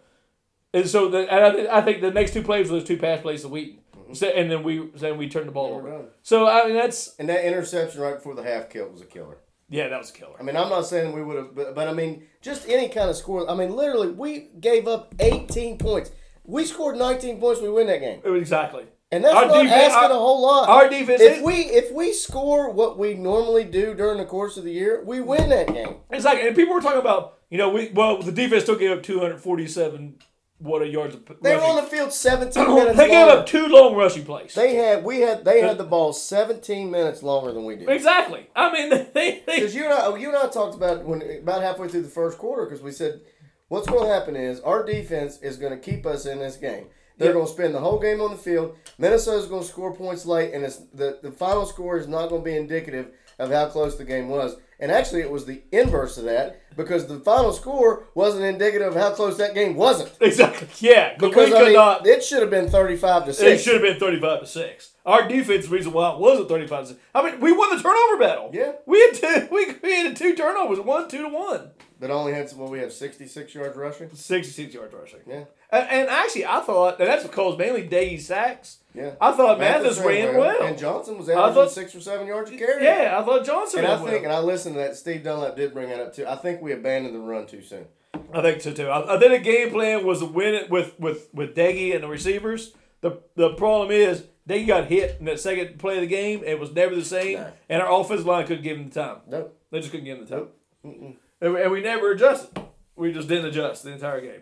And 0.73 0.87
so, 0.87 1.07
the, 1.09 1.19
and 1.31 1.45
I, 1.45 1.51
thi- 1.51 1.69
I 1.69 1.81
think 1.81 2.01
the 2.01 2.11
next 2.11 2.33
two 2.33 2.41
plays 2.43 2.69
were 2.69 2.77
those 2.79 2.87
two 2.87 2.97
pass 2.97 3.21
plays 3.21 3.41
to 3.43 3.47
Wheaton. 3.47 3.79
Mm-hmm. 3.95 4.13
So, 4.13 4.27
and 4.27 4.51
then 4.51 4.63
we 4.63 4.87
then 4.95 5.17
we 5.17 5.29
turned 5.29 5.47
the 5.47 5.51
ball 5.51 5.71
we're 5.75 5.79
over. 5.79 5.89
done. 5.89 6.07
So 6.23 6.47
I 6.47 6.65
mean 6.65 6.75
that's 6.75 7.15
And 7.19 7.29
that 7.29 7.45
interception 7.45 8.01
right 8.01 8.15
before 8.15 8.35
the 8.35 8.43
half 8.43 8.69
kill 8.69 8.89
was 8.89 9.01
a 9.01 9.05
killer. 9.05 9.37
yeah 9.69 9.87
that 9.87 9.97
was 9.99 10.09
a 10.09 10.13
killer. 10.13 10.35
I 10.39 10.43
mean, 10.43 10.57
I'm 10.57 10.69
not 10.69 10.85
saying 10.85 11.13
we 11.13 11.23
would 11.23 11.37
have, 11.37 11.55
but, 11.55 11.73
but 11.75 11.87
I 11.87 11.93
mean, 11.93 12.23
just 12.41 12.67
any 12.67 12.89
kind 12.89 13.09
of 13.09 13.15
score. 13.15 13.49
I 13.49 13.55
mean, 13.55 13.75
literally, 13.75 14.09
we 14.09 14.49
gave 14.59 14.87
up 14.87 15.15
18 15.19 15.77
points. 15.77 16.11
We 16.43 16.65
scored 16.65 16.97
19 16.97 17.39
points. 17.39 17.61
We 17.61 17.69
win 17.69 17.87
that 17.87 17.99
game, 18.01 18.21
Exactly. 18.23 18.85
And 19.11 19.23
that's 19.23 19.35
Our 19.35 19.45
not 19.47 19.63
defense- 19.63 19.93
asking 19.93 20.11
our- 20.11 20.11
a 20.11 20.19
whole 20.19 20.41
lot. 20.41 20.69
Our 20.69 20.89
defense 20.89 21.21
if 21.21 21.41
we 21.41 21.53
if 21.55 21.91
we 21.91 22.13
score 22.13 22.71
what 22.71 22.97
we 22.97 23.13
normally 23.13 23.63
do 23.63 23.93
during 23.93 24.17
the 24.17 24.25
course 24.25 24.57
of 24.57 24.63
the 24.63 24.71
year, 24.71 25.03
we 25.05 25.21
win 25.21 25.49
that 25.49 25.67
game. 25.73 25.97
exactly, 26.11 26.47
and 26.47 26.55
people 26.55 26.73
were 26.73 26.81
talking 26.81 26.99
about 26.99 27.35
you 27.49 27.57
know 27.57 27.69
we 27.69 27.89
well 27.93 28.21
the 28.21 28.31
defense 28.31 28.63
still 28.63 28.75
gave 28.75 28.91
up 28.91 29.03
247 29.03 30.15
what 30.59 30.81
a 30.81 30.87
yards. 30.87 31.13
Of 31.13 31.21
They 31.41 31.55
were 31.55 31.61
on 31.61 31.75
the 31.75 31.83
field 31.83 32.11
17 32.11 32.65
minutes. 32.75 32.97
they 32.97 33.07
gave 33.09 33.27
longer. 33.27 33.41
up 33.41 33.45
two 33.45 33.67
long 33.67 33.95
rushing 33.95 34.25
plays. 34.25 34.55
They 34.55 34.73
had 34.75 35.03
we 35.03 35.21
had 35.21 35.45
they 35.45 35.61
had 35.61 35.77
the 35.77 35.83
ball 35.83 36.13
17 36.13 36.89
minutes 36.89 37.21
longer 37.21 37.51
than 37.53 37.63
we 37.65 37.75
did. 37.75 37.87
exactly. 37.89 38.47
I 38.55 38.71
mean 38.73 38.89
they 39.13 39.43
Because 39.45 39.75
you 39.75 39.85
and 39.85 39.93
I, 39.93 39.99
oh, 40.05 40.15
you 40.15 40.29
and 40.29 40.37
I 40.37 40.47
talked 40.47 40.75
about 40.75 41.05
when 41.05 41.21
about 41.43 41.61
halfway 41.61 41.87
through 41.87 42.01
the 42.01 42.09
first 42.09 42.37
quarter 42.39 42.65
because 42.65 42.81
we 42.81 42.91
said 42.91 43.21
what's 43.67 43.87
going 43.87 44.07
to 44.07 44.13
happen 44.13 44.35
is 44.35 44.59
our 44.61 44.83
defense 44.83 45.39
is 45.43 45.57
going 45.57 45.73
to 45.73 45.79
keep 45.79 46.05
us 46.07 46.25
in 46.25 46.39
this 46.39 46.55
game. 46.57 46.87
They're 47.17 47.29
Yep. 47.29 47.33
going 47.35 47.45
to 47.47 47.51
spend 47.51 47.75
the 47.75 47.79
whole 47.79 47.99
game 47.99 48.21
on 48.21 48.31
the 48.31 48.37
field. 48.37 48.75
Minnesota's 48.97 49.47
going 49.47 49.63
to 49.63 49.67
score 49.67 49.93
points 49.93 50.25
late, 50.25 50.53
and 50.53 50.63
it's 50.63 50.77
the 50.93 51.19
the 51.21 51.31
final 51.31 51.65
score 51.65 51.97
is 51.97 52.07
not 52.07 52.29
going 52.29 52.41
to 52.41 52.45
be 52.45 52.55
indicative 52.55 53.07
of 53.39 53.51
how 53.51 53.65
close 53.67 53.97
the 53.97 54.05
game 54.05 54.29
was. 54.29 54.55
And 54.79 54.91
actually, 54.91 55.21
it 55.21 55.31
was 55.31 55.45
the 55.45 55.61
inverse 55.71 56.17
of 56.17 56.25
that 56.25 56.61
because 56.75 57.07
the 57.07 57.19
final 57.19 57.51
score 57.53 58.03
wasn't 58.13 58.43
indicative 58.43 58.87
of 58.89 58.95
how 58.95 59.11
close 59.11 59.37
that 59.37 59.53
game 59.55 59.75
wasn't. 59.75 60.11
exactly 60.21 60.67
yeah 60.79 61.15
Because 61.17 61.49
we 61.49 61.55
I 61.55 61.63
mean, 61.63 61.73
not. 61.73 62.05
it 62.05 62.23
should 62.23 62.41
have 62.41 62.49
been 62.51 62.69
thirty-five 62.69 63.25
to 63.25 63.33
six. 63.33 63.41
It 63.41 63.51
six. 63.51 63.63
should 63.63 63.73
have 63.75 63.83
been 63.83 63.99
35 63.99 64.41
to 64.41 64.45
6. 64.45 64.91
Our 65.05 65.25
defense, 65.27 65.69
reason 65.69 65.93
why 65.93 66.11
it 66.13 66.19
wasn't 66.19 66.49
35 66.49 66.81
to 66.81 66.87
6. 66.89 66.99
I 67.15 67.23
mean, 67.31 67.39
we 67.39 67.53
won 67.53 67.75
the 67.75 67.81
turnover 67.81 68.17
battle. 68.19 68.49
Yeah. 68.53 68.73
We 68.85 68.99
had 68.99 69.13
two, 69.13 69.47
we, 69.51 69.73
we 69.81 69.95
had 69.95 70.15
two 70.17 70.35
turnovers, 70.35 70.79
one, 70.81 71.07
two 71.07 71.21
to 71.23 71.29
one. 71.29 71.71
But 71.99 72.11
only 72.11 72.31
had 72.33 72.47
some. 72.47 72.59
Well, 72.59 72.69
we 72.69 72.77
have 72.79 72.93
sixty-six 72.93 73.55
yards 73.55 73.75
rushing. 73.75 74.13
66 74.13 74.71
yards 74.71 74.93
rushing. 74.93 75.21
Yeah, 75.25 75.45
And, 75.71 75.89
and 75.89 76.09
actually, 76.09 76.45
I 76.45 76.59
thought, 76.61 76.99
and 76.99 77.09
that's 77.09 77.23
because 77.23 77.57
mainly 77.57 77.87
Doege 77.89 78.21
sacks. 78.21 78.77
yeah. 78.93 79.13
I 79.19 79.31
thought 79.31 79.57
Mathis, 79.57 79.97
ran 79.99 80.37
well. 80.37 80.61
and 80.63 80.77
Johnson 80.77 81.17
was 81.17 81.27
I 81.27 81.31
averaging 81.33 81.53
thought- 81.55 81.71
six 81.71 81.95
or 81.95 82.01
seven 82.01 82.27
yards 82.27 82.51
a 82.51 82.55
carry. 82.57 82.83
Yeah, 82.83 83.17
I 83.19 83.25
thought 83.25 83.43
Johnson 83.43 83.79
And 83.79 83.87
I 83.87 83.97
think, 83.97 84.09
well. 84.11 84.23
and 84.25 84.31
I 84.31 84.39
listened 84.41 84.75
to 84.75 84.81
that. 84.81 84.95
Steve 84.95 85.23
Dunlap 85.23 85.55
did 85.55 85.73
bring 85.73 85.89
that 85.89 85.99
up 85.99 86.13
too. 86.13 86.27
I 86.27 86.35
think 86.35 86.56
we 86.61 86.73
abandoned 86.73 87.15
the 87.15 87.19
run 87.19 87.45
too 87.47 87.61
soon. 87.61 87.85
I 88.33 88.41
think 88.41 88.61
so 88.61 88.73
too. 88.73 88.87
I, 88.87 89.15
I 89.15 89.19
think 89.19 89.31
the 89.31 89.39
game 89.39 89.69
plan 89.71 90.05
was 90.05 90.19
to 90.19 90.25
win 90.25 90.53
it 90.53 90.69
with 90.69 90.99
with 90.99 91.29
with 91.33 91.55
Doege 91.55 91.93
and 91.93 92.03
the 92.03 92.07
receivers. 92.07 92.73
The 93.01 93.19
the 93.35 93.51
problem 93.53 93.91
is 93.91 94.23
Doege 94.49 94.67
got 94.67 94.85
hit 94.85 95.17
in 95.19 95.25
that 95.25 95.39
second 95.39 95.77
play 95.79 95.95
of 95.95 96.01
the 96.01 96.07
game. 96.07 96.41
It 96.45 96.59
was 96.59 96.73
never 96.73 96.95
the 96.95 97.05
same, 97.05 97.37
No. 97.39 97.51
and 97.69 97.81
our 97.81 98.01
offensive 98.01 98.25
line 98.25 98.45
couldn't 98.47 98.63
give 98.63 98.77
him 98.77 98.89
the 98.89 98.99
time. 99.01 99.17
Nope. 99.27 99.57
They 99.71 99.79
just 99.79 99.91
couldn't 99.91 100.05
give 100.05 100.17
him 100.17 100.25
the 100.25 100.35
time, 100.35 100.47
Mm-mm. 100.85 101.15
and, 101.41 101.53
we- 101.53 101.61
and 101.61 101.71
we 101.71 101.81
never 101.81 102.11
adjusted. 102.11 102.61
We 102.95 103.11
just 103.13 103.27
didn't 103.27 103.45
adjust 103.45 103.83
the 103.83 103.91
entire 103.91 104.21
game. 104.21 104.41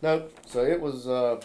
Nope. 0.00 0.32
So 0.46 0.62
it 0.64 0.80
was. 0.80 1.06
Uh, 1.08 1.40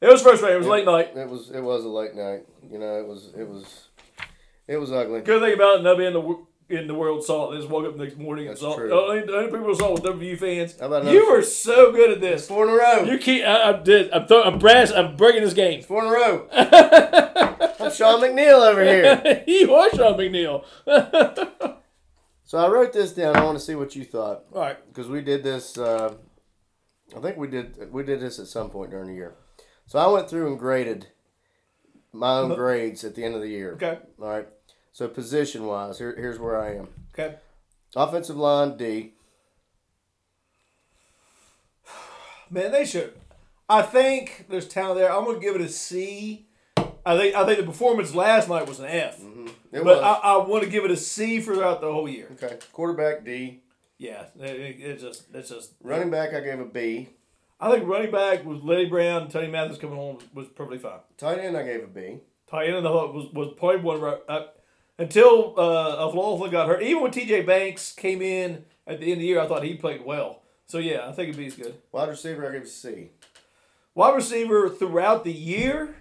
It 0.00 0.08
was 0.08 0.22
frustrating. 0.22 0.56
It 0.56 0.58
was 0.58 0.66
late 0.68 0.84
night. 0.84 1.16
it 1.16 1.28
was. 1.28 1.50
It 1.50 1.60
was 1.60 1.84
a 1.84 1.88
late 1.88 2.14
night. 2.14 2.44
You 2.70 2.78
know, 2.78 2.98
it 3.00 3.06
was. 3.06 3.32
It 3.36 3.48
was. 3.48 3.88
It 4.68 4.76
was 4.76 4.92
ugly. 4.92 5.20
Good 5.22 5.40
thing 5.42 5.54
about 5.54 5.80
it, 5.80 5.82
nobody 5.82 6.06
in 6.06 6.12
the 6.14 6.36
in 6.68 6.86
the 6.86 6.94
world 6.94 7.24
saw 7.24 7.48
it. 7.50 7.54
They 7.54 7.58
just 7.60 7.70
woke 7.70 7.86
up 7.86 7.96
the 7.96 8.04
next 8.04 8.16
morning 8.16 8.46
and 8.46 8.52
That's 8.52 8.60
saw 8.60 8.74
it. 8.74 8.76
true. 8.76 8.88
The 8.88 8.94
only, 8.94 9.20
the 9.20 9.32
only 9.36 9.46
people 9.50 9.66
who 9.66 9.74
saw 9.74 9.94
it 9.96 10.02
WVU 10.02 10.38
fans. 10.38 10.78
How 10.80 10.86
about 10.86 11.04
you 11.12 11.30
were 11.30 11.42
so 11.42 11.92
good 11.92 12.10
at 12.10 12.20
this. 12.20 12.48
Four 12.48 12.64
in 12.64 12.70
a 12.70 12.76
row. 12.76 13.02
You 13.04 13.18
keep. 13.18 13.44
I, 13.44 13.70
I 13.70 13.72
did. 13.82 14.10
I'm. 14.12 14.26
Th- 14.26 14.44
I'm 14.46 14.58
brass. 14.58 14.90
I'm 14.92 15.16
breaking 15.16 15.42
this 15.42 15.54
game. 15.54 15.82
Four 15.82 16.04
in 16.04 16.08
a 16.08 16.12
row. 16.12 16.48
I'm 17.80 17.92
Sean 17.92 18.20
McNeil 18.20 18.70
over 18.70 18.82
here. 18.82 19.44
you 19.46 19.74
are 19.74 19.90
Sean 19.90 20.18
McNeil. 20.18 20.64
So 22.46 22.58
I 22.58 22.68
wrote 22.70 22.92
this 22.92 23.12
down. 23.12 23.36
I 23.36 23.42
want 23.42 23.58
to 23.58 23.64
see 23.64 23.74
what 23.74 23.96
you 23.96 24.04
thought 24.04 24.44
All 24.52 24.60
right. 24.60 24.76
because 24.88 25.08
we 25.08 25.22
did 25.22 25.42
this. 25.42 25.78
Uh, 25.78 26.14
I 27.16 27.20
think 27.20 27.38
we 27.38 27.48
did. 27.48 27.90
We 27.90 28.02
did 28.04 28.20
this 28.20 28.38
at 28.38 28.46
some 28.48 28.68
point 28.70 28.90
during 28.90 29.08
the 29.08 29.14
year. 29.14 29.34
So 29.86 29.98
I 29.98 30.06
went 30.08 30.28
through 30.28 30.48
and 30.48 30.58
graded 30.58 31.08
my 32.12 32.34
own 32.38 32.54
grades 32.54 33.02
at 33.02 33.14
the 33.14 33.24
end 33.24 33.34
of 33.34 33.40
the 33.40 33.48
year. 33.48 33.72
Okay. 33.72 33.98
All 34.20 34.28
right. 34.28 34.46
So 34.94 35.08
position 35.08 35.66
wise, 35.66 35.98
here, 35.98 36.14
here's 36.16 36.38
where 36.38 36.56
I 36.56 36.76
am. 36.76 36.88
Okay. 37.12 37.34
Offensive 37.96 38.36
line 38.36 38.76
D. 38.76 39.12
Man, 42.48 42.70
they 42.70 42.84
should. 42.84 43.12
I 43.68 43.82
think 43.82 44.46
there's 44.48 44.68
talent 44.68 45.00
there. 45.00 45.12
I'm 45.12 45.24
gonna 45.24 45.40
give 45.40 45.56
it 45.56 45.62
a 45.62 45.68
C. 45.68 46.46
I 47.04 47.18
think. 47.18 47.34
I 47.34 47.44
think 47.44 47.58
the 47.58 47.66
performance 47.66 48.14
last 48.14 48.48
night 48.48 48.68
was 48.68 48.78
an 48.78 48.86
F. 48.86 49.18
It 49.20 49.82
But 49.82 49.84
was. 49.84 49.98
I, 49.98 50.12
I 50.12 50.36
want 50.46 50.62
to 50.62 50.70
give 50.70 50.84
it 50.84 50.92
a 50.92 50.96
C 50.96 51.40
throughout 51.40 51.80
the 51.80 51.90
whole 51.92 52.08
year. 52.08 52.28
okay. 52.32 52.58
Quarterback 52.72 53.24
D. 53.24 53.62
Yeah, 53.98 54.26
it, 54.38 54.60
it, 54.60 54.76
it's 54.78 55.02
just. 55.02 55.24
It's 55.34 55.48
just. 55.48 55.72
Running 55.82 56.10
back 56.10 56.34
I 56.34 56.40
gave 56.40 56.60
a 56.60 56.64
B. 56.66 57.08
I 57.58 57.68
think 57.72 57.88
running 57.88 58.12
back 58.12 58.44
was 58.44 58.62
Leddie 58.62 58.88
Brown, 58.88 59.28
Tony 59.28 59.48
Mathis 59.48 59.78
coming 59.78 59.96
home 59.96 60.18
was, 60.34 60.46
perfectly 60.48 60.78
fine. 60.78 61.00
Tight 61.16 61.38
end 61.38 61.56
I 61.56 61.64
gave 61.64 61.82
a 61.82 61.88
B. 61.88 62.18
Tight 62.48 62.68
end 62.68 62.86
I 62.86 62.90
thought 62.90 63.12
was 63.12 63.32
was 63.32 63.54
probably 63.58 63.80
one 63.80 64.18
uh, 64.28 64.46
until 64.98 65.54
uh, 65.58 66.06
O'Laughlin 66.06 66.50
got 66.50 66.68
hurt. 66.68 66.82
Even 66.82 67.02
when 67.02 67.10
T.J. 67.10 67.42
Banks 67.42 67.92
came 67.92 68.22
in 68.22 68.64
at 68.86 69.00
the 69.00 69.06
end 69.06 69.14
of 69.14 69.18
the 69.20 69.26
year, 69.26 69.40
I 69.40 69.46
thought 69.46 69.64
he 69.64 69.74
played 69.74 70.04
well. 70.04 70.42
So 70.66 70.78
yeah, 70.78 71.08
I 71.08 71.12
think 71.12 71.38
as 71.38 71.54
good. 71.54 71.74
Wide 71.92 72.08
receiver 72.08 72.48
I 72.48 72.52
gave 72.52 72.62
a 72.62 72.66
C. 72.66 73.10
Wide 73.94 74.14
receiver 74.14 74.68
throughout 74.68 75.24
the 75.24 75.32
year, 75.32 75.96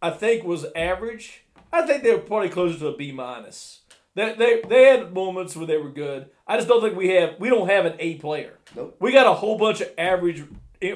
I 0.00 0.10
think 0.10 0.44
was 0.44 0.66
average. 0.74 1.44
I 1.72 1.86
think 1.86 2.02
they 2.02 2.12
were 2.12 2.18
probably 2.18 2.48
closer 2.48 2.78
to 2.78 2.88
a 2.88 2.96
B 2.96 3.12
minus. 3.12 3.80
They, 4.14 4.34
they 4.34 4.62
they 4.68 4.84
had 4.84 5.14
moments 5.14 5.56
where 5.56 5.66
they 5.66 5.78
were 5.78 5.88
good. 5.90 6.28
I 6.46 6.56
just 6.56 6.68
don't 6.68 6.82
think 6.82 6.96
we 6.96 7.08
have 7.08 7.36
we 7.38 7.48
don't 7.48 7.68
have 7.68 7.86
an 7.86 7.94
A 7.98 8.16
player. 8.16 8.58
Nope. 8.76 8.96
We 9.00 9.12
got 9.12 9.26
a 9.26 9.32
whole 9.32 9.56
bunch 9.56 9.80
of 9.80 9.90
average, 9.96 10.44
eh, 10.82 10.94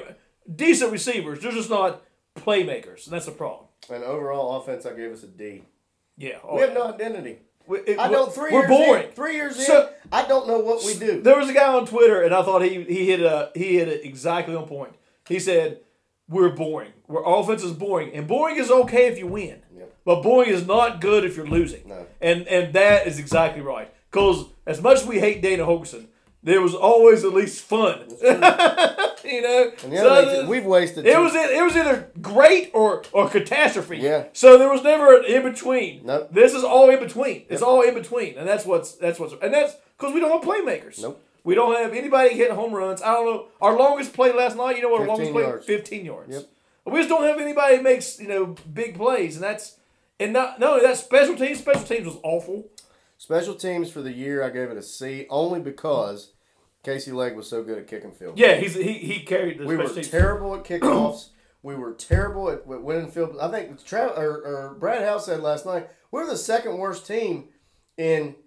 decent 0.53 0.91
receivers. 0.91 1.39
They're 1.39 1.51
just 1.51 1.69
not 1.69 2.03
playmakers, 2.35 3.05
and 3.05 3.13
that's 3.13 3.25
the 3.25 3.31
problem. 3.31 3.67
And 3.89 4.03
overall 4.03 4.61
offense 4.61 4.85
I 4.85 4.93
gave 4.93 5.11
us 5.11 5.23
a 5.23 5.27
D. 5.27 5.63
Yeah, 6.17 6.37
We 6.51 6.61
have 6.61 6.73
no 6.73 6.93
identity. 6.93 7.39
We- 7.67 7.79
it- 7.79 7.99
I 7.99 8.09
don't. 8.09 8.33
3 8.33 8.51
we're 8.51 8.59
years 8.61 8.69
boring. 8.69 9.03
In, 9.03 9.11
three 9.11 9.35
years 9.35 9.65
So- 9.65 9.81
in, 9.87 9.89
I 10.11 10.25
don't 10.27 10.47
know 10.47 10.59
what 10.59 10.83
we 10.85 10.93
do. 10.97 11.21
There 11.21 11.37
was 11.37 11.49
a 11.49 11.53
guy 11.53 11.71
on 11.73 11.85
Twitter, 11.85 12.21
and 12.23 12.33
I 12.33 12.41
thought 12.41 12.61
he 12.63 12.83
he 12.83 13.05
hit 13.07 13.19
a 13.21 13.51
he 13.55 13.77
hit 13.77 13.87
it 13.89 14.05
exactly 14.05 14.55
on 14.55 14.67
point. 14.67 14.93
He 15.27 15.37
said, 15.39 15.81
"We're 16.29 16.49
boring. 16.49 16.93
Our 17.09 17.39
offense 17.39 17.63
is 17.63 17.73
boring, 17.73 18.13
and 18.13 18.25
boring 18.27 18.55
is 18.57 18.71
okay 18.71 19.07
if 19.07 19.19
you 19.19 19.27
win, 19.27 19.61
but 20.05 20.23
boring 20.23 20.49
is 20.49 20.65
not 20.65 21.01
good 21.01 21.23
if 21.25 21.35
you're 21.35 21.45
losing." 21.45 21.81
No. 21.87 22.05
And 22.21 22.47
and 22.47 22.73
that 22.73 23.05
is 23.05 23.19
exactly 23.19 23.61
right. 23.61 23.91
Because 24.09 24.45
as 24.65 24.81
much 24.81 25.01
as 25.01 25.05
we 25.05 25.19
hate 25.19 25.41
Dana 25.41 25.65
Holgorsen, 25.65 26.07
there 26.47 26.61
was 26.61 26.73
always 26.73 27.25
at 27.25 27.33
least 27.33 27.61
fun. 27.65 28.05
you 28.23 29.41
know, 29.41 29.71
And 29.83 29.91
the 29.91 29.97
So 29.97 30.25
thing 30.25 30.47
we've 30.47 30.65
wasted. 30.65 31.05
it 31.05 31.13
two- 31.13 31.21
was 31.21 31.35
it 31.35 31.61
was 31.63 31.75
either 31.75 32.09
great 32.21 32.71
or 32.73 33.03
or 33.11 33.29
catastrophe. 33.29 33.97
Yeah. 33.97 34.25
So 34.33 34.57
there 34.57 34.69
was 34.71 34.81
never 34.83 35.17
an 35.17 35.25
in 35.25 35.43
between. 35.43 36.05
Nope. 36.05 36.29
This 36.31 36.53
is 36.53 36.63
all 36.63 36.89
in 36.89 36.99
between. 36.99 37.45
It's 37.49 37.61
all 37.61 37.81
in 37.81 37.93
between, 37.93 38.37
and 38.37 38.47
that's 38.47 38.65
what's 38.65 38.93
that's 38.93 39.19
what's 39.19 39.33
and 39.41 39.53
that's 39.53 39.75
because 39.97 40.13
we 40.13 40.19
don't 40.21 40.31
have 40.31 40.41
playmakers. 40.49 41.01
Nope. 41.01 41.21
We 41.43 41.55
don't 41.55 41.75
have 41.77 41.93
anybody 41.93 42.33
hitting 42.35 42.55
home 42.55 42.73
runs. 42.73 43.01
I 43.01 43.13
don't 43.13 43.25
know. 43.25 43.47
Our 43.61 43.77
longest 43.77 44.13
play 44.13 44.31
last 44.33 44.55
night. 44.57 44.75
You 44.77 44.83
know 44.83 44.89
what 44.89 45.01
our 45.01 45.07
longest 45.07 45.31
play? 45.31 45.43
yards. 45.43 45.65
Fifteen 45.65 46.05
yards. 46.05 46.33
Yep. 46.33 46.43
We 46.85 46.97
just 46.99 47.09
don't 47.09 47.23
have 47.23 47.39
anybody 47.39 47.75
that 47.77 47.83
makes 47.83 48.19
you 48.19 48.27
know 48.29 48.55
big 48.73 48.95
plays, 48.95 49.35
and 49.35 49.43
that's 49.43 49.75
and 50.19 50.31
not 50.31 50.61
only 50.63 50.81
that 50.85 50.97
special 50.97 51.35
teams. 51.35 51.59
Special 51.59 51.83
teams 51.83 52.05
was 52.05 52.17
awful. 52.23 52.65
Special 53.17 53.55
teams 53.55 53.89
for 53.91 54.01
the 54.01 54.11
year, 54.13 54.43
I 54.43 54.49
gave 54.51 54.69
it 54.69 54.77
a 54.77 54.81
C 54.83 55.25
only 55.29 55.59
because 55.59 56.31
Casey 56.87 57.11
Legg 57.11 57.35
was 57.35 57.49
so 57.49 57.63
good 57.63 57.77
at 57.77 57.85
kicking 57.85 58.13
field. 58.13 58.39
Yeah, 58.39 58.55
he's 58.55 58.73
he 58.73 58.93
he 58.93 59.19
carried 59.19 59.57
the 59.57 59.65
we 59.65 59.75
were 59.75 59.89
terrible 59.89 60.55
at 60.55 60.63
kickoffs. 60.63 61.31
we 61.61 61.75
were 61.75 61.91
terrible 61.91 62.49
at, 62.49 62.59
at 62.59 62.81
winning 62.81 63.11
field. 63.11 63.35
I 63.41 63.51
think 63.51 63.83
Tra- 63.83 64.13
or, 64.15 64.37
or 64.37 64.77
Brad 64.79 65.03
House 65.03 65.25
said 65.25 65.41
last 65.41 65.65
night 65.65 65.89
we're 66.11 66.25
the 66.25 66.37
second 66.37 66.77
worst 66.77 67.05
team 67.05 67.49
in 67.97 68.37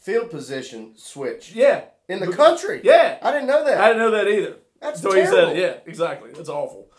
field 0.00 0.30
position 0.30 0.94
switch 0.96 1.52
yeah. 1.54 1.84
in 2.08 2.20
the 2.20 2.32
country. 2.32 2.80
Yeah. 2.82 3.18
I 3.20 3.32
didn't 3.32 3.48
know 3.48 3.66
that. 3.66 3.78
I 3.78 3.88
didn't 3.88 3.98
know 3.98 4.10
that 4.12 4.28
either. 4.28 4.56
That's 4.80 5.02
So 5.02 5.12
he 5.12 5.26
said, 5.26 5.54
yeah, 5.54 5.74
exactly. 5.84 6.32
That's 6.32 6.48
awful. 6.48 6.90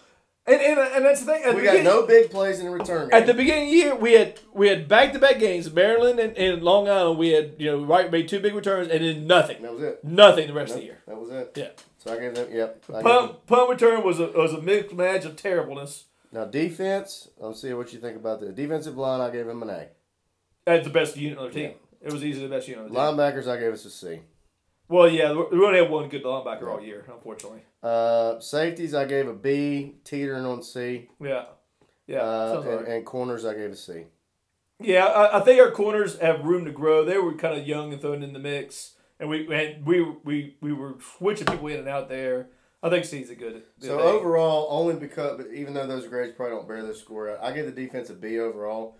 And 0.48 0.62
and, 0.62 0.80
and 0.80 1.06
that's 1.06 1.22
the 1.22 1.26
thing. 1.34 1.44
At 1.44 1.56
we 1.56 1.62
the 1.62 1.68
got 1.68 1.84
no 1.84 2.06
big 2.06 2.30
plays 2.30 2.60
in 2.60 2.66
the 2.66 2.72
return 2.72 3.10
game. 3.10 3.20
At 3.20 3.26
the 3.26 3.34
beginning 3.34 3.64
of 3.66 3.72
the 3.72 3.78
year, 3.78 3.96
we 3.96 4.14
had 4.14 4.40
we 4.54 4.68
had 4.68 4.88
back 4.88 5.12
to 5.14 5.20
back 5.20 5.40
games. 5.40 5.72
Maryland 5.74 6.20
and, 6.20 6.38
and 6.38 6.62
Long 6.62 6.88
Island, 6.88 7.18
we 7.18 7.30
had 7.30 7.56
you 7.58 7.72
know 7.72 7.84
right 7.84 8.12
made 8.12 8.28
two 8.30 8.40
big 8.40 8.54
returns 8.54 8.90
and 8.90 9.04
then 9.04 9.26
nothing, 9.26 9.64
that 9.64 9.74
was 9.74 9.82
it. 9.82 10.04
nothing 10.04 10.48
the 10.48 10.54
rest 10.54 10.74
of 10.74 10.80
the 10.82 10.86
year. 10.86 11.00
That 11.08 11.18
was 11.20 11.32
it. 11.32 11.52
Yeah, 11.56 11.70
So 11.98 12.14
I 12.14 12.20
gave 12.20 12.36
them. 12.36 12.48
Yep. 12.52 12.84
I 12.90 12.92
them- 12.94 13.04
punt 13.04 13.48
punt 13.48 13.70
return 13.72 14.04
was 14.04 14.20
a 14.20 14.28
was 14.28 14.54
a 14.54 14.62
mixed 14.62 14.94
match 14.94 15.26
of 15.26 15.36
terribleness. 15.36 16.06
Now 16.32 16.46
defense. 16.46 17.30
Let's 17.40 17.62
see 17.62 17.74
what 17.74 17.92
you 17.92 18.00
think 18.00 18.16
about 18.16 18.40
the 18.40 18.52
defensive 18.52 18.98
line. 18.98 19.22
I 19.22 19.32
gave 19.32 19.48
him 19.48 19.64
an 19.64 19.70
A. 19.72 19.88
That's 20.66 20.86
the 20.86 20.94
best 20.94 21.18
unit 21.18 21.40
on 21.40 21.48
the 21.48 21.54
team. 21.54 21.72
It 22.02 22.14
was 22.14 22.24
easily 22.24 22.48
the 22.48 22.56
best 22.56 22.68
unit 22.68 22.86
on 22.86 22.90
the 22.92 22.96
team. 22.96 23.04
Linebackers. 23.18 23.48
I 23.48 23.58
gave 23.60 23.74
us 23.74 23.84
a 23.86 23.90
C. 23.90 24.20
Well, 24.88 25.10
yeah, 25.10 25.32
we 25.34 25.66
only 25.66 25.80
had 25.80 25.90
one 25.90 26.10
good 26.10 26.24
linebacker 26.24 26.68
all 26.72 26.82
year, 26.82 27.06
unfortunately. 27.12 27.62
Uh, 27.82 28.40
safeties. 28.40 28.94
I 28.94 29.06
gave 29.06 29.28
a 29.28 29.34
B. 29.34 29.96
Teetering 30.04 30.46
on 30.46 30.62
C. 30.62 31.10
Yeah, 31.20 31.46
yeah, 32.08 32.20
Uh, 32.22 32.62
and, 32.62 32.66
right. 32.82 32.88
and 32.88 33.06
corners. 33.06 33.46
I 33.46 33.54
gave 33.56 33.72
a 33.72 33.76
C. 33.76 34.04
Yeah, 34.80 35.06
I, 35.06 35.40
I 35.40 35.42
think 35.44 35.60
our 35.60 35.72
corners 35.72 36.20
have 36.20 36.44
room 36.46 36.66
to 36.66 36.72
grow. 36.72 37.04
They 37.06 37.18
were 37.18 37.34
kind 37.34 37.60
of 37.60 37.68
young 37.68 37.94
and 37.94 38.02
thrown 38.02 38.22
in 38.24 38.34
the 38.34 38.40
mix, 38.40 38.96
and 39.20 39.30
we 39.30 39.52
and 39.54 39.86
we 39.86 40.02
we 40.24 40.58
we 40.62 40.74
were 40.74 40.96
switching 41.18 41.48
people 41.48 41.68
in 41.68 41.80
and 41.80 41.88
out 41.88 42.10
there. 42.10 42.50
I 42.84 42.90
think 42.90 43.06
C's 43.06 43.32
a 43.32 43.36
good. 43.36 43.64
good 43.80 43.88
So 43.88 44.00
overall, 44.00 44.68
only 44.70 44.96
because, 44.96 45.42
even 45.52 45.74
though 45.74 45.88
those 45.88 46.06
grades 46.06 46.34
probably 46.36 46.58
don't 46.58 46.68
bear 46.68 46.86
this 46.86 47.00
score 47.00 47.32
out, 47.32 47.40
I 47.44 47.52
gave 47.52 47.66
the 47.66 47.72
defense 47.72 48.12
a 48.12 48.14
B 48.14 48.38
overall, 48.38 48.98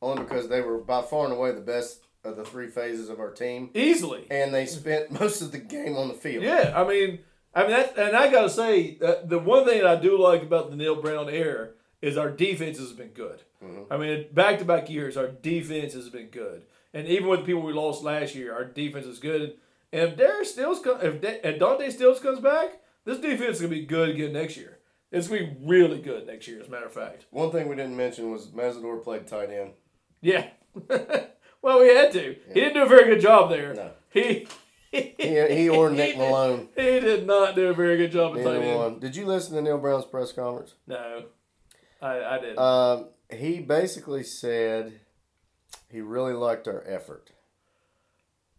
only 0.00 0.22
because 0.22 0.48
they 0.48 0.62
were 0.62 0.78
by 0.78 1.02
far 1.02 1.24
and 1.26 1.34
away 1.34 1.52
the 1.52 1.60
best 1.60 2.06
of 2.24 2.36
the 2.36 2.44
three 2.44 2.68
phases 2.68 3.08
of 3.08 3.20
our 3.20 3.30
team, 3.30 3.70
easily. 3.74 4.26
and 4.30 4.52
they 4.52 4.66
spent 4.66 5.10
most 5.20 5.40
of 5.40 5.52
the 5.52 5.58
game 5.58 5.96
on 5.96 6.08
the 6.08 6.14
field. 6.14 6.44
Yeah, 6.44 6.72
I 6.74 6.86
mean, 6.86 7.20
I 7.54 7.62
mean 7.62 7.70
that, 7.70 7.96
and 7.98 8.16
I 8.16 8.30
gotta 8.30 8.50
say 8.50 8.96
that 9.00 9.28
the 9.28 9.38
one 9.38 9.64
thing 9.64 9.78
that 9.82 9.86
I 9.86 9.96
do 10.00 10.18
like 10.18 10.42
about 10.42 10.70
the 10.70 10.76
Neal 10.76 11.00
Brown 11.00 11.28
era 11.28 11.70
is 12.02 12.16
our 12.16 12.30
defense 12.30 12.78
has 12.78 12.92
been 12.92 13.08
good. 13.08 13.42
Mm-hmm. 13.64 13.92
I 13.92 13.96
mean, 13.96 14.26
back 14.32 14.58
to 14.58 14.64
back 14.64 14.88
years, 14.90 15.16
our 15.16 15.28
defense 15.28 15.94
has 15.94 16.08
been 16.08 16.28
good, 16.28 16.62
and 16.92 17.06
even 17.08 17.28
with 17.28 17.40
the 17.40 17.46
people 17.46 17.62
we 17.62 17.72
lost 17.72 18.02
last 18.02 18.34
year, 18.34 18.52
our 18.52 18.64
defense 18.64 19.06
is 19.06 19.18
good. 19.18 19.54
And 19.92 20.02
if 20.10 20.16
Darius 20.18 20.52
Stills, 20.52 20.80
come, 20.80 21.00
if, 21.00 21.20
Da- 21.20 21.40
if 21.42 21.58
Dante 21.58 21.88
Stills 21.90 22.20
comes 22.20 22.40
back, 22.40 22.80
this 23.04 23.18
defense 23.18 23.56
is 23.56 23.62
gonna 23.62 23.70
be 23.74 23.86
good 23.86 24.10
again 24.10 24.32
next 24.32 24.56
year. 24.56 24.78
It's 25.10 25.28
gonna 25.28 25.46
be 25.46 25.56
really 25.64 25.98
good 26.00 26.26
next 26.26 26.46
year, 26.46 26.60
as 26.60 26.68
a 26.68 26.70
matter 26.70 26.84
of 26.86 26.92
fact. 26.92 27.24
One 27.30 27.50
thing 27.50 27.68
we 27.68 27.76
didn't 27.76 27.96
mention 27.96 28.30
was 28.30 28.48
Mazador 28.48 29.02
played 29.02 29.26
tight 29.26 29.50
end. 29.50 29.70
Yeah. 30.20 30.48
well, 31.62 31.80
we 31.80 31.88
had 31.88 32.12
to. 32.12 32.36
He 32.48 32.54
didn't 32.60 32.74
do 32.74 32.82
a 32.82 32.88
very 32.88 33.04
good 33.12 33.20
job 33.20 33.50
there. 33.50 33.74
No. 33.74 33.90
He. 34.10 34.46
He, 34.90 35.14
he 35.18 35.68
or 35.68 35.90
Nick 35.90 36.12
did- 36.12 36.18
Malone, 36.18 36.68
He 36.74 36.82
did 37.00 37.26
not 37.26 37.54
do 37.54 37.68
a 37.68 37.74
very 37.74 37.98
good 37.98 38.10
job 38.10 38.38
at 38.38 38.42
tight 38.44 38.62
end. 38.62 39.00
Did 39.02 39.16
you 39.16 39.26
listen 39.26 39.54
to 39.56 39.60
Neal 39.60 39.76
Brown's 39.76 40.06
press 40.06 40.32
conference? 40.32 40.76
No, 40.86 41.24
I, 42.00 42.24
I 42.24 42.38
didn't. 42.40 42.58
Um, 42.58 43.08
he 43.30 43.60
basically 43.60 44.22
said 44.22 45.00
he 45.90 46.00
really 46.00 46.32
liked 46.32 46.66
our 46.66 46.82
effort. 46.86 47.32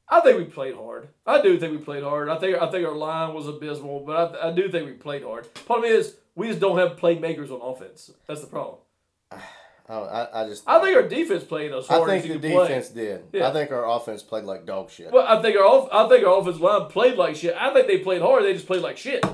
I 0.08 0.22
think 0.22 0.38
we 0.38 0.44
played 0.46 0.76
hard. 0.76 1.10
I 1.26 1.42
do 1.42 1.60
think 1.60 1.72
we 1.72 1.84
played 1.84 2.04
hard. 2.04 2.30
I 2.30 2.38
think 2.38 2.62
I 2.62 2.70
think 2.70 2.88
our 2.88 2.96
line 2.96 3.34
was 3.34 3.48
abysmal, 3.48 4.02
but 4.06 4.36
I, 4.36 4.50
I 4.50 4.52
do 4.54 4.70
think 4.70 4.86
we 4.86 4.94
played 4.94 5.24
hard. 5.24 5.52
Problem 5.66 5.90
is, 5.92 6.16
we 6.36 6.48
just 6.48 6.60
don't 6.60 6.78
have 6.78 6.98
playmakers 6.98 7.50
on 7.52 7.62
offense. 7.62 8.12
That's 8.28 8.42
the 8.42 8.48
problem. 8.48 8.78
I, 9.90 9.96
I, 9.96 10.44
I 10.44 10.48
just 10.48 10.64
I 10.68 10.80
think 10.82 10.96
our 10.96 11.08
defense 11.08 11.44
played 11.44 11.72
I 11.72 11.82
hard 11.82 12.10
think 12.10 12.24
as 12.24 12.28
you 12.28 12.34
the 12.36 12.40
could 12.40 12.52
play. 12.54 12.68
defense 12.68 12.90
did. 12.90 13.24
Yeah. 13.34 13.50
I 13.50 13.54
think 13.54 13.72
our 13.72 13.90
offense 13.90 14.22
played 14.22 14.44
like 14.44 14.66
dog 14.66 14.92
shit. 14.92 15.12
Well, 15.12 15.26
I 15.28 15.42
think 15.42 15.58
our 15.58 15.90
I 15.92 16.08
think 16.08 16.26
our 16.26 16.40
offensive 16.40 16.62
line 16.62 16.88
played 16.90 17.18
like 17.18 17.36
shit. 17.36 17.56
I 17.60 17.74
think 17.74 17.88
they 17.88 17.98
played 17.98 18.22
hard. 18.22 18.44
They 18.44 18.54
just 18.54 18.68
played 18.68 18.84
like 18.84 18.98
shit. 18.98 19.26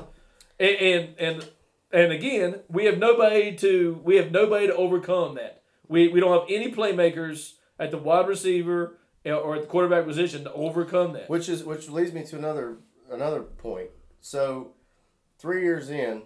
And 0.58 0.76
and 0.78 1.16
and, 1.20 1.50
and 1.92 2.12
again, 2.14 2.62
we 2.70 2.86
have 2.86 2.98
nobody 2.98 3.56
to 3.58 4.00
we 4.04 4.16
have 4.16 4.32
nobody 4.32 4.68
to 4.68 4.76
overcome 4.76 5.36
that. 5.36 5.62
We 5.90 6.08
we 6.08 6.22
don't 6.22 6.40
have 6.40 6.50
any 6.50 6.72
playmakers 6.72 7.54
at 7.78 7.92
the 7.92 7.98
wide 7.98 8.28
receiver 8.30 8.98
or 9.26 9.56
at 9.56 9.62
the 9.64 9.68
quarterback 9.68 10.06
position 10.06 10.46
to 10.46 10.54
overcome 10.54 11.14
that. 11.14 11.30
Which 11.30 11.50
is 11.50 11.66
which 11.66 11.90
leads 11.90 12.14
me 12.14 12.24
to 12.28 12.38
another 12.38 12.78
another 13.12 13.42
point. 13.42 13.90
So, 14.22 14.72
three 15.38 15.62
years 15.64 15.90
in, 15.90 16.24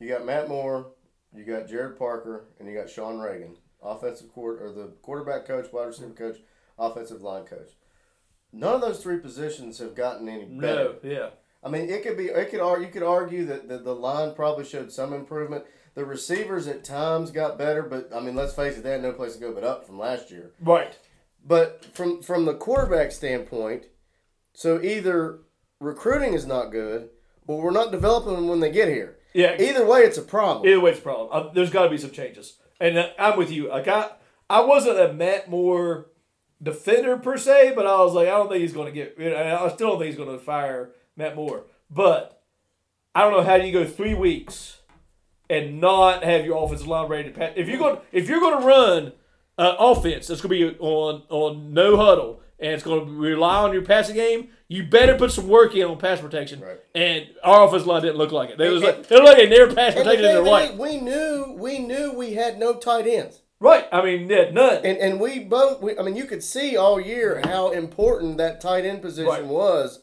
you 0.00 0.08
got 0.08 0.24
Matt 0.24 0.48
Moore, 0.48 0.92
you 1.34 1.44
got 1.44 1.68
Gerad 1.68 1.98
Parker, 1.98 2.46
and 2.58 2.68
you 2.68 2.74
got 2.74 2.90
Sean 2.90 3.18
Reagan, 3.18 3.56
offensive 3.82 4.32
court 4.32 4.60
or 4.62 4.72
the 4.72 4.92
quarterback 5.02 5.46
coach, 5.46 5.72
wide 5.72 5.86
receiver 5.86 6.08
mm-hmm. 6.08 6.24
coach, 6.24 6.38
offensive 6.78 7.22
line 7.22 7.44
coach. 7.44 7.70
None 8.52 8.76
of 8.76 8.80
those 8.80 9.02
three 9.02 9.18
positions 9.18 9.78
have 9.78 9.94
gotten 9.94 10.28
any 10.28 10.44
better. 10.44 10.96
No, 11.02 11.10
yeah. 11.10 11.28
I 11.62 11.68
mean, 11.68 11.90
it 11.90 12.02
could 12.02 12.16
be 12.16 12.26
it 12.26 12.50
could 12.50 12.80
you 12.80 12.88
could 12.88 13.02
argue 13.02 13.44
that 13.46 13.68
the, 13.68 13.78
the 13.78 13.94
line 13.94 14.34
probably 14.34 14.64
showed 14.64 14.92
some 14.92 15.12
improvement. 15.12 15.64
The 15.94 16.04
receivers 16.04 16.68
at 16.68 16.84
times 16.84 17.30
got 17.30 17.58
better, 17.58 17.82
but 17.82 18.10
I 18.14 18.20
mean, 18.20 18.36
let's 18.36 18.54
face 18.54 18.78
it, 18.78 18.84
they 18.84 18.92
had 18.92 19.02
no 19.02 19.12
place 19.12 19.34
to 19.34 19.40
go 19.40 19.52
but 19.52 19.64
up 19.64 19.84
from 19.84 19.98
last 19.98 20.30
year. 20.30 20.52
Right. 20.60 20.96
But 21.44 21.84
from 21.92 22.22
from 22.22 22.44
the 22.44 22.54
quarterback 22.54 23.12
standpoint, 23.12 23.86
so 24.52 24.80
either 24.80 25.40
recruiting 25.80 26.34
is 26.34 26.46
not 26.46 26.70
good, 26.70 27.10
or 27.46 27.60
we're 27.60 27.70
not 27.70 27.92
developing 27.92 28.34
them 28.34 28.48
when 28.48 28.60
they 28.60 28.70
get 28.70 28.88
here. 28.88 29.17
Yeah. 29.38 29.56
Either 29.60 29.86
way, 29.86 30.00
it's 30.00 30.18
a 30.18 30.22
problem. 30.22 30.66
Either 30.66 30.80
way, 30.80 30.90
it's 30.90 30.98
a 30.98 31.02
problem. 31.02 31.28
Uh, 31.30 31.52
there's 31.52 31.70
got 31.70 31.84
to 31.84 31.90
be 31.90 31.98
some 31.98 32.10
changes, 32.10 32.54
and 32.80 32.98
uh, 32.98 33.10
I'm 33.18 33.38
with 33.38 33.52
you. 33.52 33.68
Like 33.68 33.86
I, 33.86 34.10
I 34.50 34.62
wasn't 34.62 34.98
a 34.98 35.12
Matt 35.12 35.48
Moore 35.48 36.06
defender 36.60 37.16
per 37.16 37.38
se, 37.38 37.72
but 37.76 37.86
I 37.86 37.98
was 38.02 38.14
like, 38.14 38.26
I 38.26 38.32
don't 38.32 38.48
think 38.48 38.62
he's 38.62 38.72
going 38.72 38.86
to 38.86 38.92
get. 38.92 39.14
You 39.16 39.30
know, 39.30 39.64
I 39.64 39.68
still 39.68 39.90
don't 39.90 39.98
think 39.98 40.08
he's 40.08 40.16
going 40.16 40.36
to 40.36 40.44
fire 40.44 40.90
Matt 41.16 41.36
Moore. 41.36 41.66
But 41.88 42.42
I 43.14 43.22
don't 43.22 43.32
know 43.32 43.44
how 43.44 43.54
you 43.54 43.72
go 43.72 43.84
three 43.86 44.14
weeks 44.14 44.80
and 45.48 45.80
not 45.80 46.24
have 46.24 46.44
your 46.44 46.62
offensive 46.62 46.88
line 46.88 47.08
ready 47.08 47.30
to 47.30 47.38
pass. 47.38 47.52
If 47.54 47.68
you're 47.68 47.78
going, 47.78 47.98
if 48.10 48.28
you're 48.28 48.40
going 48.40 48.60
to 48.60 48.66
run 48.66 49.12
uh, 49.56 49.76
offense, 49.78 50.28
it's 50.30 50.40
going 50.40 50.58
to 50.58 50.72
be 50.72 50.78
on 50.80 51.22
on 51.28 51.72
no 51.72 51.96
huddle, 51.96 52.40
and 52.58 52.72
it's 52.72 52.82
going 52.82 53.06
to 53.06 53.12
rely 53.12 53.62
on 53.62 53.72
your 53.72 53.82
passing 53.82 54.16
game. 54.16 54.48
You 54.70 54.84
better 54.84 55.14
put 55.16 55.32
some 55.32 55.48
work 55.48 55.74
in 55.74 55.84
on 55.84 55.96
pass 55.98 56.20
protection. 56.20 56.60
Right. 56.60 56.78
And 56.94 57.26
our 57.42 57.66
offensive 57.66 57.86
line 57.86 58.02
didn't 58.02 58.18
look 58.18 58.32
like 58.32 58.50
it. 58.50 58.58
They 58.58 58.68
was 58.68 58.82
like 58.82 59.06
they 59.08 59.16
looked 59.16 59.28
like 59.28 59.36
they 59.38 59.48
never 59.48 59.74
pass 59.74 59.94
protection 59.94 60.24
in 60.26 60.34
their 60.34 60.42
life. 60.42 60.74
we 60.76 61.00
knew 61.00 61.54
we 61.58 61.78
knew 61.78 62.12
we 62.12 62.34
had 62.34 62.58
no 62.58 62.74
tight 62.74 63.06
ends, 63.06 63.40
Right. 63.60 63.86
I 63.90 64.02
mean, 64.04 64.28
yeah, 64.28 64.50
none. 64.50 64.84
and 64.84 64.98
and 64.98 65.18
we 65.20 65.40
both. 65.40 65.80
We, 65.82 65.98
I 65.98 66.02
mean, 66.02 66.16
you 66.16 66.26
could 66.26 66.42
see 66.44 66.76
all 66.76 67.00
year 67.00 67.40
how 67.44 67.70
important 67.70 68.36
that 68.38 68.60
tight 68.60 68.84
end 68.84 69.00
position 69.02 69.28
Right. 69.30 69.44
was 69.46 70.00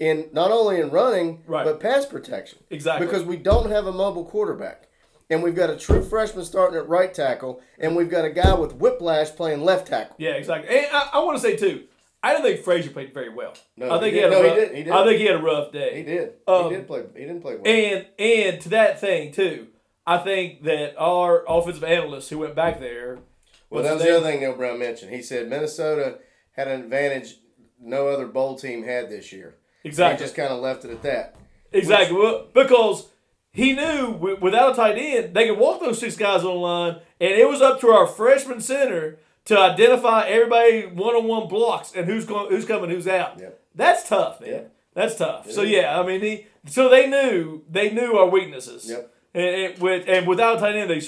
in 0.00 0.28
not 0.32 0.50
only 0.50 0.80
in 0.80 0.90
running 0.90 1.44
Right. 1.46 1.64
but 1.64 1.78
pass 1.78 2.04
protection. 2.04 2.58
Exactly. 2.70 3.06
because 3.06 3.22
we 3.22 3.36
don't 3.36 3.70
have 3.70 3.86
a 3.86 3.92
mobile 3.92 4.24
quarterback. 4.24 4.88
And 5.30 5.42
we've 5.42 5.54
got 5.54 5.70
a 5.70 5.76
true 5.76 6.02
freshman 6.02 6.44
starting 6.44 6.76
at 6.76 6.86
right 6.88 7.14
tackle, 7.14 7.62
and 7.78 7.96
we've 7.96 8.10
got 8.10 8.26
a 8.26 8.30
guy 8.30 8.52
with 8.52 8.74
whiplash 8.74 9.30
playing 9.30 9.64
left 9.64 9.86
tackle. 9.86 10.16
yeah, 10.18 10.32
exactly. 10.32 10.76
And 10.76 10.86
I, 10.92 11.10
I 11.14 11.18
want 11.20 11.36
to 11.38 11.42
say 11.42 11.56
too, 11.56 11.84
I 12.22 12.32
don't 12.32 12.42
think 12.42 12.60
Frazier 12.64 12.90
played 12.90 13.12
very 13.12 13.30
well. 13.30 13.54
No, 13.76 13.90
I 13.90 13.98
think 14.00 14.14
he 14.14 14.18
he, 14.20 14.22
had 14.22 14.30
did- 14.30 14.38
a 14.38 14.42
no, 14.42 14.42
he 14.42 14.48
rough, 14.48 14.56
did- 14.68 14.76
he 14.76 14.82
did. 14.84 14.92
I 14.92 15.04
think 15.04 15.18
he 15.18 15.26
had 15.26 15.36
a 15.36 15.42
rough 15.42 15.72
day. 15.72 15.96
He 15.96 16.02
did. 16.04 16.32
Um, 16.46 16.64
he 16.70 16.76
did 16.76 16.86
play. 16.86 17.02
He 17.14 17.20
didn't 17.20 17.40
play 17.42 17.56
well. 17.56 17.66
And 17.66 18.06
and 18.18 18.60
to 18.62 18.68
that 18.70 19.00
thing 19.00 19.32
too, 19.32 19.68
I 20.06 20.18
think 20.18 20.62
that 20.64 20.94
our 20.98 21.44
offensive 21.48 21.84
analyst 21.84 22.30
who 22.30 22.38
went 22.38 22.54
back 22.54 22.78
there. 22.80 23.18
well, 23.70 23.82
that 23.82 23.94
was 23.94 24.02
the 24.02 24.16
other 24.16 24.26
thing 24.26 24.40
Neal 24.40 24.54
Brown 24.56 24.78
mentioned. 24.78 25.12
He 25.12 25.22
said 25.22 25.48
Minnesota 25.48 26.18
had 26.52 26.68
an 26.68 26.80
advantage 26.80 27.36
no 27.80 28.06
other 28.08 28.26
bowl 28.26 28.56
team 28.56 28.84
had 28.84 29.10
this 29.10 29.32
year. 29.32 29.56
Exactly. 29.82 30.18
He 30.22 30.24
just 30.24 30.36
kind 30.36 30.52
of 30.52 30.60
left 30.60 30.84
it 30.84 30.92
at 30.92 31.02
that. 31.02 31.34
Exactly. 31.72 32.16
Well, 32.16 32.46
because 32.54 33.08
he 33.52 33.72
knew 33.72 34.12
without 34.40 34.72
a 34.72 34.76
tight 34.76 34.96
end, 34.96 35.34
they 35.34 35.48
could 35.48 35.58
walk 35.58 35.80
those 35.80 35.98
six 35.98 36.16
guys 36.16 36.40
on 36.44 36.54
the 36.54 36.60
line, 36.60 36.92
and 37.20 37.32
it 37.32 37.48
was 37.48 37.60
up 37.60 37.80
to 37.80 37.88
our 37.88 38.06
freshman 38.06 38.60
center 38.60 39.18
to 39.46 39.58
identify 39.58 40.26
everybody 40.28 40.86
one 40.86 41.14
on 41.14 41.26
one 41.26 41.48
blocks 41.48 41.92
and 41.94 42.06
who's 42.06 42.24
going, 42.24 42.50
who's 42.50 42.64
coming, 42.64 42.90
who's 42.90 43.08
out. 43.08 43.38
Yep. 43.38 43.60
That's 43.74 44.08
tough, 44.08 44.40
man. 44.40 44.50
Yep. 44.50 44.74
That's 44.94 45.14
tough. 45.16 45.50
So 45.50 45.62
yeah, 45.62 45.98
I 45.98 46.06
mean, 46.06 46.20
he, 46.20 46.46
so 46.66 46.88
they 46.88 47.08
knew 47.08 47.62
they 47.68 47.90
knew 47.90 48.16
our 48.18 48.28
weaknesses. 48.28 48.88
Yep. 48.88 49.14
And, 49.34 49.44
and 49.44 49.78
with 49.80 50.08
and 50.08 50.26
without 50.26 50.56
a 50.56 50.60
tight 50.60 50.76
end, 50.76 50.90
they 50.90 51.00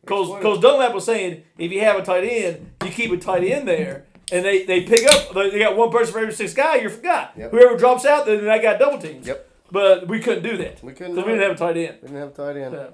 because 0.00 0.32
because 0.36 0.60
Dunlap 0.60 0.94
was 0.94 1.04
saying 1.04 1.42
if 1.58 1.72
you 1.72 1.80
have 1.80 1.96
a 1.98 2.02
tight 2.04 2.24
end, 2.24 2.70
you 2.84 2.90
keep 2.90 3.10
a 3.10 3.16
tight 3.16 3.42
end 3.42 3.66
there, 3.66 4.06
and 4.30 4.44
they 4.44 4.64
they 4.64 4.82
pick 4.84 5.10
up. 5.10 5.34
They 5.34 5.58
got 5.58 5.76
one 5.76 5.90
person 5.90 6.12
for 6.12 6.20
every 6.20 6.32
six 6.32 6.54
guy. 6.54 6.76
You're 6.76 6.90
guy. 6.90 7.30
Yep. 7.36 7.50
Whoever 7.50 7.76
drops 7.76 8.06
out, 8.06 8.26
then 8.26 8.44
that 8.44 8.62
got 8.62 8.78
double 8.78 8.98
teams. 8.98 9.26
Yep. 9.26 9.50
But 9.72 10.06
we 10.06 10.20
couldn't 10.20 10.44
do 10.44 10.56
that. 10.58 10.84
We 10.84 10.92
couldn't 10.92 11.16
because 11.16 11.26
we 11.26 11.32
didn't 11.32 11.48
have 11.48 11.56
a 11.56 11.58
tight 11.58 11.76
end. 11.76 11.98
We 12.02 12.08
didn't 12.08 12.20
have 12.20 12.28
a 12.28 12.32
tight 12.32 12.56
end. 12.56 12.92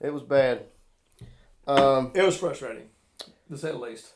It 0.00 0.12
was 0.12 0.22
bad. 0.22 0.66
Um, 1.66 2.12
It 2.14 2.22
was 2.22 2.36
frustrating, 2.36 2.88
to 3.48 3.58
say 3.58 3.70
the 3.70 3.78
least. 3.78 4.12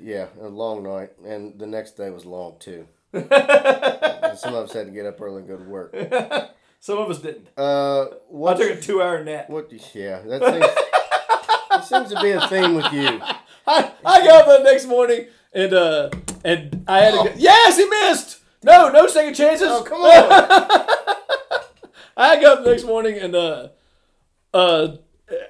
yeah, 0.00 0.26
a 0.40 0.48
long 0.48 0.82
night, 0.82 1.10
and 1.24 1.58
the 1.58 1.66
next 1.66 1.96
day 1.96 2.10
was 2.10 2.24
long 2.24 2.56
too. 2.58 2.86
Some 3.12 3.24
of 3.24 4.66
us 4.66 4.72
had 4.72 4.86
to 4.86 4.92
get 4.92 5.06
up 5.06 5.20
early 5.20 5.38
and 5.38 5.48
go 5.48 5.56
to 5.56 5.64
work. 5.64 5.94
Some 6.80 6.98
of 6.98 7.10
us 7.10 7.18
didn't. 7.18 7.48
Uh, 7.56 8.02
I 8.46 8.54
took 8.54 8.70
a 8.70 8.80
two-hour 8.80 9.24
nap. 9.24 9.50
What? 9.50 9.72
Yeah, 9.94 10.20
that 10.20 10.42
seems. 10.44 10.64
it 11.72 11.84
seems 11.84 12.14
to 12.14 12.20
be 12.22 12.30
a 12.30 12.46
theme 12.48 12.74
with 12.74 12.92
you. 12.92 13.20
I, 13.66 13.92
I 14.04 14.24
got 14.24 14.48
up 14.48 14.58
the 14.58 14.64
next 14.70 14.86
morning 14.86 15.26
and 15.52 15.74
uh 15.74 16.08
and 16.44 16.84
I 16.88 17.00
had 17.00 17.10
to 17.10 17.28
go. 17.30 17.34
Yes, 17.36 17.76
he 17.76 17.84
missed. 17.86 18.40
No, 18.62 18.90
no 18.90 19.06
second 19.06 19.34
chances. 19.34 19.68
Oh 19.70 19.82
come 19.82 20.00
on! 20.00 20.86
I 22.16 22.40
got 22.40 22.58
up 22.58 22.64
the 22.64 22.70
next 22.70 22.84
morning 22.84 23.18
and 23.18 23.34
uh, 23.34 23.68
uh, 24.54 24.96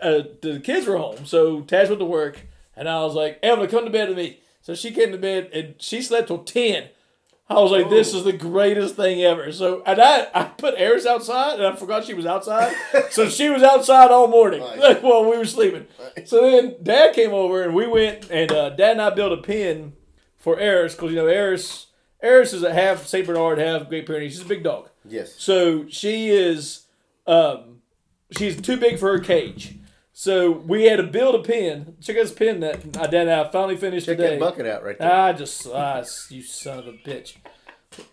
uh, 0.02 0.22
the 0.42 0.60
kids 0.62 0.86
were 0.86 0.98
home, 0.98 1.24
so 1.24 1.62
Taz 1.62 1.88
went 1.88 2.00
to 2.00 2.04
work, 2.04 2.40
and 2.78 2.88
I 2.88 3.02
was 3.02 3.14
like, 3.14 3.38
Evelyn, 3.42 3.70
come 3.70 3.84
to 3.84 3.90
bed 3.90 4.08
with 4.08 4.16
me. 4.16 4.40
So 4.62 4.74
she 4.74 4.90
came 4.90 5.12
to 5.12 5.18
bed 5.18 5.50
and 5.52 5.74
she 5.78 6.02
slept 6.02 6.28
till 6.28 6.44
ten. 6.44 6.88
I 7.50 7.54
was 7.54 7.70
like, 7.70 7.88
this 7.88 8.12
is 8.12 8.24
the 8.24 8.32
greatest 8.34 8.96
thing 8.96 9.22
ever. 9.22 9.50
So 9.52 9.82
and 9.86 10.00
I, 10.00 10.28
I 10.34 10.44
put 10.44 10.74
Eris 10.76 11.06
outside 11.06 11.58
and 11.58 11.66
I 11.66 11.74
forgot 11.76 12.04
she 12.04 12.14
was 12.14 12.26
outside. 12.26 12.74
so 13.10 13.28
she 13.28 13.48
was 13.48 13.62
outside 13.62 14.10
all 14.10 14.28
morning 14.28 14.60
while 15.00 15.30
we 15.30 15.38
were 15.38 15.46
sleeping. 15.46 15.86
So 16.24 16.42
then 16.42 16.76
Dad 16.82 17.14
came 17.14 17.32
over 17.32 17.62
and 17.62 17.74
we 17.74 17.86
went 17.86 18.30
and 18.30 18.52
uh, 18.52 18.70
Dad 18.70 18.92
and 18.92 19.02
I 19.02 19.10
built 19.10 19.32
a 19.32 19.42
pen 19.42 19.94
for 20.36 20.58
Eris 20.58 20.94
because 20.94 21.10
you 21.10 21.16
know 21.16 21.26
Eris 21.26 21.88
Eris 22.20 22.52
is 22.52 22.62
a 22.62 22.74
half 22.74 23.06
Saint 23.06 23.26
Bernard, 23.26 23.58
half 23.58 23.88
Great 23.88 24.06
Pyrenees. 24.06 24.32
She's 24.32 24.42
a 24.42 24.46
big 24.46 24.64
dog. 24.64 24.88
Yes. 25.04 25.34
So 25.38 25.88
she 25.88 26.28
is, 26.28 26.86
um, 27.26 27.80
she's 28.32 28.60
too 28.60 28.76
big 28.76 28.98
for 28.98 29.12
her 29.12 29.22
cage. 29.22 29.77
So 30.20 30.50
we 30.50 30.86
had 30.86 30.96
to 30.96 31.04
build 31.04 31.36
a 31.36 31.44
pen. 31.44 31.94
Check 32.00 32.16
out 32.16 32.22
this 32.24 32.32
pen 32.32 32.58
that 32.58 32.80
I 32.98 33.06
did. 33.06 33.28
I 33.28 33.48
finally 33.52 33.76
finished 33.76 34.06
Check 34.06 34.16
today. 34.16 34.30
that 34.30 34.40
bucket 34.40 34.66
out 34.66 34.82
right 34.82 34.98
there. 34.98 35.12
I 35.12 35.32
just, 35.32 35.64
ah, 35.72 36.02
you 36.28 36.42
son 36.42 36.80
of 36.80 36.88
a 36.88 36.92
bitch. 36.94 37.36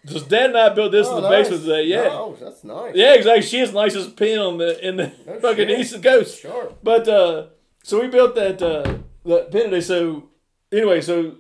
Just 0.06 0.30
Dad 0.30 0.52
and 0.52 0.58
I 0.58 0.70
built 0.70 0.92
this 0.92 1.08
in 1.10 1.16
the 1.16 1.28
basement 1.28 1.64
today. 1.64 1.86
Yeah, 1.86 2.10
Oh, 2.12 2.38
that's 2.40 2.64
nice. 2.64 2.94
yeah, 2.94 3.16
exactly. 3.16 3.42
She 3.42 3.58
has 3.58 3.72
the 3.72 3.82
nicest 3.82 4.16
pen 4.18 4.38
on 4.38 4.60
the 4.60 4.88
in 4.88 4.98
the 4.98 5.14
No 5.26 5.40
fucking 5.40 5.68
shit. 5.68 5.80
East 5.80 6.04
Coast. 6.04 6.42
Sure. 6.42 6.74
But 6.84 7.08
uh, 7.08 7.48
so 7.82 8.00
we 8.00 8.08
built 8.08 8.36
that 8.36 8.62
uh, 8.62 9.00
that 9.26 9.52
pen 9.52 9.64
today. 9.72 9.82
So 9.82 10.30
anyway, 10.72 11.02
so 11.02 11.38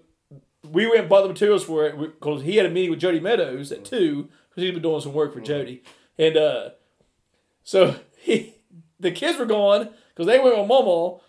we 0.67 0.87
went 0.87 1.01
and 1.01 1.09
bought 1.09 1.21
the 1.21 1.29
materials 1.29 1.63
for 1.63 1.85
it 1.85 1.95
because 1.95 2.41
he 2.41 2.55
had 2.55 2.65
a 2.65 2.71
meeting 2.71 2.89
with 2.89 2.99
Jody 2.99 3.19
Meadows 3.19 3.71
at 3.71 3.85
two 3.85 4.29
because 4.49 4.63
he's 4.63 4.73
been 4.73 4.81
doing 4.81 5.01
some 5.01 5.13
work 5.13 5.31
for 5.31 5.41
Jody, 5.41 5.83
and 6.17 6.35
uh, 6.35 6.69
so 7.63 7.97
he 8.17 8.55
the 8.99 9.11
kids 9.11 9.37
were 9.37 9.45
gone 9.45 9.89
because 10.15 10.27
they 10.27 10.39
went 10.39 10.57
with 10.57 10.67
Momo. 10.69 11.19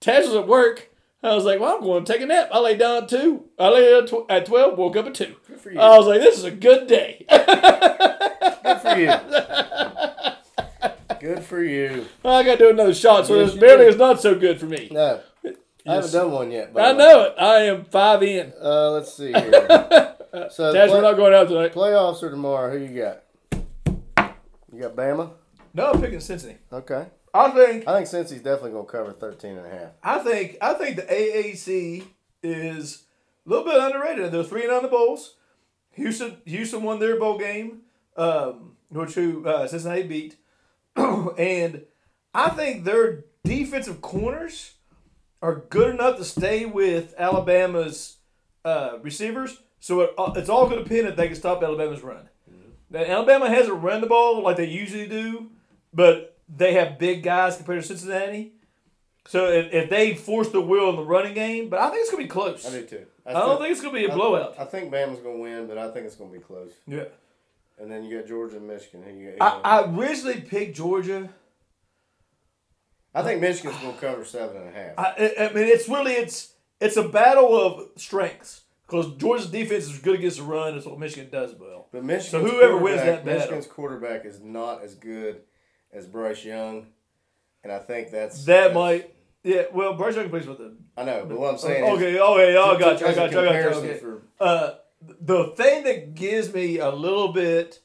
Taz 0.00 0.26
was 0.26 0.34
at 0.34 0.46
work. 0.46 0.90
I 1.22 1.34
was 1.34 1.44
like, 1.44 1.58
well, 1.58 1.76
I'm 1.76 1.82
going 1.82 2.04
to 2.04 2.12
take 2.12 2.20
a 2.20 2.26
nap. 2.26 2.50
I 2.52 2.58
lay 2.58 2.76
down 2.76 3.04
at 3.04 3.08
two. 3.08 3.46
I 3.58 3.68
lay 3.70 3.90
down 3.90 4.02
at 4.02 4.08
tw- 4.10 4.30
at 4.30 4.44
twelve. 4.46 4.76
Woke 4.76 4.96
up 4.96 5.06
at 5.06 5.14
two. 5.14 5.34
Good 5.48 5.58
for 5.60 5.70
you. 5.72 5.80
I 5.80 5.96
was 5.96 6.06
like, 6.06 6.20
this 6.20 6.36
is 6.36 6.44
a 6.44 6.50
good 6.50 6.86
day. 6.86 7.24
Good 7.30 8.80
for 8.80 8.98
you. 8.98 9.10
Good 11.20 11.42
for 11.42 11.62
you. 11.62 12.04
I 12.22 12.42
got 12.42 12.52
to 12.52 12.56
do 12.58 12.68
another 12.70 12.92
shot, 12.92 13.26
so 13.26 13.36
Yes, 13.36 13.46
this 13.46 13.54
you 13.54 13.60
barely 13.62 13.86
is 13.86 13.96
not 13.96 14.20
so 14.20 14.34
good 14.38 14.60
for 14.60 14.66
me. 14.66 14.88
No, 14.92 15.20
I 15.86 15.94
haven't 15.94 16.12
done 16.12 16.30
one 16.30 16.50
yet. 16.50 16.74
by 16.74 16.90
I 16.90 16.92
know 16.92 17.22
it. 17.22 17.34
I 17.38 17.54
am 17.60 17.86
five 17.86 18.22
in. 18.22 18.52
Uh, 18.62 18.90
let's 18.90 19.14
see 19.14 19.28
here. 19.32 19.50
so 20.50 20.74
Taz, 20.74 20.74
play- 20.74 20.90
we're 20.90 21.00
not 21.00 21.16
going 21.16 21.32
out 21.32 21.48
tonight. 21.48 21.72
playoffs 21.72 22.22
are 22.22 22.28
tomorrow. 22.30 22.70
Who 22.78 22.84
you 22.84 23.02
got? 23.02 23.22
You 24.70 24.82
got 24.82 24.94
Bama. 24.96 25.30
No, 25.72 25.92
I'm 25.92 26.00
picking 26.02 26.20
Cincinnati. 26.20 26.58
Okay. 26.70 27.06
I 27.34 27.50
think 27.50 27.88
I 27.88 27.96
think 27.96 28.06
Cincy's 28.06 28.42
definitely 28.42 28.70
gonna 28.70 28.84
cover 28.84 29.12
13 29.12 29.58
and 29.58 29.66
a 29.66 29.70
half. 29.70 29.90
I 30.02 30.20
think 30.20 30.56
I 30.62 30.74
think 30.74 30.96
the 30.96 31.02
AAC 31.02 32.04
is 32.44 33.02
a 33.44 33.50
little 33.50 33.64
bit 33.64 33.76
underrated. 33.76 34.30
They're 34.30 34.44
three 34.44 34.62
and 34.62 34.72
on 34.72 34.82
the 34.82 34.88
bowls. 34.88 35.34
Houston 35.92 36.36
Houston 36.44 36.82
won 36.84 37.00
their 37.00 37.18
bowl 37.18 37.36
game, 37.36 37.80
um, 38.16 38.76
which 38.88 39.14
who 39.14 39.46
uh, 39.46 39.66
Cincinnati 39.66 40.04
beat, 40.04 40.36
and 40.96 41.82
I 42.32 42.50
think 42.50 42.84
their 42.84 43.24
defensive 43.42 44.00
corners 44.00 44.74
are 45.42 45.64
good 45.68 45.94
enough 45.94 46.16
to 46.18 46.24
stay 46.24 46.64
with 46.64 47.14
Alabama's 47.18 48.16
uh, 48.64 48.98
receivers. 49.02 49.60
So 49.80 50.00
it, 50.00 50.14
uh, 50.16 50.32
it's 50.36 50.48
all 50.48 50.68
going 50.68 50.82
to 50.82 50.88
depend 50.88 51.08
if 51.08 51.16
they 51.16 51.26
can 51.26 51.36
stop 51.36 51.62
Alabama's 51.62 52.02
run. 52.02 52.30
Now, 52.88 53.00
Alabama 53.00 53.50
hasn't 53.50 53.82
run 53.82 54.00
the 54.00 54.06
ball 54.06 54.42
like 54.42 54.56
they 54.56 54.64
usually 54.66 55.06
do, 55.06 55.50
but 55.92 56.33
they 56.48 56.74
have 56.74 56.98
big 56.98 57.22
guys 57.22 57.56
compared 57.56 57.82
to 57.82 57.86
Cincinnati. 57.86 58.52
So 59.26 59.48
if, 59.48 59.72
if 59.72 59.90
they 59.90 60.14
force 60.14 60.50
the 60.50 60.60
will 60.60 60.90
in 60.90 60.96
the 60.96 61.04
running 61.04 61.34
game, 61.34 61.70
but 61.70 61.78
I 61.80 61.88
think 61.90 62.02
it's 62.02 62.10
going 62.10 62.22
to 62.22 62.28
be 62.28 62.30
close. 62.30 62.66
I 62.66 62.70
do 62.70 62.84
too. 62.84 63.06
I 63.26 63.32
don't 63.32 63.58
think 63.58 63.72
it's 63.72 63.80
going 63.80 63.94
to 63.94 64.00
be 64.00 64.06
a 64.06 64.14
blowout. 64.14 64.54
I 64.58 64.64
think 64.64 64.92
Bama's 64.92 65.20
gonna 65.20 65.38
win, 65.38 65.66
but 65.66 65.78
I 65.78 65.90
think 65.90 66.06
it's 66.06 66.16
gonna 66.16 66.30
be 66.30 66.40
close. 66.40 66.72
Yeah. 66.86 67.04
And 67.78 67.90
then 67.90 68.04
you 68.04 68.18
got 68.18 68.28
Georgia 68.28 68.58
and 68.58 68.68
Michigan. 68.68 69.02
You 69.18 69.34
got? 69.38 69.62
I, 69.64 69.78
I 69.78 69.90
originally 69.90 70.40
picked 70.42 70.76
Georgia. 70.76 71.30
I 73.14 73.22
think 73.22 73.40
Michigan's 73.40 73.78
gonna 73.78 73.96
cover 73.96 74.24
seven 74.24 74.58
and 74.58 74.68
a 74.68 74.72
half. 74.72 74.98
I, 74.98 75.02
I 75.02 75.48
I 75.48 75.52
mean, 75.52 75.64
it's 75.64 75.88
really 75.88 76.12
it's 76.12 76.54
it's 76.80 76.96
a 76.96 77.08
battle 77.08 77.58
of 77.58 77.88
strengths 77.96 78.62
because 78.86 79.14
Georgia's 79.16 79.50
defense 79.50 79.84
is 79.84 79.98
good 79.98 80.18
against 80.18 80.36
the 80.38 80.42
run. 80.42 80.74
That's 80.74 80.86
what 80.86 80.98
Michigan 80.98 81.30
does 81.30 81.54
well. 81.54 81.86
But 81.90 82.04
Michigan, 82.04 82.42
so 82.42 82.46
whoever 82.46 82.76
wins 82.76 83.00
that 83.00 83.24
battle. 83.24 83.40
Michigan's 83.40 83.66
quarterback 83.66 84.26
is 84.26 84.40
not 84.40 84.82
as 84.82 84.94
good 84.94 85.40
as 85.94 86.06
Bryce 86.06 86.44
Young, 86.44 86.86
and 87.62 87.72
I 87.72 87.78
think 87.78 88.10
that's 88.10 88.44
That 88.44 88.74
that's- 88.74 88.74
might. 88.74 89.10
Yeah, 89.42 89.64
well, 89.74 89.92
Bryce 89.94 90.16
Young 90.16 90.30
plays 90.30 90.46
with 90.46 90.58
them. 90.58 90.86
I 90.96 91.04
know, 91.04 91.26
but 91.28 91.38
what 91.38 91.50
I'm 91.52 91.58
saying 91.58 91.84
is, 91.84 91.90
Okay, 91.94 92.18
okay, 92.18 92.56
oh, 92.56 92.74
I 92.74 92.78
got 92.80 93.00
you, 93.00 93.06
I 93.06 93.14
got 93.14 93.30
you, 93.32 93.40
I 93.40 93.44
got 93.44 93.54
you. 93.54 93.90
Okay. 93.90 93.98
for- 93.98 94.22
Uh, 94.40 94.74
the 95.02 95.52
thing 95.56 95.84
that 95.84 96.14
gives 96.14 96.52
me 96.52 96.78
a 96.78 96.88
little 96.90 97.28
bit 97.32 97.80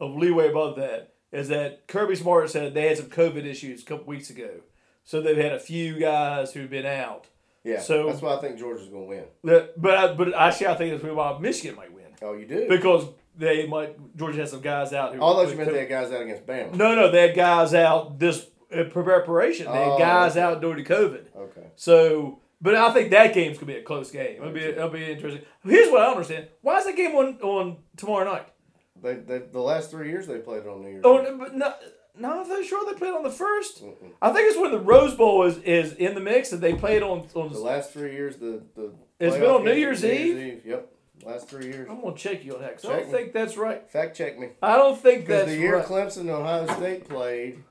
of 0.00 0.16
leeway 0.16 0.48
above 0.48 0.76
that 0.76 1.12
is 1.30 1.48
that 1.48 1.86
Kirby 1.86 2.16
Smart 2.16 2.48
said 2.50 2.72
they 2.74 2.88
had 2.88 2.96
some 2.96 3.06
COVID 3.10 3.44
issues 3.44 3.82
a 3.82 3.84
couple 3.84 4.06
weeks 4.06 4.30
ago, 4.30 4.60
so 5.04 5.20
they've 5.20 5.36
had 5.36 5.52
a 5.52 5.60
few 5.60 5.98
guys 5.98 6.54
who've 6.54 6.70
been 6.70 6.86
out. 6.86 7.26
yeah, 7.64 7.78
So- 7.78 8.06
that's 8.06 8.22
why 8.22 8.34
I 8.34 8.40
think 8.40 8.58
Georgia's 8.58 8.88
gonna 8.88 9.04
win. 9.04 9.24
That- 9.44 9.80
But 9.80 9.94
I, 9.98 10.14
but 10.14 10.34
actually, 10.34 10.66
I 10.68 10.74
think 10.76 10.92
that's 11.00 11.14
why 11.14 11.38
Michigan 11.38 11.76
might 11.76 11.92
win 11.92 12.06
Oh, 12.22 12.32
you 12.32 12.46
do? 12.46 12.66
because 12.68 13.04
they 13.36 13.66
might 13.66 14.16
Georgia 14.16 14.40
has 14.40 14.50
some 14.50 14.60
guys 14.60 14.92
out. 14.92 15.14
Who, 15.14 15.20
All 15.20 15.36
those 15.36 15.50
you 15.52 15.56
meant 15.58 15.70
they 15.72 15.80
had 15.80 15.88
guys 15.88 16.12
out 16.12 16.22
against 16.22 16.46
Bama. 16.46 16.74
No, 16.74 16.94
no, 16.94 17.10
they 17.10 17.28
had 17.28 17.36
guys 17.36 17.74
out 17.74 18.18
this 18.18 18.46
uh, 18.76 18.84
preparation. 18.84 19.66
They 19.66 19.72
had 19.78 19.88
Oh, 19.88 19.98
guys 19.98 20.32
okay. 20.32 20.40
out 20.40 20.60
during 20.60 20.82
the 20.82 20.88
COVID. 20.88 21.24
Okay. 21.36 21.66
So, 21.76 22.40
but 22.60 22.74
I 22.74 22.92
think 22.92 23.10
that 23.10 23.34
game's 23.34 23.58
gonna 23.58 23.72
be 23.72 23.78
a 23.78 23.82
close 23.82 24.10
game. 24.10 24.36
It'll 24.40 24.50
be 24.52 24.60
it'll 24.60 24.88
be 24.88 25.10
interesting. 25.12 25.42
Here's 25.64 25.90
what 25.90 26.00
I 26.02 26.04
don't 26.06 26.14
understand: 26.16 26.48
Why 26.60 26.78
is 26.78 26.84
that 26.86 26.96
game 26.96 27.14
on 27.14 27.38
on 27.40 27.76
tomorrow 27.96 28.30
night? 28.30 28.48
They, 29.02 29.14
they 29.14 29.38
the 29.38 29.60
last 29.60 29.90
three 29.90 30.08
years 30.10 30.26
they 30.26 30.38
played 30.38 30.62
it 30.62 30.68
on 30.68 30.82
New 30.82 30.90
Year's. 30.90 31.02
Oh, 31.04 31.18
Eve. 31.20 31.24
no, 31.28 31.38
but 31.38 31.54
no, 31.56 31.74
no, 32.18 32.44
I'm 32.44 32.64
sure 32.64 32.84
they 32.86 32.96
played 32.98 33.14
on 33.14 33.22
the 33.24 33.30
1st 33.30 33.82
Mm-mm. 33.82 34.10
I 34.20 34.32
think 34.32 34.50
it's 34.50 34.58
when 34.60 34.70
the 34.70 34.78
Rose 34.78 35.14
Bowl 35.14 35.44
is, 35.44 35.56
is 35.58 35.94
in 35.94 36.14
the 36.14 36.20
mix 36.20 36.52
and 36.52 36.60
they 36.62 36.74
played 36.74 37.02
on 37.02 37.26
on. 37.34 37.52
The 37.52 37.58
last 37.58 37.92
three 37.92 38.12
years, 38.12 38.36
the 38.36 38.62
the 38.76 38.92
It's 39.18 39.34
been 39.36 39.44
on 39.50 39.64
New 39.64 39.70
games 39.74 40.02
Year's 40.02 40.02
were 40.02 40.08
Eve? 40.12 40.60
Yep, 40.66 40.91
last 41.24 41.48
three 41.48 41.66
years. 41.66 41.88
I'm 41.90 42.00
gonna 42.00 42.16
check 42.16 42.44
you 42.44 42.54
on 42.54 42.60
that 42.62 42.76
'cause 42.76 42.84
I 42.84 42.88
Check 42.88 42.98
don't 43.04 43.12
me. 43.12 43.18
think 43.18 43.32
that's 43.32 43.56
right. 43.56 43.90
Fact 43.90 44.16
check 44.16 44.38
me. 44.38 44.48
I 44.62 44.76
don't 44.76 44.98
think 44.98 45.26
Because 45.26 45.42
that's 45.46 45.52
the 45.52 45.58
year 45.58 45.76
right. 45.76 45.84
Clemson 45.84 46.20
and 46.22 46.30
Ohio 46.30 46.66
State 46.76 47.08
played, 47.08 47.62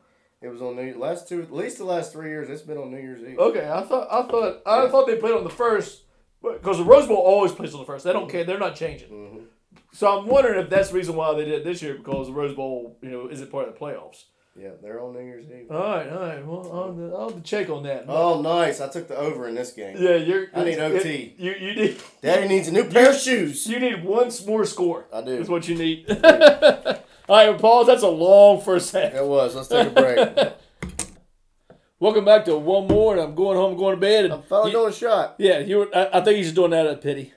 it 0.41 0.47
was 0.49 0.61
on 0.61 0.75
New 0.75 0.93
last 0.97 1.27
two 1.29 1.41
at 1.41 1.51
least 1.53 1.77
the 1.77 1.85
last 1.85 2.11
three 2.13 2.29
years. 2.29 2.49
It's 2.49 2.61
been 2.61 2.77
on 2.77 2.91
New 2.91 2.97
Year's 2.99 3.21
Eve. 3.23 3.37
Okay, 3.39 3.69
I 3.69 3.81
thought 3.83 4.07
I 4.11 4.23
thought 4.27 4.61
I 4.65 4.83
Yeah. 4.83 4.89
thought 4.89 5.07
they 5.07 5.17
played 5.17 5.33
on 5.35 5.43
the 5.43 5.49
first 5.49 6.03
because 6.41 6.77
the 6.77 6.83
Rose 6.83 7.07
Bowl 7.07 7.17
always 7.17 7.51
plays 7.51 7.73
on 7.73 7.79
the 7.81 7.85
first. 7.85 8.03
They 8.05 8.13
don't 8.13 8.29
care. 8.29 8.43
They're 8.43 8.57
not 8.59 8.75
changing. 8.75 9.09
Mhm. 9.09 9.45
So 9.93 10.07
I'm 10.17 10.27
wondering 10.27 10.59
if 10.59 10.69
that's 10.69 10.89
the 10.89 10.95
reason 10.95 11.15
why 11.15 11.33
they 11.35 11.45
did 11.45 11.53
it 11.53 11.63
this 11.63 11.81
year 11.81 11.95
because 11.95 12.27
the 12.27 12.33
Rose 12.33 12.55
Bowl, 12.55 12.97
you 13.01 13.09
know, 13.09 13.27
isn't 13.29 13.51
part 13.51 13.67
of 13.67 13.73
the 13.73 13.79
playoffs. 13.79 14.25
Yeah, 14.59 14.71
they're 14.83 14.99
on 15.01 15.13
New 15.13 15.21
Year's 15.21 15.45
Eve. 15.45 15.71
All 15.71 15.77
right, 15.79 16.09
all 16.09 16.19
right. 16.19 16.45
Well, 16.45 16.69
I'll, 16.73 16.87
have 16.87 16.95
to- 16.97 17.15
I'll 17.15 17.29
have 17.29 17.37
to 17.37 17.41
check 17.43 17.69
on 17.69 17.83
that. 17.83 18.05
Oh, 18.09 18.41
nice! 18.41 18.81
I 18.81 18.89
took 18.89 19.07
the 19.07 19.15
over 19.15 19.47
in 19.47 19.55
this 19.55 19.71
game. 19.71 19.95
Yeah, 19.97 20.15
you're. 20.15 20.47
I 20.53 20.65
need 20.65 20.77
OT. 20.77 21.33
You 21.37 21.53
you 21.53 21.73
need 21.73 22.01
Daddy 22.21 22.47
needs 22.49 22.67
a 22.67 22.73
new 22.73 22.83
pair 22.83 23.11
of 23.11 23.15
shoes. 23.15 23.65
you 23.65 23.79
need 23.79 24.03
one 24.03 24.29
more 24.45 24.65
score. 24.65 25.05
I 25.13 25.21
do. 25.21 25.37
That's 25.37 25.47
what 25.49 25.69
you 25.69 25.75
need. 25.75 26.05
all 26.23 26.97
right, 27.29 27.57
Paul. 27.57 27.85
That's 27.85 28.03
a 28.03 28.09
long 28.09 28.59
first 28.59 28.91
half. 28.91 29.13
It 29.13 29.25
was. 29.25 29.55
Let's 29.55 29.69
take 29.69 29.87
a 29.87 29.91
break. 29.91 30.99
Welcome 32.01 32.25
back 32.25 32.43
to 32.45 32.57
one 32.57 32.87
more, 32.87 33.13
and 33.13 33.21
I'm 33.21 33.35
going 33.35 33.55
home, 33.57 33.77
going 33.77 33.95
to 33.95 34.01
bed. 34.01 34.25
And 34.25 34.33
I'm 34.33 34.41
finally 34.43 34.71
you- 34.71 34.77
doing 34.77 34.89
a 34.91 34.95
shot. 34.95 35.35
yeah, 35.37 35.59
you. 35.59 35.77
Were, 35.77 35.89
I, 35.95 36.19
I 36.19 36.21
think 36.21 36.35
he's 36.37 36.47
just 36.47 36.55
doing 36.55 36.71
that 36.71 36.85
uh, 36.85 36.89
out 36.89 36.95
of 36.95 37.01
pity. 37.01 37.31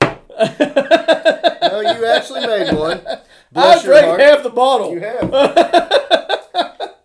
No, 0.00 1.80
you 1.80 2.06
actually 2.06 2.46
made 2.46 2.72
one. 2.72 3.00
I 3.06 3.18
Bless 3.50 3.84
your 3.84 3.92
drank 3.94 4.06
heart. 4.06 4.20
half 4.20 4.42
the 4.44 4.50
bottle. 4.50 4.92
You 4.92 5.00
have. 5.00 6.38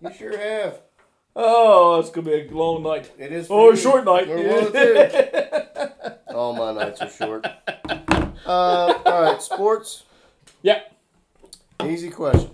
You 0.10 0.14
sure 0.18 0.38
have. 0.38 0.80
Oh, 1.36 2.00
it's 2.00 2.10
gonna 2.10 2.26
be 2.26 2.34
a 2.34 2.52
long 2.52 2.84
night. 2.84 3.12
It 3.18 3.32
is. 3.32 3.48
Or 3.50 3.72
for 3.72 3.74
a 3.74 3.78
short 3.78 4.06
night. 4.06 4.28
One 4.28 4.40
of 4.40 4.74
the 4.74 6.18
two. 6.28 6.34
All 6.34 6.54
my 6.54 6.74
nights 6.74 7.02
are 7.02 7.10
short. 7.10 7.46
Uh, 8.46 8.94
all 9.06 9.22
right, 9.24 9.42
sports. 9.42 10.04
yeah. 10.62 10.82
Easy 11.86 12.10
question. 12.10 12.52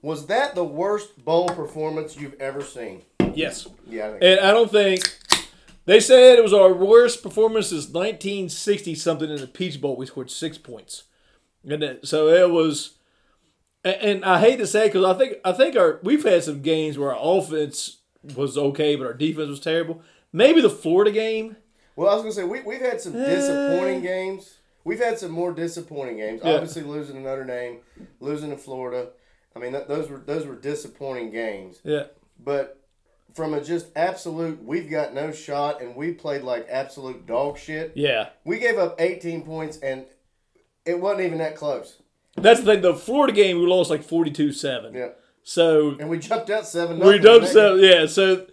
Was 0.00 0.26
that 0.26 0.54
the 0.54 0.64
worst 0.64 1.22
bowl 1.24 1.48
performance 1.48 2.16
you've 2.16 2.40
ever 2.40 2.62
seen? 2.62 3.02
Yes. 3.34 3.66
Yeah, 3.86 4.06
I. 4.06 4.24
And 4.24 4.40
I 4.40 4.52
don't 4.52 4.70
think 4.70 5.02
they 5.84 6.00
said 6.00 6.38
it 6.38 6.42
was 6.42 6.52
our 6.52 6.72
worst 6.72 7.22
performance 7.22 7.68
since 7.68 7.88
1960 7.88 8.94
something 8.94 9.30
in 9.30 9.36
the 9.40 9.46
Peach 9.46 9.80
Bowl. 9.80 9.96
We 9.96 10.06
scored 10.06 10.30
six 10.30 10.56
points, 10.56 11.04
and 11.68 11.82
then, 11.82 11.98
so 12.04 12.28
it 12.28 12.50
was. 12.50 12.94
And, 13.88 14.24
I 14.24 14.40
hate 14.40 14.58
to 14.58 14.66
say 14.66 14.86
because 14.88 15.04
I 15.04 15.14
think 15.14 15.38
I 15.44 15.52
think 15.52 15.76
our 15.76 16.00
we've 16.02 16.24
had 16.24 16.44
some 16.44 16.62
games 16.62 16.98
where 16.98 17.14
our 17.14 17.38
offense 17.38 17.98
was 18.36 18.58
okay, 18.58 18.96
but 18.96 19.06
our 19.06 19.14
defense 19.14 19.48
was 19.48 19.60
terrible. 19.60 20.02
Maybe 20.32 20.60
the 20.60 20.70
Florida 20.70 21.10
game. 21.10 21.56
Well, 21.96 22.08
I 22.08 22.14
was 22.14 22.22
gonna 22.22 22.32
say 22.32 22.44
we 22.44 22.60
we've 22.62 22.80
had 22.80 23.00
some 23.00 23.12
disappointing 23.12 23.98
eh. 23.98 24.08
games. 24.08 24.58
We've 24.84 25.00
had 25.00 25.18
some 25.18 25.30
more 25.30 25.52
disappointing 25.52 26.16
games. 26.16 26.40
Yeah. 26.44 26.54
Obviously, 26.54 26.82
losing 26.82 27.16
to 27.16 27.20
Notre 27.20 27.44
Dame, 27.44 27.80
losing 28.20 28.50
to 28.50 28.56
Florida. 28.56 29.10
I 29.54 29.58
mean, 29.58 29.72
that, 29.72 29.88
those 29.88 30.08
were 30.08 30.18
those 30.18 30.46
were 30.46 30.54
disappointing 30.54 31.30
games. 31.30 31.80
Yeah. 31.84 32.04
But 32.42 32.80
from 33.34 33.54
a 33.54 33.60
just 33.62 33.88
absolute, 33.96 34.62
we've 34.64 34.90
got 34.90 35.14
no 35.14 35.32
shot, 35.32 35.82
and 35.82 35.94
we 35.94 36.12
played 36.12 36.42
like 36.42 36.66
absolute 36.70 37.26
dog 37.26 37.58
shit. 37.58 37.92
Yeah. 37.94 38.30
We 38.44 38.58
gave 38.58 38.78
up 38.78 39.00
18 39.00 39.42
points, 39.42 39.78
and 39.78 40.06
it 40.84 40.98
wasn't 40.98 41.26
even 41.26 41.38
that 41.38 41.56
close. 41.56 41.97
That's 42.42 42.60
the 42.60 42.74
thing. 42.74 42.82
The 42.82 42.94
Florida 42.94 43.32
game 43.32 43.58
we 43.58 43.66
lost 43.66 43.90
like 43.90 44.06
42-7. 44.06 44.94
Yeah, 44.94 45.08
So 45.42 45.96
and 45.98 46.08
we 46.08 46.18
jumped 46.18 46.50
out 46.50 46.66
seven. 46.66 46.98
We 46.98 47.04
nothing 47.04 47.22
done 47.22 47.40
the 47.42 47.46
so 47.46 47.74
yeah. 47.76 48.06
So 48.06 48.46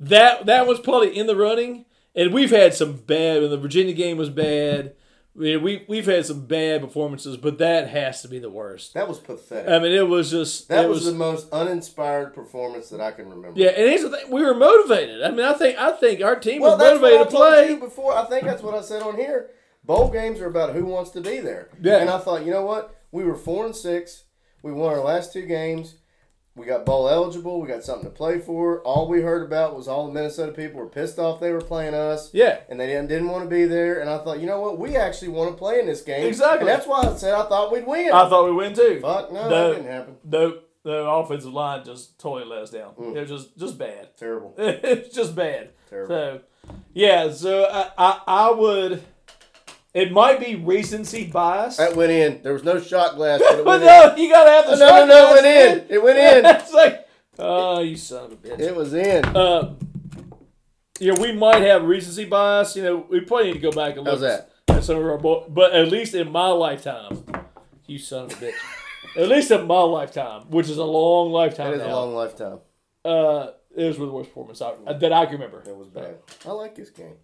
that 0.00 0.46
that 0.46 0.66
was 0.66 0.80
probably 0.80 1.16
in 1.16 1.26
the 1.26 1.36
running, 1.36 1.84
and 2.14 2.32
we've 2.32 2.50
had 2.50 2.74
some 2.74 2.94
bad. 2.96 3.42
And 3.42 3.52
the 3.52 3.58
Virginia 3.58 3.94
game 3.94 4.16
was 4.16 4.30
bad, 4.30 4.94
we 5.34 5.56
we 5.56 5.84
we've 5.88 6.06
had 6.06 6.26
some 6.26 6.46
bad 6.46 6.82
performances, 6.82 7.36
but 7.36 7.58
that 7.58 7.88
has 7.88 8.20
to 8.22 8.28
be 8.28 8.38
the 8.38 8.50
worst. 8.50 8.92
That 8.94 9.08
was 9.08 9.18
pathetic. 9.18 9.70
I 9.70 9.78
mean, 9.78 9.92
it 9.92 10.06
was 10.06 10.30
just 10.30 10.68
that 10.68 10.88
was, 10.88 11.04
was, 11.04 11.06
the 11.06 11.18
most 11.18 11.50
uninspired 11.52 12.34
performance 12.34 12.90
that 12.90 13.00
I 13.00 13.12
can 13.12 13.30
remember. 13.30 13.58
yeah. 13.58 13.70
And 13.70 13.88
here's 13.88 14.02
the 14.02 14.10
thing: 14.10 14.30
we 14.30 14.42
were 14.42 14.54
motivated. 14.54 15.22
I 15.22 15.30
mean, 15.30 15.44
I 15.44 15.54
think 15.54 15.78
I 15.78 15.92
think 15.92 16.22
our 16.22 16.36
team 16.36 16.60
Well, 16.60 16.72
was 16.72 16.80
that's 16.80 17.00
what 17.00 17.12
I 17.12 17.16
motivated 17.16 17.30
to 17.30 17.36
play. 17.36 17.86
before. 17.86 18.16
I 18.16 18.24
think 18.26 18.44
that's 18.44 18.62
what 18.62 18.74
I 18.74 18.82
said 18.82 19.02
on 19.02 19.16
here. 19.16 19.50
Bowl 19.84 20.10
games 20.10 20.40
are 20.40 20.46
about 20.46 20.74
who 20.74 20.84
wants 20.84 21.10
to 21.10 21.20
be 21.20 21.40
there. 21.40 21.70
Yeah. 21.80 21.98
And 21.98 22.10
I 22.10 22.18
thought, 22.18 22.44
you 22.44 22.52
know 22.52 22.64
what? 22.64 23.01
We 23.12 23.24
were 23.24 23.36
four 23.36 23.66
and 23.66 23.76
six. 23.76 24.24
We 24.62 24.72
won 24.72 24.92
our 24.92 25.00
last 25.00 25.32
two 25.32 25.46
games. 25.46 25.96
We 26.54 26.66
got 26.66 26.84
bowl 26.84 27.08
eligible. 27.08 27.60
We 27.60 27.68
got 27.68 27.82
something 27.82 28.04
to 28.10 28.14
play 28.14 28.38
for. 28.38 28.82
All 28.82 29.08
we 29.08 29.22
heard 29.22 29.42
about 29.42 29.74
was 29.74 29.88
all 29.88 30.06
the 30.06 30.12
Minnesota 30.12 30.52
people 30.52 30.80
were 30.80 30.86
pissed 30.88 31.18
off 31.18 31.40
they 31.40 31.50
were 31.50 31.62
playing 31.62 31.94
us. 31.94 32.28
Yeah, 32.34 32.58
And 32.68 32.78
they 32.78 32.86
didn't, 32.86 33.08
didn't 33.08 33.28
want 33.28 33.44
to 33.44 33.48
be 33.48 33.64
there. 33.64 34.00
And 34.00 34.10
I 34.10 34.18
thought, 34.18 34.38
you 34.38 34.46
know 34.46 34.60
what? 34.60 34.78
We 34.78 34.96
actually 34.96 35.28
want 35.28 35.50
to 35.50 35.56
play 35.56 35.80
in 35.80 35.86
this 35.86 36.02
game. 36.02 36.26
Exactly. 36.26 36.60
And 36.60 36.68
that's 36.68 36.86
why 36.86 37.02
I 37.04 37.16
said 37.16 37.32
I 37.32 37.44
thought 37.48 37.72
we'd 37.72 37.86
win. 37.86 38.12
I 38.12 38.28
thought 38.28 38.44
we'd 38.44 38.56
win 38.56 38.74
too. 38.74 38.98
Fuck, 39.00 39.32
no, 39.32 39.48
that 39.48 39.76
didn't 39.76 39.90
happen. 39.90 40.16
The 40.24 40.62
the 40.84 41.04
offensive 41.04 41.52
line 41.52 41.84
just 41.84 42.18
totally 42.18 42.44
let 42.44 42.64
us 42.64 42.70
down. 42.70 42.94
Mm. 42.94 43.16
It 43.16 43.20
was 43.20 43.44
just 43.44 43.58
just 43.58 43.78
bad. 43.78 44.16
Terrible. 44.18 44.54
it's 44.58 45.14
just 45.14 45.34
bad. 45.34 45.70
Terrible. 45.88 46.08
So, 46.08 46.40
yeah. 46.92 47.30
So 47.30 47.64
I, 47.64 47.90
I 47.96 48.20
I 48.26 48.50
would. 48.50 49.02
It 49.94 50.10
might 50.10 50.40
be 50.40 50.54
recency 50.56 51.24
bias. 51.26 51.76
That 51.76 51.94
went 51.96 52.10
in. 52.12 52.42
There 52.42 52.52
was 52.54 52.64
no 52.64 52.80
shot 52.80 53.16
glass, 53.16 53.40
but 53.40 53.58
it 53.58 53.64
went 53.66 53.82
no, 53.84 54.14
you 54.16 54.30
gotta 54.30 54.50
have 54.50 54.64
in. 54.72 54.78
the 54.78 54.84
No, 54.86 54.90
no, 54.90 54.98
shot 55.00 55.08
no, 55.08 55.28
it 55.30 55.32
went 55.34 55.46
in. 55.46 55.94
It 55.96 56.02
went 56.02 56.18
in. 56.18 56.46
it's 56.56 56.72
like, 56.72 57.08
oh, 57.38 57.80
you 57.80 57.96
son 57.96 58.24
of 58.26 58.32
a 58.32 58.36
bitch. 58.36 58.58
It 58.60 58.74
was 58.74 58.94
in. 58.94 59.24
Uh, 59.24 59.74
you 61.00 61.12
know, 61.12 61.20
we 61.20 61.32
might 61.32 61.62
have 61.62 61.84
recency 61.84 62.24
bias. 62.24 62.74
You 62.76 62.82
know, 62.84 63.06
we 63.10 63.20
probably 63.20 63.48
need 63.48 63.54
to 63.54 63.58
go 63.58 63.70
back 63.72 63.96
and 63.96 64.04
look 64.04 64.14
How's 64.14 64.20
that? 64.22 64.50
at 64.68 64.84
some 64.84 64.96
of 64.96 65.04
our 65.04 65.18
bo- 65.18 65.46
but 65.48 65.72
at 65.72 65.88
least 65.88 66.14
in 66.14 66.30
my 66.32 66.48
lifetime, 66.48 67.24
you 67.86 67.98
son 67.98 68.24
of 68.26 68.32
a 68.32 68.46
bitch. 68.46 68.54
at 69.16 69.28
least 69.28 69.50
in 69.50 69.66
my 69.66 69.80
lifetime, 69.82 70.42
which 70.48 70.70
is 70.70 70.78
a 70.78 70.84
long 70.84 71.32
lifetime 71.32 71.72
That 71.72 71.80
is 71.84 71.86
a 71.86 71.94
long 71.94 72.14
lifetime. 72.14 72.60
uh, 73.04 73.48
it 73.76 73.84
was 73.84 73.98
one 73.98 74.04
of 74.08 74.12
the 74.12 74.16
worst 74.16 74.30
performances 74.30 74.62
I, 74.86 74.92
that 74.94 75.12
I 75.12 75.24
can 75.26 75.34
remember. 75.34 75.62
It 75.66 75.76
was 75.76 75.88
bad. 75.88 76.16
I 76.46 76.52
like 76.52 76.74
this 76.74 76.90
game. 76.90 77.16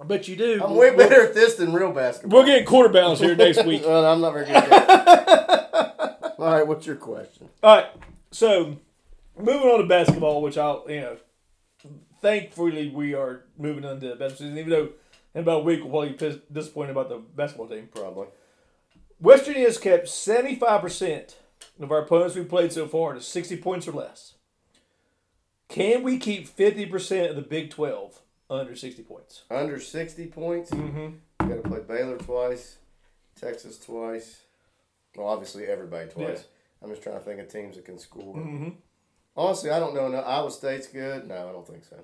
I 0.00 0.04
bet 0.04 0.28
you 0.28 0.36
do. 0.36 0.62
I'm 0.62 0.76
way 0.76 0.94
better 0.94 1.22
at 1.22 1.34
this 1.34 1.56
than 1.56 1.72
real 1.72 1.92
basketball. 1.92 2.40
We're 2.40 2.46
getting 2.46 2.66
quarter 2.66 2.88
balance 2.88 3.18
here 3.20 3.34
next 3.34 3.64
week. 3.64 3.82
well, 3.86 4.06
I'm 4.06 4.20
not 4.20 4.32
very 4.32 4.46
good. 4.46 4.54
All 6.38 6.54
right, 6.54 6.66
what's 6.66 6.86
your 6.86 6.96
question? 6.96 7.48
All 7.62 7.76
right, 7.76 7.86
so 8.30 8.76
moving 9.36 9.68
on 9.68 9.80
to 9.80 9.86
basketball, 9.86 10.40
which 10.40 10.56
I'll 10.56 10.84
you 10.88 11.00
know, 11.00 11.16
thankfully 12.20 12.90
we 12.90 13.14
are 13.14 13.44
moving 13.58 13.84
on 13.84 13.98
to 14.00 14.08
the 14.08 14.14
basketball 14.14 14.46
season. 14.46 14.58
Even 14.58 14.70
though 14.70 14.88
in 15.34 15.40
about 15.40 15.60
a 15.60 15.64
week 15.64 15.80
we'll 15.80 15.90
probably 15.90 16.10
be 16.10 16.42
disappointed 16.52 16.92
about 16.92 17.08
the 17.08 17.18
basketball 17.18 17.66
team. 17.66 17.88
Probably. 17.92 18.28
West 19.20 19.46
Virginia 19.46 19.66
has 19.66 19.78
kept 19.78 20.08
seventy 20.08 20.54
five 20.54 20.80
percent 20.80 21.36
of 21.80 21.90
our 21.90 22.02
opponents 22.02 22.36
we've 22.36 22.48
played 22.48 22.72
so 22.72 22.86
far 22.86 23.14
to 23.14 23.20
sixty 23.20 23.56
points 23.56 23.88
or 23.88 23.92
less. 23.92 24.34
Can 25.68 26.04
we 26.04 26.18
keep 26.18 26.46
fifty 26.46 26.86
percent 26.86 27.30
of 27.30 27.36
the 27.36 27.42
Big 27.42 27.70
Twelve 27.70 28.20
under 28.50 28.74
sixty 28.76 29.02
points? 29.02 29.42
Under 29.50 29.78
60 29.78 30.26
points. 30.26 30.70
Mm-hmm. 30.70 30.98
You 30.98 31.54
got 31.54 31.62
to 31.62 31.68
play 31.68 31.80
Baylor 31.80 32.18
twice, 32.18 32.76
Texas 33.40 33.78
twice. 33.78 34.42
Well, 35.16 35.26
obviously 35.26 35.66
everybody 35.66 36.08
twice. 36.08 36.44
I'm 36.82 36.90
just 36.90 37.02
trying 37.02 37.18
to 37.18 37.24
think 37.24 37.40
of 37.40 37.48
teams 37.48 37.76
that 37.76 37.84
can 37.84 37.98
score. 37.98 38.36
Mm-hmm. 38.36 38.68
Honestly, 39.36 39.70
I 39.70 39.78
don't 39.78 39.94
know. 39.94 40.08
No, 40.08 40.18
Iowa 40.18 40.50
State's 40.50 40.86
good. 40.86 41.28
No, 41.28 41.48
I 41.48 41.52
don't 41.52 41.66
think 41.66 41.84
so. 41.84 41.96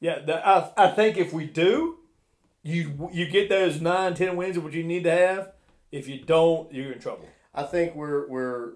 Yeah, 0.00 0.20
the, 0.20 0.46
I, 0.46 0.70
I 0.76 0.90
think 0.90 1.16
if 1.16 1.32
we 1.32 1.46
do, 1.46 1.98
you 2.62 3.10
you 3.12 3.26
get 3.26 3.48
those 3.48 3.80
nine 3.80 4.14
ten 4.14 4.36
wins 4.36 4.56
of 4.56 4.64
what 4.64 4.72
you 4.72 4.84
need 4.84 5.04
to 5.04 5.10
have. 5.10 5.52
If 5.92 6.08
you 6.08 6.20
don't, 6.20 6.72
you're 6.72 6.92
in 6.92 6.98
trouble. 6.98 7.28
I 7.54 7.64
think 7.64 7.94
we're 7.94 8.28
we're. 8.28 8.72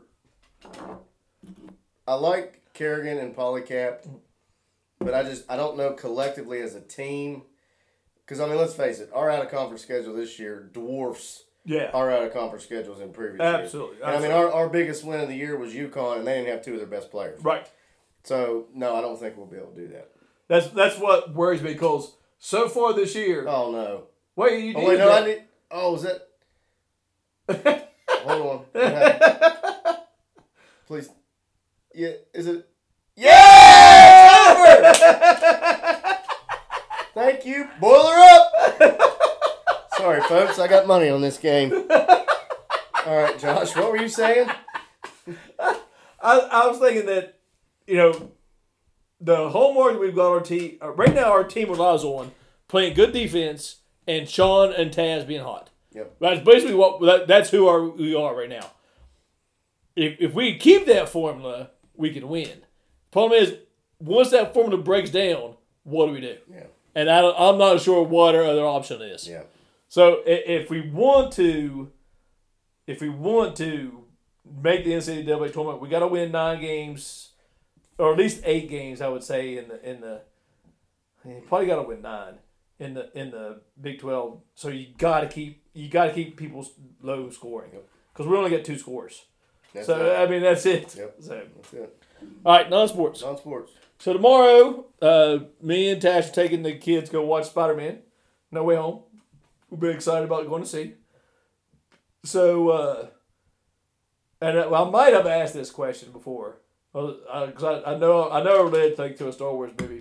I 2.06 2.14
like 2.14 2.62
Carrigan 2.74 3.18
and 3.18 3.34
Paulicap, 3.34 4.06
but 5.04 5.14
I 5.14 5.22
just 5.22 5.44
I 5.50 5.56
don't 5.56 5.76
know 5.76 5.92
collectively 5.92 6.60
as 6.60 6.74
a 6.74 6.80
team. 6.80 7.42
Because 8.24 8.40
I 8.40 8.46
mean, 8.48 8.56
let's 8.56 8.74
face 8.74 9.00
it, 9.00 9.10
our 9.14 9.30
out 9.30 9.44
of 9.44 9.50
conference 9.50 9.82
schedule 9.82 10.14
this 10.14 10.38
year 10.38 10.70
dwarfs 10.72 11.44
Yeah, 11.64 11.90
our 11.92 12.10
out 12.10 12.22
of 12.22 12.32
conference 12.32 12.64
schedules 12.64 13.00
in 13.00 13.12
previous 13.12 13.40
years. 13.40 13.54
absolutely. 13.66 13.96
And 14.02 14.16
I 14.16 14.18
mean, 14.20 14.30
our, 14.32 14.50
our 14.50 14.68
biggest 14.70 15.04
win 15.04 15.20
of 15.20 15.28
the 15.28 15.34
year 15.36 15.58
was 15.58 15.74
UConn, 15.74 16.18
and 16.18 16.26
they 16.26 16.36
didn't 16.36 16.48
have 16.48 16.64
two 16.64 16.72
of 16.72 16.78
their 16.78 16.86
best 16.86 17.10
players. 17.10 17.42
right. 17.44 17.68
So 18.22 18.68
no, 18.74 18.96
I 18.96 19.02
don't 19.02 19.18
think 19.20 19.36
we'll 19.36 19.44
be 19.46 19.58
able 19.58 19.72
to 19.72 19.80
do 19.82 19.88
that. 19.88 20.10
That's 20.48 20.68
that's 20.68 20.98
what 20.98 21.34
worries 21.34 21.60
me 21.62 21.74
because 21.74 22.16
so 22.38 22.68
far 22.70 22.94
this 22.94 23.14
year. 23.14 23.44
Oh 23.46 23.70
no! 23.70 24.04
wait, 24.36 24.64
you 24.64 24.74
Oh 24.74 24.86
wait, 24.88 24.98
no, 24.98 25.08
that. 25.08 25.22
I 25.22 25.26
need. 25.26 25.42
Oh, 25.70 25.94
is 25.96 26.02
that? 26.02 27.90
Hold 28.24 28.64
on. 28.74 29.96
Please. 30.86 31.10
Yeah, 31.94 32.12
is 32.32 32.46
it? 32.46 32.66
Yeah! 33.16 33.30
Over! 34.54 36.18
Thank 37.14 37.44
you. 37.46 37.68
Boiler 37.80 38.14
up. 38.14 38.52
Sorry, 39.96 40.20
folks. 40.22 40.58
I 40.58 40.66
got 40.68 40.86
money 40.86 41.08
on 41.08 41.20
this 41.20 41.38
game. 41.38 41.72
All 41.72 43.16
right, 43.16 43.38
Josh. 43.38 43.76
What 43.76 43.90
were 43.90 43.98
you 43.98 44.08
saying? 44.08 44.48
I, 46.22 46.38
I 46.38 46.66
was 46.66 46.78
thinking 46.78 47.06
that, 47.06 47.38
you 47.86 47.96
know, 47.96 48.32
the 49.20 49.50
homework 49.50 50.00
we've 50.00 50.14
got 50.14 50.30
our 50.30 50.40
team 50.40 50.78
uh, 50.82 50.90
right 50.90 51.14
now. 51.14 51.30
Our 51.30 51.44
team 51.44 51.70
relies 51.70 52.02
on 52.02 52.32
playing 52.68 52.94
good 52.94 53.12
defense 53.12 53.76
and 54.06 54.28
Sean 54.28 54.72
and 54.72 54.90
Taz 54.90 55.26
being 55.26 55.42
hot. 55.42 55.70
Yep. 55.92 56.16
That's 56.20 56.40
basically 56.40 56.74
what 56.74 57.00
that, 57.02 57.26
that's 57.28 57.50
who 57.50 57.68
are 57.68 57.88
we 57.88 58.14
are 58.14 58.34
right 58.34 58.48
now. 58.48 58.70
If 59.94 60.16
if 60.18 60.34
we 60.34 60.58
keep 60.58 60.86
that 60.86 61.08
formula, 61.08 61.70
we 61.94 62.10
can 62.10 62.26
win. 62.28 62.64
Problem 63.12 63.40
is, 63.40 63.54
once 63.98 64.30
that 64.30 64.54
formula 64.54 64.82
breaks 64.82 65.10
down, 65.10 65.54
what 65.82 66.06
do 66.06 66.12
we 66.12 66.20
do? 66.20 66.36
Yeah. 66.50 66.64
And 66.94 67.10
I, 67.10 67.30
I'm 67.30 67.58
not 67.58 67.80
sure 67.80 68.02
what 68.02 68.34
our 68.34 68.44
other 68.44 68.64
option 68.64 69.02
is. 69.02 69.28
Yeah. 69.28 69.42
So 69.88 70.22
if 70.26 70.70
we 70.70 70.80
want 70.80 71.32
to, 71.34 71.92
if 72.86 73.00
we 73.00 73.08
want 73.08 73.56
to 73.56 74.04
make 74.62 74.84
the 74.84 74.92
NCAA 74.92 75.52
tournament, 75.52 75.80
we 75.80 75.88
got 75.88 76.00
to 76.00 76.08
win 76.08 76.32
nine 76.32 76.60
games, 76.60 77.30
or 77.98 78.12
at 78.12 78.18
least 78.18 78.42
eight 78.44 78.68
games. 78.68 79.00
I 79.00 79.08
would 79.08 79.22
say 79.22 79.56
in 79.56 79.68
the 79.68 79.88
in 79.88 80.00
the, 80.00 80.22
you 81.24 81.42
probably 81.46 81.66
got 81.66 81.76
to 81.76 81.82
win 81.82 82.02
nine 82.02 82.34
in 82.78 82.94
the 82.94 83.10
in 83.18 83.30
the 83.30 83.60
Big 83.80 84.00
Twelve. 84.00 84.40
So 84.54 84.68
you 84.68 84.88
got 84.98 85.20
to 85.20 85.28
keep 85.28 85.62
you 85.74 85.88
got 85.88 86.06
to 86.06 86.12
keep 86.12 86.36
people 86.36 86.66
low 87.00 87.30
scoring 87.30 87.70
because 88.12 88.26
we 88.26 88.36
only 88.36 88.50
got 88.50 88.64
two 88.64 88.78
scores. 88.78 89.24
That's 89.74 89.86
so 89.86 90.06
it. 90.06 90.16
I 90.16 90.30
mean, 90.30 90.42
that's 90.42 90.64
it. 90.66 90.94
Yep. 90.96 91.16
So, 91.20 91.42
That's 91.56 91.72
it. 91.74 91.98
all 92.44 92.56
right, 92.56 92.70
non-sports. 92.70 93.22
Non 93.22 93.36
sports. 93.36 93.72
So 93.98 94.12
tomorrow, 94.12 94.86
uh, 95.02 95.38
me 95.60 95.90
and 95.90 96.00
Tash 96.00 96.28
are 96.28 96.32
taking 96.32 96.62
the 96.62 96.74
kids 96.74 97.08
to 97.10 97.12
go 97.14 97.24
watch 97.24 97.46
Spider 97.46 97.74
Man. 97.74 97.98
No 98.52 98.62
Way 98.62 98.76
Home. 98.76 99.00
We've 99.70 99.80
been 99.80 99.96
excited 99.96 100.24
about 100.24 100.48
going 100.48 100.62
to 100.62 100.68
see. 100.68 100.94
So, 102.22 102.68
uh, 102.68 103.06
and 104.40 104.58
uh, 104.58 104.68
well, 104.70 104.86
I 104.86 104.90
might 104.90 105.12
have 105.12 105.26
asked 105.26 105.54
this 105.54 105.70
question 105.70 106.12
before, 106.12 106.58
because 106.92 107.64
I, 107.64 107.94
I 107.94 107.98
know 107.98 108.30
I 108.30 108.42
know 108.42 108.68
I 108.68 108.90
take 108.90 109.18
to 109.18 109.28
a 109.28 109.32
Star 109.32 109.52
Wars 109.52 109.72
movie, 109.80 110.00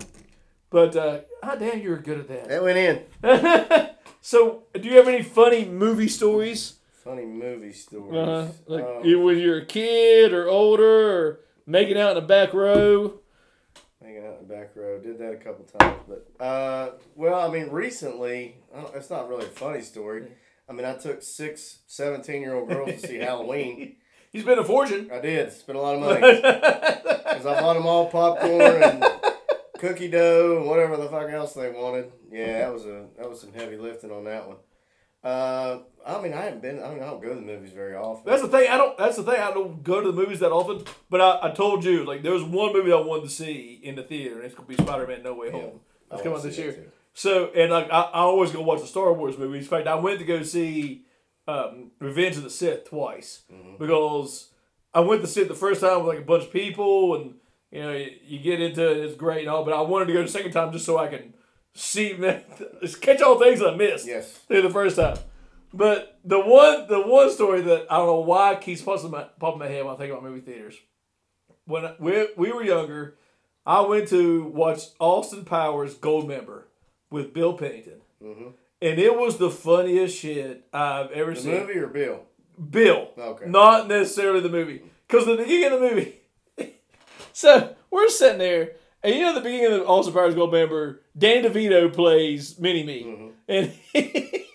but 0.70 0.94
uh, 0.96 1.20
ah, 1.42 1.56
damn, 1.56 1.80
you're 1.80 1.98
good 1.98 2.20
at 2.20 2.28
that. 2.28 2.48
That 2.48 2.62
went 2.62 2.78
in. 2.78 3.90
so, 4.20 4.62
do 4.72 4.88
you 4.88 4.96
have 4.96 5.08
any 5.08 5.22
funny 5.22 5.64
movie 5.64 6.08
stories? 6.08 6.74
Funny 7.04 7.26
movie 7.26 7.72
stories. 7.72 8.14
Uh, 8.16 8.48
like 8.66 8.84
Um, 8.84 9.04
you- 9.04 9.20
when 9.20 9.38
you're 9.38 9.58
a 9.58 9.66
kid 9.66 10.32
or 10.32 10.48
older, 10.48 11.18
or 11.28 11.40
making 11.66 11.98
out 11.98 12.10
in 12.16 12.22
the 12.22 12.26
back 12.26 12.54
row. 12.54 13.20
hanging 14.02 14.24
out 14.26 14.38
in 14.40 14.48
the 14.48 14.54
back 14.54 14.70
row. 14.74 14.98
Did 14.98 15.18
that 15.18 15.32
a 15.32 15.36
couple 15.36 15.64
times, 15.64 16.02
but 16.08 16.26
uh, 16.44 16.90
well, 17.14 17.34
I 17.40 17.52
mean, 17.52 17.70
recently, 17.70 18.56
I 18.74 18.84
it's 18.96 19.10
not 19.10 19.28
really 19.28 19.44
a 19.46 19.48
funny 19.50 19.82
story. 19.82 20.28
I 20.68 20.72
mean, 20.72 20.86
I 20.86 20.94
took 20.94 21.22
six 21.22 21.80
17 21.86 22.40
year 22.40 22.54
old 22.54 22.68
girls 22.70 22.90
to 22.90 22.98
see 23.06 23.16
Halloween. 23.16 23.96
He's 24.32 24.44
been 24.44 24.58
a 24.58 24.64
fortune. 24.64 25.10
I 25.12 25.20
did 25.20 25.52
spent 25.52 25.78
a 25.78 25.80
lot 25.80 25.94
of 25.94 26.00
money 26.00 26.20
because 26.20 27.46
I 27.46 27.60
bought 27.60 27.74
them 27.74 27.86
all 27.86 28.06
popcorn 28.10 28.82
and 28.82 29.04
cookie 29.78 30.08
dough 30.08 30.56
and 30.58 30.66
whatever 30.66 30.96
the 30.96 31.08
fuck 31.08 31.30
else 31.30 31.52
they 31.52 31.70
wanted. 31.70 32.10
Yeah, 32.32 32.60
that 32.60 32.72
was 32.72 32.84
a 32.86 33.06
that 33.18 33.28
was 33.28 33.40
some 33.40 33.52
heavy 33.52 33.76
lifting 33.76 34.10
on 34.10 34.24
that 34.24 34.48
one. 34.48 34.56
Uh, 35.22 35.78
I 36.06 36.20
mean, 36.20 36.32
I 36.34 36.42
haven't 36.42 36.60
been. 36.62 36.82
I 36.82 36.90
mean, 36.90 37.02
I 37.02 37.06
don't 37.06 37.22
go 37.22 37.30
to 37.30 37.34
the 37.34 37.40
movies 37.40 37.72
very 37.72 37.94
often. 37.94 38.24
That's 38.26 38.42
the 38.42 38.48
thing. 38.48 38.68
I 38.70 38.76
don't. 38.76 38.96
That's 38.98 39.16
the 39.16 39.22
thing. 39.22 39.40
I 39.40 39.50
don't 39.52 39.82
go 39.82 40.00
to 40.02 40.12
the 40.12 40.16
movies 40.16 40.40
that 40.40 40.52
often. 40.52 40.84
But 41.08 41.20
I, 41.20 41.48
I 41.48 41.50
told 41.52 41.84
you, 41.84 42.04
like, 42.04 42.22
there 42.22 42.32
was 42.32 42.42
one 42.42 42.72
movie 42.74 42.92
I 42.92 42.96
wanted 42.96 43.24
to 43.24 43.30
see 43.30 43.80
in 43.82 43.94
the 43.96 44.02
theater, 44.02 44.36
and 44.36 44.44
it's 44.44 44.54
gonna 44.54 44.68
be 44.68 44.76
Spider 44.76 45.06
Man: 45.06 45.22
No 45.22 45.34
Way 45.34 45.50
Home. 45.50 45.80
I 46.10 46.14
It's 46.14 46.22
coming 46.22 46.36
out 46.38 46.44
this 46.44 46.58
year. 46.58 46.76
So, 47.14 47.46
and 47.54 47.70
like, 47.72 47.86
I, 47.90 48.00
I 48.02 48.18
always 48.20 48.50
go 48.50 48.60
watch 48.60 48.80
the 48.80 48.86
Star 48.86 49.12
Wars 49.12 49.38
movies. 49.38 49.62
In 49.64 49.68
fact, 49.70 49.86
I 49.86 49.94
went 49.94 50.18
to 50.18 50.24
go 50.26 50.42
see 50.42 51.04
um, 51.48 51.92
Revenge 52.00 52.36
of 52.36 52.42
the 52.42 52.50
Sith 52.50 52.88
twice 52.90 53.42
Mm-hmm. 53.52 53.76
because 53.78 54.50
I 54.92 55.00
went 55.00 55.22
to 55.22 55.26
see 55.26 55.40
it 55.42 55.48
the 55.48 55.54
first 55.54 55.80
time 55.80 55.98
with 56.04 56.08
like 56.14 56.18
a 56.24 56.26
bunch 56.26 56.44
of 56.44 56.52
people, 56.52 57.14
and 57.14 57.34
you 57.70 57.82
know, 57.82 57.92
you, 57.92 58.10
you 58.26 58.38
get 58.40 58.60
into 58.60 58.86
it, 58.90 58.98
it's 58.98 59.14
great 59.16 59.40
and 59.40 59.48
all. 59.48 59.64
But 59.64 59.74
I 59.74 59.80
wanted 59.80 60.06
to 60.06 60.12
go 60.12 60.22
the 60.22 60.28
second 60.28 60.52
time 60.52 60.70
just 60.72 60.84
so 60.84 60.98
I 60.98 61.06
can 61.08 61.32
see, 61.74 62.14
just 62.82 63.00
catch 63.00 63.22
all 63.22 63.38
things 63.38 63.62
I 63.62 63.74
missed 63.74 64.06
Yes. 64.06 64.40
the 64.48 64.68
first 64.70 64.96
time. 64.96 65.16
But 65.76 66.18
the 66.24 66.38
one 66.38 66.86
the 66.88 67.00
one 67.00 67.30
story 67.30 67.60
that 67.62 67.86
I 67.90 67.96
don't 67.96 68.06
know 68.06 68.20
why 68.20 68.54
keeps 68.54 68.80
popping 68.80 69.10
my, 69.10 69.24
popping 69.40 69.58
my 69.58 69.66
head 69.66 69.84
when 69.84 69.94
I 69.94 69.98
think 69.98 70.12
about 70.12 70.22
movie 70.22 70.40
theaters. 70.40 70.76
When 71.66 71.84
I- 71.84 71.96
we, 71.98 72.28
we 72.36 72.52
were 72.52 72.62
younger, 72.62 73.16
I 73.66 73.80
went 73.80 74.08
to 74.08 74.44
watch 74.44 74.82
Austin 75.00 75.44
Powers 75.44 75.94
Gold 75.94 76.28
Member 76.28 76.68
with 77.10 77.32
Bill 77.34 77.54
Pennington. 77.54 78.00
Mhm. 78.22 78.52
And 78.82 78.98
it 79.00 79.16
was 79.18 79.38
the 79.38 79.50
funniest 79.50 80.16
shit 80.18 80.64
I've 80.72 81.10
ever 81.10 81.34
The 81.34 81.40
seen. 81.40 81.52
movie 81.52 81.78
or 81.78 81.86
Bill? 81.88 82.20
Bill. 82.70 83.08
Okay. 83.18 83.46
Not 83.48 83.88
necessarily 83.88 84.40
the 84.40 84.48
movie. 84.50 84.82
Because 85.08 85.26
the 85.26 85.36
beginning 85.36 85.72
of 85.72 85.80
the 85.80 85.88
movie. 85.90 86.14
so 87.32 87.74
we're 87.90 88.08
sitting 88.10 88.38
there, 88.38 88.72
and 89.02 89.14
you 89.14 89.22
know 89.22 89.34
the 89.34 89.40
beginning 89.40 89.66
of 89.72 89.80
the 89.80 89.86
Austin 89.86 90.14
Powers 90.14 90.34
Gold 90.34 90.52
Member, 90.52 91.00
Dan 91.18 91.42
DeVito 91.44 91.92
plays 91.92 92.58
Mini 92.60 92.84
Me. 92.84 93.02
Mhm. 93.04 93.32
And 93.48 93.72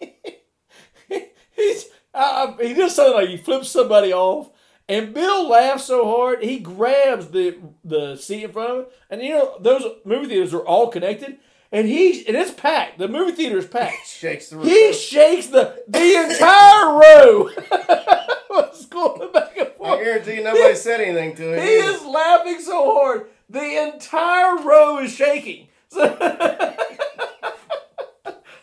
he's 1.60 1.86
uh, 2.14 2.54
he 2.58 2.74
does 2.74 2.96
something 2.96 3.16
like 3.16 3.30
he 3.30 3.38
flips 3.38 3.70
somebody 3.70 4.14
off. 4.14 4.50
And 4.88 5.14
Bill 5.14 5.48
laughs 5.48 5.86
so 5.86 6.06
hard, 6.06 6.44
he 6.44 6.60
grabs 6.60 7.28
the 7.28 7.58
the 7.84 8.16
seat 8.16 8.46
in 8.46 8.52
front 8.52 8.72
of 8.72 8.78
him. 8.80 8.86
And 9.10 9.22
you 9.22 9.30
know, 9.30 9.58
those 9.60 9.84
movie 10.04 10.28
theaters 10.28 10.54
are 10.54 10.66
all 10.66 10.88
connected. 10.88 11.38
And 11.72 11.88
he's 11.88 12.26
and 12.26 12.36
it's 12.36 12.52
packed. 12.52 12.98
The 12.98 13.08
movie 13.08 13.34
theater 13.34 13.60
is 13.60 13.68
packed. 13.68 14.08
Shakes 14.08 14.50
the 14.50 14.60
He 14.62 14.94
shakes 14.94 15.48
the 15.48 15.84
the 15.88 16.16
entire 16.16 16.98
row. 16.98 17.50
was 18.50 18.86
going 18.88 19.32
back 19.32 19.56
and 19.58 19.70
I 19.84 20.04
guarantee 20.04 20.42
nobody 20.42 20.76
said 20.76 21.02
anything 21.02 21.36
to 21.36 21.54
him. 21.54 21.62
He 21.62 21.74
is 21.74 22.04
laughing 22.04 22.60
so 22.60 22.94
hard, 22.94 23.28
the 23.50 23.94
entire 23.94 24.58
row 24.58 25.00
is 25.00 25.14
shaking. 25.14 25.68
that's 25.92 26.14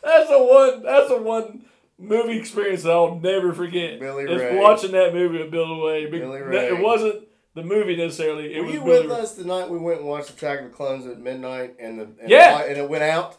the 0.02 0.38
one. 0.38 0.82
That's 0.82 1.08
the 1.08 1.20
one 1.22 1.64
movie 1.98 2.38
experience 2.38 2.82
that 2.82 2.92
I'll 2.92 3.18
never 3.18 3.52
forget. 3.52 3.98
Billy 4.00 4.24
is 4.24 4.40
Ray. 4.40 4.56
watching 4.56 4.92
that 4.92 5.14
movie 5.14 5.38
with 5.38 5.50
Billy 5.50 5.80
Ray. 5.86 6.10
Be- 6.10 6.18
Billy 6.18 6.40
Ray. 6.42 6.68
It 6.68 6.80
wasn't 6.82 7.26
the 7.54 7.62
movie 7.62 7.96
necessarily. 7.96 8.54
It 8.54 8.60
Were 8.60 8.66
was 8.66 8.74
you 8.74 8.80
Billy 8.80 9.00
with 9.06 9.10
Ray. 9.10 9.16
us 9.22 9.34
the 9.34 9.44
night 9.44 9.70
we 9.70 9.78
went 9.78 10.00
and 10.00 10.08
watched 10.08 10.30
Attack 10.30 10.58
of 10.60 10.64
the 10.66 10.70
Clones 10.70 11.06
at 11.06 11.18
midnight 11.20 11.76
and 11.78 11.98
the 11.98 12.04
and 12.20 12.28
Yeah. 12.30 12.50
the 12.50 12.54
light- 12.56 12.68
and 12.68 12.78
it 12.78 12.88
went 12.88 13.02
out? 13.04 13.36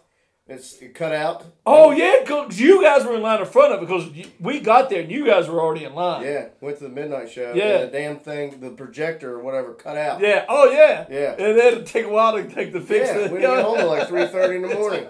It's 0.49 0.82
it 0.82 0.95
cut 0.95 1.12
out. 1.12 1.43
Oh 1.66 1.91
yeah, 1.91 2.22
because 2.22 2.58
you 2.58 2.82
guys 2.82 3.03
were 3.05 3.16
in 3.16 3.22
line 3.22 3.41
in 3.41 3.45
front 3.45 3.74
of 3.74 3.80
it 3.84 3.86
because 3.86 4.08
you- 4.14 4.32
we 4.39 4.62
got 4.62 4.89
there 4.89 5.01
and 5.01 5.12
you 5.12 5.26
guys 5.26 5.49
were 5.49 5.60
already 5.60 5.84
in 5.84 5.93
line. 5.93 6.24
Yeah, 6.24 6.45
went 6.62 6.78
to 6.78 6.86
the 6.86 6.89
midnight 6.89 7.30
show. 7.30 7.51
Yeah. 7.53 7.80
and 7.80 7.89
the 7.89 7.97
damn 7.97 8.16
thing, 8.18 8.62
the 8.62 8.70
projector 8.70 9.34
or 9.34 9.39
whatever, 9.43 9.74
cut 9.74 9.97
out. 9.97 10.22
Yeah. 10.22 10.45
Oh 10.47 10.72
yeah. 10.72 11.05
Yeah. 11.10 11.32
And 11.34 11.60
then 11.60 11.74
it 11.80 11.86
take 11.86 12.05
a 12.05 12.10
while 12.10 12.32
to 12.32 12.47
take 12.47 12.72
the 12.72 12.80
fix. 12.80 13.10
Yeah, 13.10 13.24
we 13.30 13.39
didn't 13.39 13.41
get 13.55 13.66
home 13.66 13.78
till 13.78 13.88
like 13.89 14.08
three 14.08 14.26
thirty 14.26 14.55
in 14.55 14.62
the 14.62 14.70
morning. 14.74 15.05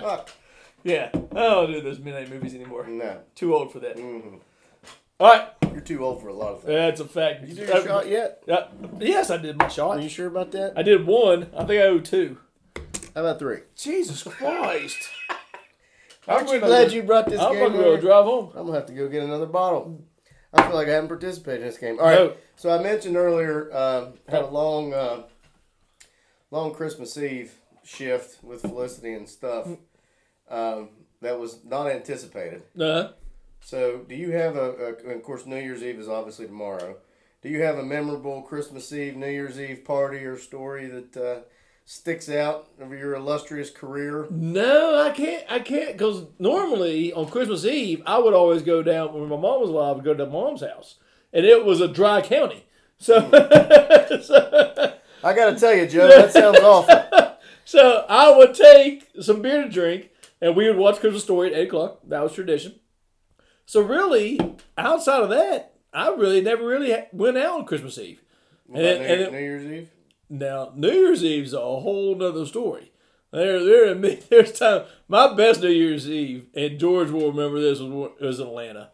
Fuck. 0.00 0.30
Yeah. 0.84 1.10
I 1.12 1.18
don't 1.34 1.72
do 1.72 1.80
those 1.80 1.98
midnight 1.98 2.30
movies 2.30 2.54
anymore. 2.54 2.86
No. 2.86 3.20
Too 3.34 3.54
old 3.54 3.72
for 3.72 3.80
that. 3.80 3.98
hmm 3.98 4.36
All 5.20 5.30
right. 5.32 5.48
You're 5.72 5.80
too 5.80 6.04
old 6.04 6.20
for 6.22 6.28
a 6.28 6.32
lot 6.34 6.54
of 6.54 6.62
things. 6.62 6.74
That's 6.74 7.00
a 7.00 7.04
fact. 7.04 7.46
You 7.46 7.54
do 7.54 7.62
your 7.62 7.74
Uh, 7.76 7.84
shot 7.84 8.08
yet? 8.08 8.42
uh, 8.48 8.66
yes, 8.98 9.30
I 9.30 9.36
did 9.36 9.56
my 9.58 9.68
shot. 9.68 9.98
Are 9.98 10.00
you 10.00 10.08
sure 10.08 10.26
about 10.26 10.50
that? 10.52 10.72
I 10.76 10.82
did 10.82 11.06
one. 11.06 11.50
I 11.56 11.64
think 11.64 11.80
I 11.82 11.86
owe 11.86 11.98
two. 12.00 12.38
How 13.14 13.20
about 13.22 13.38
three? 13.38 13.58
Jesus 13.76 14.22
Christ. 14.22 14.98
Aren't 16.28 16.50
you 16.50 16.60
glad 16.60 16.92
you 16.92 17.02
brought 17.02 17.26
this 17.28 17.40
I'm 17.40 17.52
game? 17.52 17.72
gonna 17.72 17.78
go 17.78 17.96
drive 17.96 18.24
home. 18.24 18.50
I'm 18.54 18.66
gonna 18.66 18.78
have 18.78 18.86
to 18.86 18.92
go 18.92 19.08
get 19.08 19.22
another 19.22 19.46
bottle. 19.46 20.04
I 20.52 20.62
feel 20.66 20.74
like 20.74 20.88
I 20.88 20.92
haven't 20.92 21.08
participated 21.08 21.62
in 21.62 21.66
this 21.68 21.78
game. 21.78 21.98
All 21.98 22.04
right. 22.06 22.14
No. 22.18 22.34
So 22.56 22.70
I 22.70 22.82
mentioned 22.82 23.16
earlier, 23.16 23.74
um, 23.76 24.14
had 24.28 24.42
a 24.42 24.46
long, 24.46 24.92
uh, 24.92 25.22
long 26.50 26.72
Christmas 26.74 27.16
Eve 27.16 27.54
shift 27.84 28.42
with 28.44 28.60
Felicity 28.62 29.14
and 29.14 29.28
stuff. 29.28 29.68
Um, 30.50 30.90
that 31.20 31.38
was 31.38 31.64
not 31.64 31.88
anticipated. 31.88 32.62
Uh-huh. 32.78 33.12
So, 33.60 34.04
do 34.08 34.14
you 34.14 34.30
have 34.32 34.56
a, 34.56 34.94
a? 35.06 35.16
Of 35.16 35.22
course, 35.22 35.44
New 35.46 35.56
Year's 35.56 35.82
Eve 35.82 35.98
is 35.98 36.08
obviously 36.08 36.46
tomorrow. 36.46 36.96
Do 37.42 37.48
you 37.48 37.62
have 37.62 37.78
a 37.78 37.84
memorable 37.84 38.42
Christmas 38.42 38.92
Eve, 38.92 39.16
New 39.16 39.28
Year's 39.28 39.60
Eve 39.60 39.84
party 39.84 40.18
or 40.18 40.36
story 40.38 40.86
that 40.86 41.16
uh, 41.16 41.40
sticks 41.84 42.28
out 42.28 42.68
of 42.80 42.92
your 42.92 43.14
illustrious 43.14 43.70
career? 43.70 44.26
No, 44.30 45.00
I 45.00 45.10
can't. 45.10 45.44
I 45.50 45.58
can't 45.58 45.92
because 45.92 46.24
normally 46.38 47.12
on 47.12 47.28
Christmas 47.28 47.64
Eve 47.64 48.02
I 48.06 48.18
would 48.18 48.34
always 48.34 48.62
go 48.62 48.82
down 48.82 49.12
when 49.12 49.28
my 49.28 49.36
mom 49.36 49.60
was 49.60 49.70
alive. 49.70 50.02
Go 50.02 50.14
to 50.14 50.26
mom's 50.26 50.62
house, 50.62 50.96
and 51.32 51.44
it 51.44 51.64
was 51.64 51.80
a 51.80 51.88
dry 51.88 52.20
county. 52.22 52.64
So, 52.98 53.20
so, 54.22 54.94
I 55.22 55.32
got 55.32 55.50
to 55.50 55.56
tell 55.58 55.74
you, 55.74 55.86
Joe, 55.86 56.08
that 56.08 56.32
sounds 56.32 56.58
awful. 56.58 57.36
so 57.64 58.04
I 58.08 58.36
would 58.36 58.54
take 58.54 59.08
some 59.20 59.42
beer 59.42 59.62
to 59.62 59.68
drink, 59.68 60.10
and 60.40 60.56
we 60.56 60.66
would 60.68 60.76
watch 60.76 61.00
Christmas 61.00 61.22
Story 61.24 61.52
at 61.52 61.58
eight 61.58 61.68
o'clock. 61.68 62.00
That 62.06 62.22
was 62.22 62.32
tradition. 62.34 62.76
So 63.66 63.80
really, 63.82 64.38
outside 64.76 65.22
of 65.22 65.28
that, 65.30 65.74
I 65.92 66.08
really 66.08 66.40
never 66.40 66.66
really 66.66 66.94
went 67.12 67.36
out 67.38 67.60
on 67.60 67.64
Christmas 67.66 67.98
Eve. 67.98 68.22
About 68.68 68.82
And- 68.82 68.98
New, 69.00 69.06
and 69.06 69.20
it- 69.22 69.32
New 69.32 69.38
Year's 69.38 69.64
Eve? 69.64 69.90
Now, 70.30 70.72
New 70.76 70.90
Year's 70.92 71.24
Eve's 71.24 71.54
a 71.54 71.58
whole 71.60 72.14
nother 72.14 72.44
story. 72.44 72.92
There, 73.30 73.62
there, 73.64 73.94
there's 74.30 74.52
time. 74.58 74.84
My 75.06 75.32
best 75.34 75.62
New 75.62 75.68
Year's 75.70 76.08
Eve, 76.08 76.46
and 76.54 76.78
George 76.78 77.10
will 77.10 77.30
remember 77.32 77.60
this, 77.60 77.80
was, 77.80 78.10
was 78.20 78.40
in 78.40 78.46
Atlanta. 78.46 78.90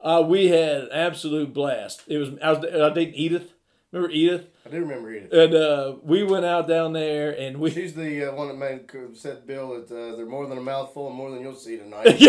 Uh, 0.00 0.24
we 0.26 0.48
had 0.48 0.82
an 0.82 0.88
absolute 0.92 1.52
blast. 1.52 2.02
It 2.06 2.18
was 2.18 2.30
I 2.42 2.52
was 2.52 2.64
I 2.64 2.98
Edith. 3.00 3.52
Remember 3.90 4.12
Edith? 4.14 4.46
I 4.68 4.70
do 4.70 4.80
remember 4.80 5.10
Edith. 5.10 5.32
And 5.32 5.54
uh, 5.54 5.94
we 6.02 6.22
went 6.24 6.44
out 6.44 6.68
down 6.68 6.92
there, 6.92 7.30
and 7.30 7.56
we 7.58 7.70
She's 7.70 7.94
the 7.94 8.30
uh, 8.30 8.34
one 8.34 8.48
that 8.48 8.56
made 8.58 9.16
said 9.16 9.46
Bill 9.46 9.70
that 9.80 9.90
uh, 9.90 10.14
they're 10.14 10.26
more 10.26 10.46
than 10.46 10.58
a 10.58 10.60
mouthful 10.60 11.06
and 11.08 11.16
more 11.16 11.30
than 11.30 11.40
you'll 11.40 11.54
see 11.54 11.78
tonight. 11.78 12.04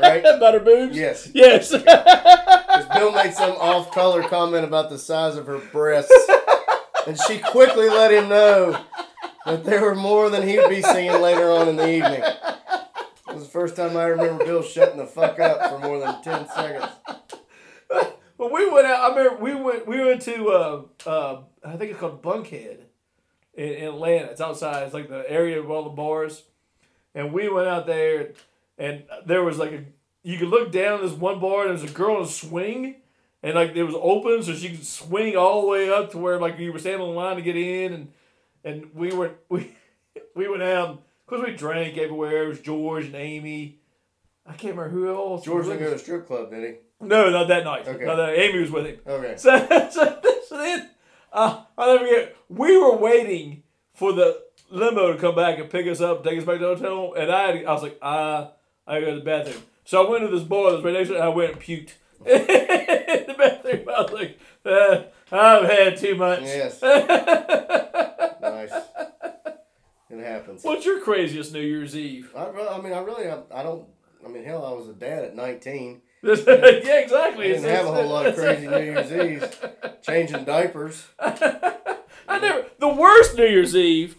right 0.00 0.24
about 0.24 0.54
her 0.54 0.60
boobs. 0.60 0.96
yes, 0.96 1.28
Yes. 1.34 1.70
'Cause 1.72 2.86
Bill 2.94 3.10
made 3.12 3.34
some 3.34 3.52
off-color 3.56 4.22
comment 4.28 4.64
about 4.64 4.88
the 4.88 4.98
size 4.98 5.34
of 5.36 5.46
her 5.46 5.58
breasts, 5.58 6.12
and 7.08 7.18
she 7.26 7.38
quickly 7.38 7.88
let 7.88 8.12
him 8.12 8.28
know 8.28 8.80
that 9.44 9.64
there 9.64 9.82
were 9.82 9.96
more 9.96 10.30
than 10.30 10.46
he'd 10.46 10.68
be 10.68 10.80
seeing 10.82 11.20
later 11.20 11.50
on 11.50 11.68
in 11.68 11.74
the 11.76 11.88
evening. 11.90 12.22
It 12.22 13.34
was 13.34 13.42
the 13.42 13.50
first 13.50 13.74
time 13.74 13.96
I 13.96 14.04
remember 14.04 14.44
Bill 14.44 14.62
shutting 14.62 14.98
the 14.98 15.06
fuck 15.06 15.40
up 15.40 15.70
for 15.72 15.78
more 15.80 15.98
than 15.98 16.22
ten 16.22 16.46
seconds. 16.54 16.92
Well, 18.38 18.50
we 18.52 18.70
went 18.70 18.86
out. 18.86 19.00
I 19.12 19.16
remember 19.16 19.42
we 19.42 19.54
went. 19.56 19.86
We 19.88 20.04
went 20.04 20.22
to. 20.22 20.48
Uh, 20.50 20.82
uh, 21.08 21.40
I 21.64 21.76
think 21.76 21.90
it's 21.90 22.00
called 22.00 22.22
Buckhead, 22.22 22.78
in, 23.54 23.68
in 23.68 23.84
Atlanta. 23.88 24.26
It's 24.26 24.40
outside. 24.40 24.84
It's 24.84 24.94
like 24.94 25.08
the 25.08 25.28
area 25.30 25.60
of 25.60 25.70
all 25.70 25.84
the 25.84 25.90
bars, 25.90 26.44
and 27.14 27.32
we 27.32 27.48
went 27.48 27.68
out 27.68 27.86
there, 27.86 28.32
and 28.78 29.04
there 29.26 29.42
was 29.42 29.58
like 29.58 29.72
a. 29.72 29.84
You 30.22 30.36
could 30.38 30.48
look 30.48 30.72
down 30.72 31.00
this 31.00 31.12
one 31.12 31.40
bar, 31.40 31.66
and 31.66 31.78
there's 31.78 31.90
a 31.90 31.94
girl 31.94 32.16
on 32.16 32.22
a 32.22 32.26
swing, 32.26 32.96
and 33.42 33.54
like 33.54 33.74
it 33.74 33.84
was 33.84 33.94
open, 33.98 34.42
so 34.42 34.54
she 34.54 34.70
could 34.70 34.86
swing 34.86 35.36
all 35.36 35.62
the 35.62 35.68
way 35.68 35.90
up 35.90 36.10
to 36.12 36.18
where 36.18 36.38
like 36.38 36.58
you 36.58 36.72
were 36.72 36.78
standing 36.78 37.08
in 37.08 37.14
line 37.14 37.36
to 37.36 37.42
get 37.42 37.56
in, 37.56 37.92
and 37.92 38.12
and 38.64 38.94
we 38.94 39.12
were 39.12 39.32
we 39.48 39.72
we 40.34 40.48
went 40.48 40.62
out 40.62 41.02
because 41.26 41.44
we 41.44 41.54
drank 41.54 41.96
everywhere. 41.96 42.44
It 42.44 42.48
was 42.48 42.60
George 42.60 43.06
and 43.06 43.14
Amy. 43.14 43.78
I 44.46 44.52
can't 44.52 44.76
remember 44.76 44.90
who 44.90 45.08
else. 45.08 45.44
George 45.44 45.66
didn't 45.66 45.80
go 45.80 45.90
to 45.90 45.98
strip 45.98 46.26
club, 46.26 46.50
did 46.50 46.64
he? 46.64 47.06
No, 47.06 47.30
not 47.30 47.48
that 47.48 47.64
night. 47.64 47.86
Okay. 47.86 48.04
No, 48.04 48.26
Amy 48.28 48.60
was 48.60 48.70
with 48.70 48.86
him. 48.86 48.98
Okay. 49.06 49.34
So, 49.38 49.90
so, 49.90 50.20
so 50.48 50.56
then, 50.56 50.88
uh, 51.32 51.62
I'll 51.76 51.94
never 51.94 52.06
forget. 52.06 52.36
We 52.48 52.76
were 52.78 52.96
waiting 52.96 53.62
for 53.94 54.12
the 54.12 54.42
limo 54.70 55.12
to 55.12 55.18
come 55.18 55.34
back 55.34 55.58
and 55.58 55.70
pick 55.70 55.86
us 55.86 56.00
up, 56.00 56.24
take 56.24 56.38
us 56.38 56.44
back 56.44 56.58
to 56.58 56.66
the 56.66 56.74
hotel, 56.76 57.14
and 57.14 57.30
I, 57.30 57.46
had, 57.46 57.64
I 57.64 57.72
was 57.72 57.82
like, 57.82 57.98
ah, 58.02 58.52
I 58.86 59.00
gotta 59.00 59.06
go 59.06 59.12
to 59.14 59.18
the 59.18 59.24
bathroom. 59.24 59.62
So 59.84 60.06
I 60.06 60.10
went 60.10 60.24
to 60.24 60.34
this 60.34 60.46
bar 60.46 60.72
right 60.80 60.92
next 60.92 61.08
to 61.08 61.14
it, 61.14 61.18
and 61.18 61.24
I 61.24 61.28
went 61.28 61.52
and 61.52 61.60
puked 61.60 61.92
in 62.26 63.26
the 63.26 63.34
bathroom. 63.36 63.88
I 63.88 64.02
was 64.02 64.12
like, 64.12 64.38
uh, 64.64 65.02
I've 65.32 65.68
had 65.68 65.96
too 65.96 66.14
much. 66.14 66.42
Yes. 66.42 66.82
nice. 68.42 68.72
It 70.10 70.18
happens. 70.20 70.64
What's 70.64 70.86
your 70.86 71.00
craziest 71.00 71.52
New 71.52 71.60
Year's 71.60 71.96
Eve? 71.96 72.32
I, 72.36 72.46
I 72.46 72.80
mean, 72.80 72.92
I 72.92 72.98
really, 73.00 73.28
I, 73.28 73.40
I 73.54 73.62
don't. 73.62 73.86
I 74.24 74.28
mean, 74.28 74.44
hell, 74.44 74.64
I 74.64 74.72
was 74.72 74.88
a 74.88 74.94
dad 74.94 75.24
at 75.24 75.36
19. 75.36 76.00
yeah, 76.22 76.98
exactly. 76.98 77.46
I 77.46 77.48
didn't 77.48 77.64
have 77.64 77.86
a 77.86 77.92
whole 77.92 78.08
lot 78.08 78.26
of 78.26 78.34
crazy 78.34 78.66
New 78.66 78.82
Year's 78.82 79.12
Eve. 79.12 79.68
Changing 80.02 80.44
diapers. 80.44 81.06
I 81.18 82.38
never. 82.40 82.66
The 82.78 82.88
worst 82.88 83.36
New 83.36 83.46
Year's 83.46 83.76
Eve 83.76 84.16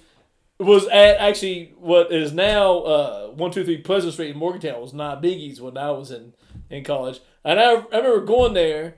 was 0.60 0.88
at 0.88 1.18
actually 1.18 1.74
what 1.78 2.12
is 2.12 2.32
now 2.32 2.80
uh, 2.80 3.28
one 3.28 3.52
two 3.52 3.66
three 3.66 3.78
Pleasant 3.78 4.14
Street 4.14 4.32
in 4.32 4.38
Morgantown. 4.38 4.82
Was 4.82 4.94
not 4.94 5.22
Biggie's 5.22 5.60
when 5.60 5.78
I 5.78 5.92
was 5.92 6.12
in 6.12 6.34
in 6.70 6.84
college, 6.84 7.20
and 7.44 7.60
I, 7.60 7.74
I 7.74 7.98
remember 7.98 8.22
going 8.22 8.54
there 8.54 8.96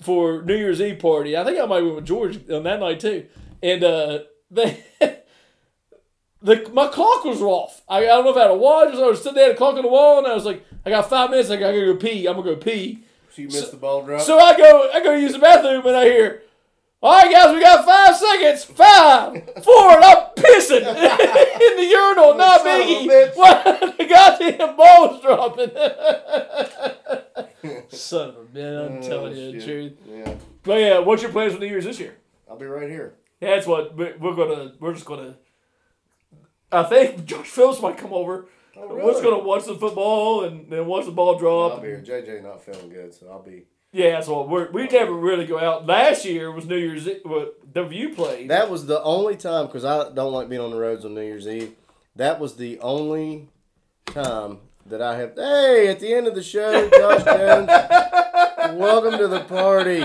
for 0.00 0.42
New 0.42 0.56
Year's 0.56 0.80
Eve 0.80 0.98
party. 0.98 1.36
I 1.36 1.44
think 1.44 1.58
I 1.58 1.66
might 1.66 1.76
have 1.76 1.84
went 1.84 1.96
with 1.96 2.06
George 2.06 2.50
on 2.50 2.64
that 2.64 2.80
night 2.80 3.00
too, 3.00 3.26
and 3.62 3.84
uh, 3.84 4.18
they. 4.50 4.82
The, 6.40 6.70
my 6.72 6.86
clock 6.88 7.24
was 7.24 7.42
off. 7.42 7.82
I, 7.88 7.98
I 7.98 8.06
don't 8.06 8.24
know 8.24 8.30
if 8.30 8.36
I 8.36 8.42
had 8.42 8.50
a 8.52 8.54
watch 8.54 8.88
or 8.88 8.90
something. 8.92 9.04
I 9.04 9.08
was 9.08 9.18
sitting 9.22 9.34
there, 9.34 9.46
at 9.50 9.52
the 9.54 9.58
clock 9.58 9.74
on 9.76 9.82
the 9.82 9.88
wall, 9.88 10.18
and 10.18 10.26
I 10.26 10.34
was 10.34 10.44
like, 10.44 10.64
I 10.86 10.90
got 10.90 11.08
five 11.10 11.30
minutes. 11.30 11.50
I 11.50 11.56
gotta 11.56 11.76
go 11.76 11.96
pee. 11.96 12.26
I'm 12.26 12.36
gonna 12.36 12.54
go 12.54 12.56
pee. 12.56 13.02
So 13.30 13.42
you 13.42 13.48
missed 13.48 13.72
the 13.72 13.76
ball 13.76 14.02
drop. 14.04 14.20
So 14.22 14.38
I 14.38 14.56
go, 14.56 14.88
I 14.94 15.02
go 15.02 15.14
use 15.16 15.32
the 15.32 15.40
bathroom, 15.40 15.84
and 15.86 15.96
I 15.96 16.04
hear, 16.04 16.42
"All 17.02 17.12
right, 17.20 17.32
guys, 17.32 17.52
we 17.54 17.60
got 17.60 17.84
five 17.84 18.16
seconds. 18.16 18.64
Five, 18.64 19.64
four, 19.64 19.90
and 19.96 20.04
I'm 20.04 20.16
pissing 20.36 20.78
in 20.86 21.76
the 21.76 21.86
urinal, 21.90 22.34
not 22.36 22.60
Son 22.62 22.80
of 22.80 22.86
a 22.86 22.90
Biggie. 22.90 23.06
bitch. 23.08 23.36
Why 23.36 23.94
the 23.98 24.04
goddamn 24.06 24.76
ball's 24.76 25.20
dropping? 25.22 25.70
Son 27.90 28.28
of 28.30 28.36
a 28.36 28.44
bitch! 28.44 28.86
I'm 28.90 28.98
Oh, 28.98 29.08
telling 29.08 29.36
you 29.36 29.52
the 29.52 29.64
truth. 29.64 29.92
Yeah. 30.08 30.34
But 30.62 30.80
yeah, 30.80 30.98
what's 31.00 31.22
your 31.22 31.32
plans 31.32 31.54
for 31.54 31.60
New 31.60 31.66
Year's 31.66 31.84
this 31.84 31.98
year? 32.00 32.16
I'll 32.48 32.56
be 32.58 32.66
right 32.66 32.88
here. 32.88 33.14
Yeah, 33.40 33.54
that's 33.56 33.66
what 33.66 33.96
we're 33.96 34.16
gonna. 34.34 34.72
We're 34.80 34.94
just 34.94 35.04
gonna. 35.06 35.34
I 36.70 36.82
think 36.84 37.24
Josh 37.24 37.46
Phillips 37.48 37.80
might 37.80 37.96
come 37.96 38.12
over. 38.12 38.46
Oh, 38.76 38.94
We're 38.94 39.10
just 39.10 39.22
gonna 39.22 39.38
watch 39.38 39.64
some 39.64 39.78
football 39.78 40.44
and 40.44 40.70
then 40.70 40.86
watch 40.86 41.06
the 41.06 41.12
ball 41.12 41.38
drop. 41.38 41.72
I'll 41.72 41.80
be 41.80 41.88
here. 41.88 42.02
JJ 42.06 42.42
not 42.42 42.62
feeling 42.62 42.90
good, 42.90 43.12
so 43.14 43.28
I'll 43.30 43.42
be. 43.42 43.64
Yeah, 43.90 44.20
so 44.20 44.46
we're, 44.46 44.70
we 44.70 44.86
never 44.86 45.14
really 45.14 45.46
go 45.46 45.58
out. 45.58 45.86
Last 45.86 46.26
year 46.26 46.52
was 46.52 46.66
New 46.66 46.76
Year's 46.76 47.08
Eve. 47.08 47.20
What 47.24 47.54
the 47.72 47.84
view 47.84 48.14
played. 48.14 48.50
That 48.50 48.70
was 48.70 48.86
the 48.86 49.02
only 49.02 49.34
time 49.36 49.66
because 49.66 49.84
I 49.84 50.10
don't 50.12 50.32
like 50.32 50.50
being 50.50 50.60
on 50.60 50.70
the 50.70 50.78
roads 50.78 51.06
on 51.06 51.14
New 51.14 51.22
Year's 51.22 51.48
Eve. 51.48 51.72
That 52.14 52.38
was 52.38 52.56
the 52.56 52.78
only 52.80 53.48
time 54.04 54.58
that 54.86 55.00
I 55.00 55.16
have. 55.16 55.34
Hey, 55.36 55.88
at 55.88 56.00
the 56.00 56.12
end 56.12 56.26
of 56.26 56.34
the 56.34 56.42
show, 56.42 56.88
Josh 56.90 57.24
Jones, 57.24 57.68
welcome 58.78 59.18
to 59.18 59.26
the 59.28 59.40
party. 59.48 60.04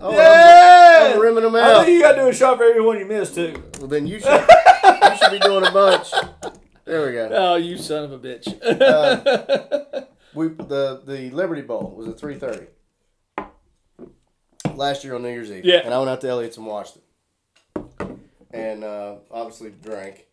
Oh, 0.00 0.10
I'm- 0.10 0.16
yeah, 0.16 1.12
I'm, 1.14 1.20
rimming 1.20 1.44
them 1.44 1.56
I 1.56 1.60
out. 1.60 1.84
think 1.84 1.94
you 1.96 2.00
got 2.02 2.12
to 2.12 2.22
do 2.22 2.28
a 2.28 2.32
shot 2.34 2.56
for 2.58 2.64
everyone 2.64 2.98
you 2.98 3.06
missed 3.06 3.34
too. 3.34 3.62
Well, 3.78 3.88
then 3.88 4.06
you 4.06 4.20
should 4.20 4.30
you 4.30 5.16
should 5.16 5.30
be 5.32 5.38
doing 5.40 5.66
a 5.66 5.70
bunch. 5.70 6.10
There 6.84 7.06
we 7.06 7.12
go. 7.12 7.28
Oh, 7.32 7.56
you 7.56 7.76
son 7.76 8.04
of 8.04 8.12
a 8.12 8.18
bitch! 8.18 8.46
We 10.34 10.48
the 10.48 11.02
the 11.04 11.30
Liberty 11.30 11.62
Bowl 11.62 11.94
was 11.96 12.06
at 12.06 12.18
three 12.18 12.36
thirty 12.36 12.66
last 14.74 15.02
year 15.04 15.14
on 15.14 15.22
New 15.22 15.30
Year's 15.30 15.50
Eve. 15.50 15.64
Yeah. 15.64 15.80
and 15.84 15.92
I 15.92 15.98
went 15.98 16.10
out 16.10 16.20
to 16.20 16.28
Elliott's 16.28 16.56
and 16.58 16.66
watched 16.66 16.96
it, 16.96 18.06
and 18.50 18.84
uh, 18.84 19.16
obviously 19.30 19.70
drank, 19.82 20.26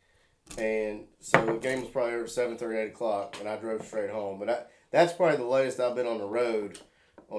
and 0.57 1.05
so 1.20 1.43
the 1.45 1.53
game 1.53 1.80
was 1.82 1.89
probably 1.89 2.13
over 2.13 2.28
seven 2.28 2.57
thirty, 2.57 2.78
eight 2.78 2.89
o'clock, 2.89 3.38
and 3.39 3.47
I 3.49 3.55
drove 3.57 3.86
straight 3.86 4.09
home. 4.11 4.38
But 4.39 4.49
I, 4.49 4.59
that's 4.91 5.13
probably 5.13 5.38
the 5.38 5.45
latest 5.45 5.80
I've 5.80 5.95
been 5.95 6.07
on 6.07 6.18
the 6.20 6.28
road. 6.28 6.80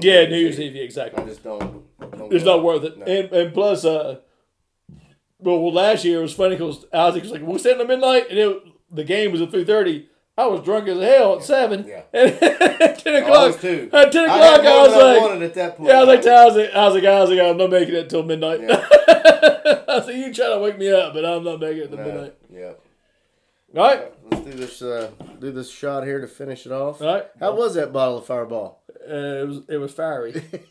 Yeah, 0.01 0.27
New 0.27 0.37
Year's 0.37 0.61
Eve. 0.61 0.75
Yeah, 0.77 0.83
exactly. 0.83 1.23
I 1.23 1.27
just 1.27 1.43
don't. 1.43 1.83
don't 2.01 2.33
It's 2.33 2.45
not 2.45 2.63
worth 2.63 2.85
it. 2.85 2.99
No. 2.99 3.05
And 3.07 3.33
and 3.33 3.55
plus, 3.55 3.85
uh, 3.85 4.19
well, 5.39 5.61
well, 5.61 5.73
last 5.73 6.05
year 6.05 6.19
it 6.19 6.23
was 6.23 6.35
funny 6.35 6.57
because 6.57 6.85
Isaac 6.93 7.23
was 7.23 7.33
like, 7.33 7.43
"We're 7.43 7.59
sitting 7.59 7.81
at 7.81 7.87
midnight," 7.87 8.27
and 8.31 8.39
it, 8.39 8.63
the 8.91 9.05
game 9.05 9.33
was 9.33 9.41
at 9.41 9.51
three 9.51 9.65
thirty. 9.65 10.09
I 10.39 10.47
was 10.47 10.63
drunk 10.63 10.87
as 10.89 11.01
hell 11.01 11.37
at 11.37 11.45
seven. 11.45 11.87
Yeah. 11.89 12.03
And 12.13 12.31
at 12.83 12.99
ten 12.99 13.15
I 13.15 13.19
o'clock, 13.21 13.47
was 13.53 13.61
too. 13.61 13.89
at 13.93 14.13
ten 14.13 14.25
o'clock, 14.25 14.61
had 14.63 14.67
I, 14.67 14.83
was 14.83 14.93
I 14.93 15.13
like, 15.15 15.21
wanted 15.23 15.43
at 15.45 15.55
that 15.55 15.77
point. 15.79 15.89
Yeah, 15.89 15.97
I 15.97 16.01
was 16.01 16.09
like, 16.09 16.23
to 16.23 16.35
Isaac, 16.35 16.71
I 16.75 16.85
was 16.85 16.95
like, 16.95 17.05
Isaac, 17.05 17.41
I'm 17.41 17.57
not 17.57 17.71
making 17.71 17.95
it 17.95 18.03
until 18.03 18.23
midnight. 18.23 18.61
Yeah. 18.61 18.87
I 19.89 20.03
said, 20.05 20.15
you 20.17 20.35
trying 20.35 20.53
to 20.53 20.59
wake 20.61 20.77
me 20.79 20.91
up, 20.93 21.15
but 21.15 21.25
I'm 21.25 21.43
not 21.43 21.59
making 21.61 21.85
it 21.85 21.91
until 21.91 21.99
No, 21.99 22.05
midnight. 22.13 22.35
yeah. 22.53 22.73
All 23.75 23.83
right, 23.83 24.13
Let's 24.31 24.45
do 24.45 24.53
this. 24.53 24.81
Uh, 24.83 25.11
do 25.41 25.51
this 25.51 25.71
shot 25.71 26.05
here 26.05 26.21
to 26.21 26.27
finish 26.29 26.67
it 26.67 26.73
off. 26.73 27.03
all 27.03 27.15
right. 27.15 27.25
How 27.41 27.55
was 27.55 27.75
that 27.75 27.93
bottle 27.93 28.19
of 28.19 28.27
Fireball? 28.27 28.83
Uh, 29.09 29.15
it 29.15 29.47
was 29.49 29.61
it 29.69 29.77
was 29.77 29.93
fiery. 29.93 30.33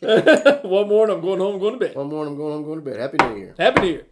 One 0.62 0.88
more, 0.88 1.04
and 1.04 1.12
I'm 1.12 1.20
going 1.20 1.38
home, 1.40 1.58
going 1.60 1.78
to 1.78 1.86
bed. 1.86 1.94
One 1.94 2.08
more, 2.08 2.22
and 2.22 2.32
I'm 2.32 2.36
going. 2.36 2.54
I'm 2.56 2.64
going 2.64 2.78
to 2.82 2.84
bed. 2.90 2.98
Happy 2.98 3.16
New 3.20 3.36
Year. 3.36 3.54
Happy 3.58 3.80
New 3.80 3.88
Year. 3.88 4.06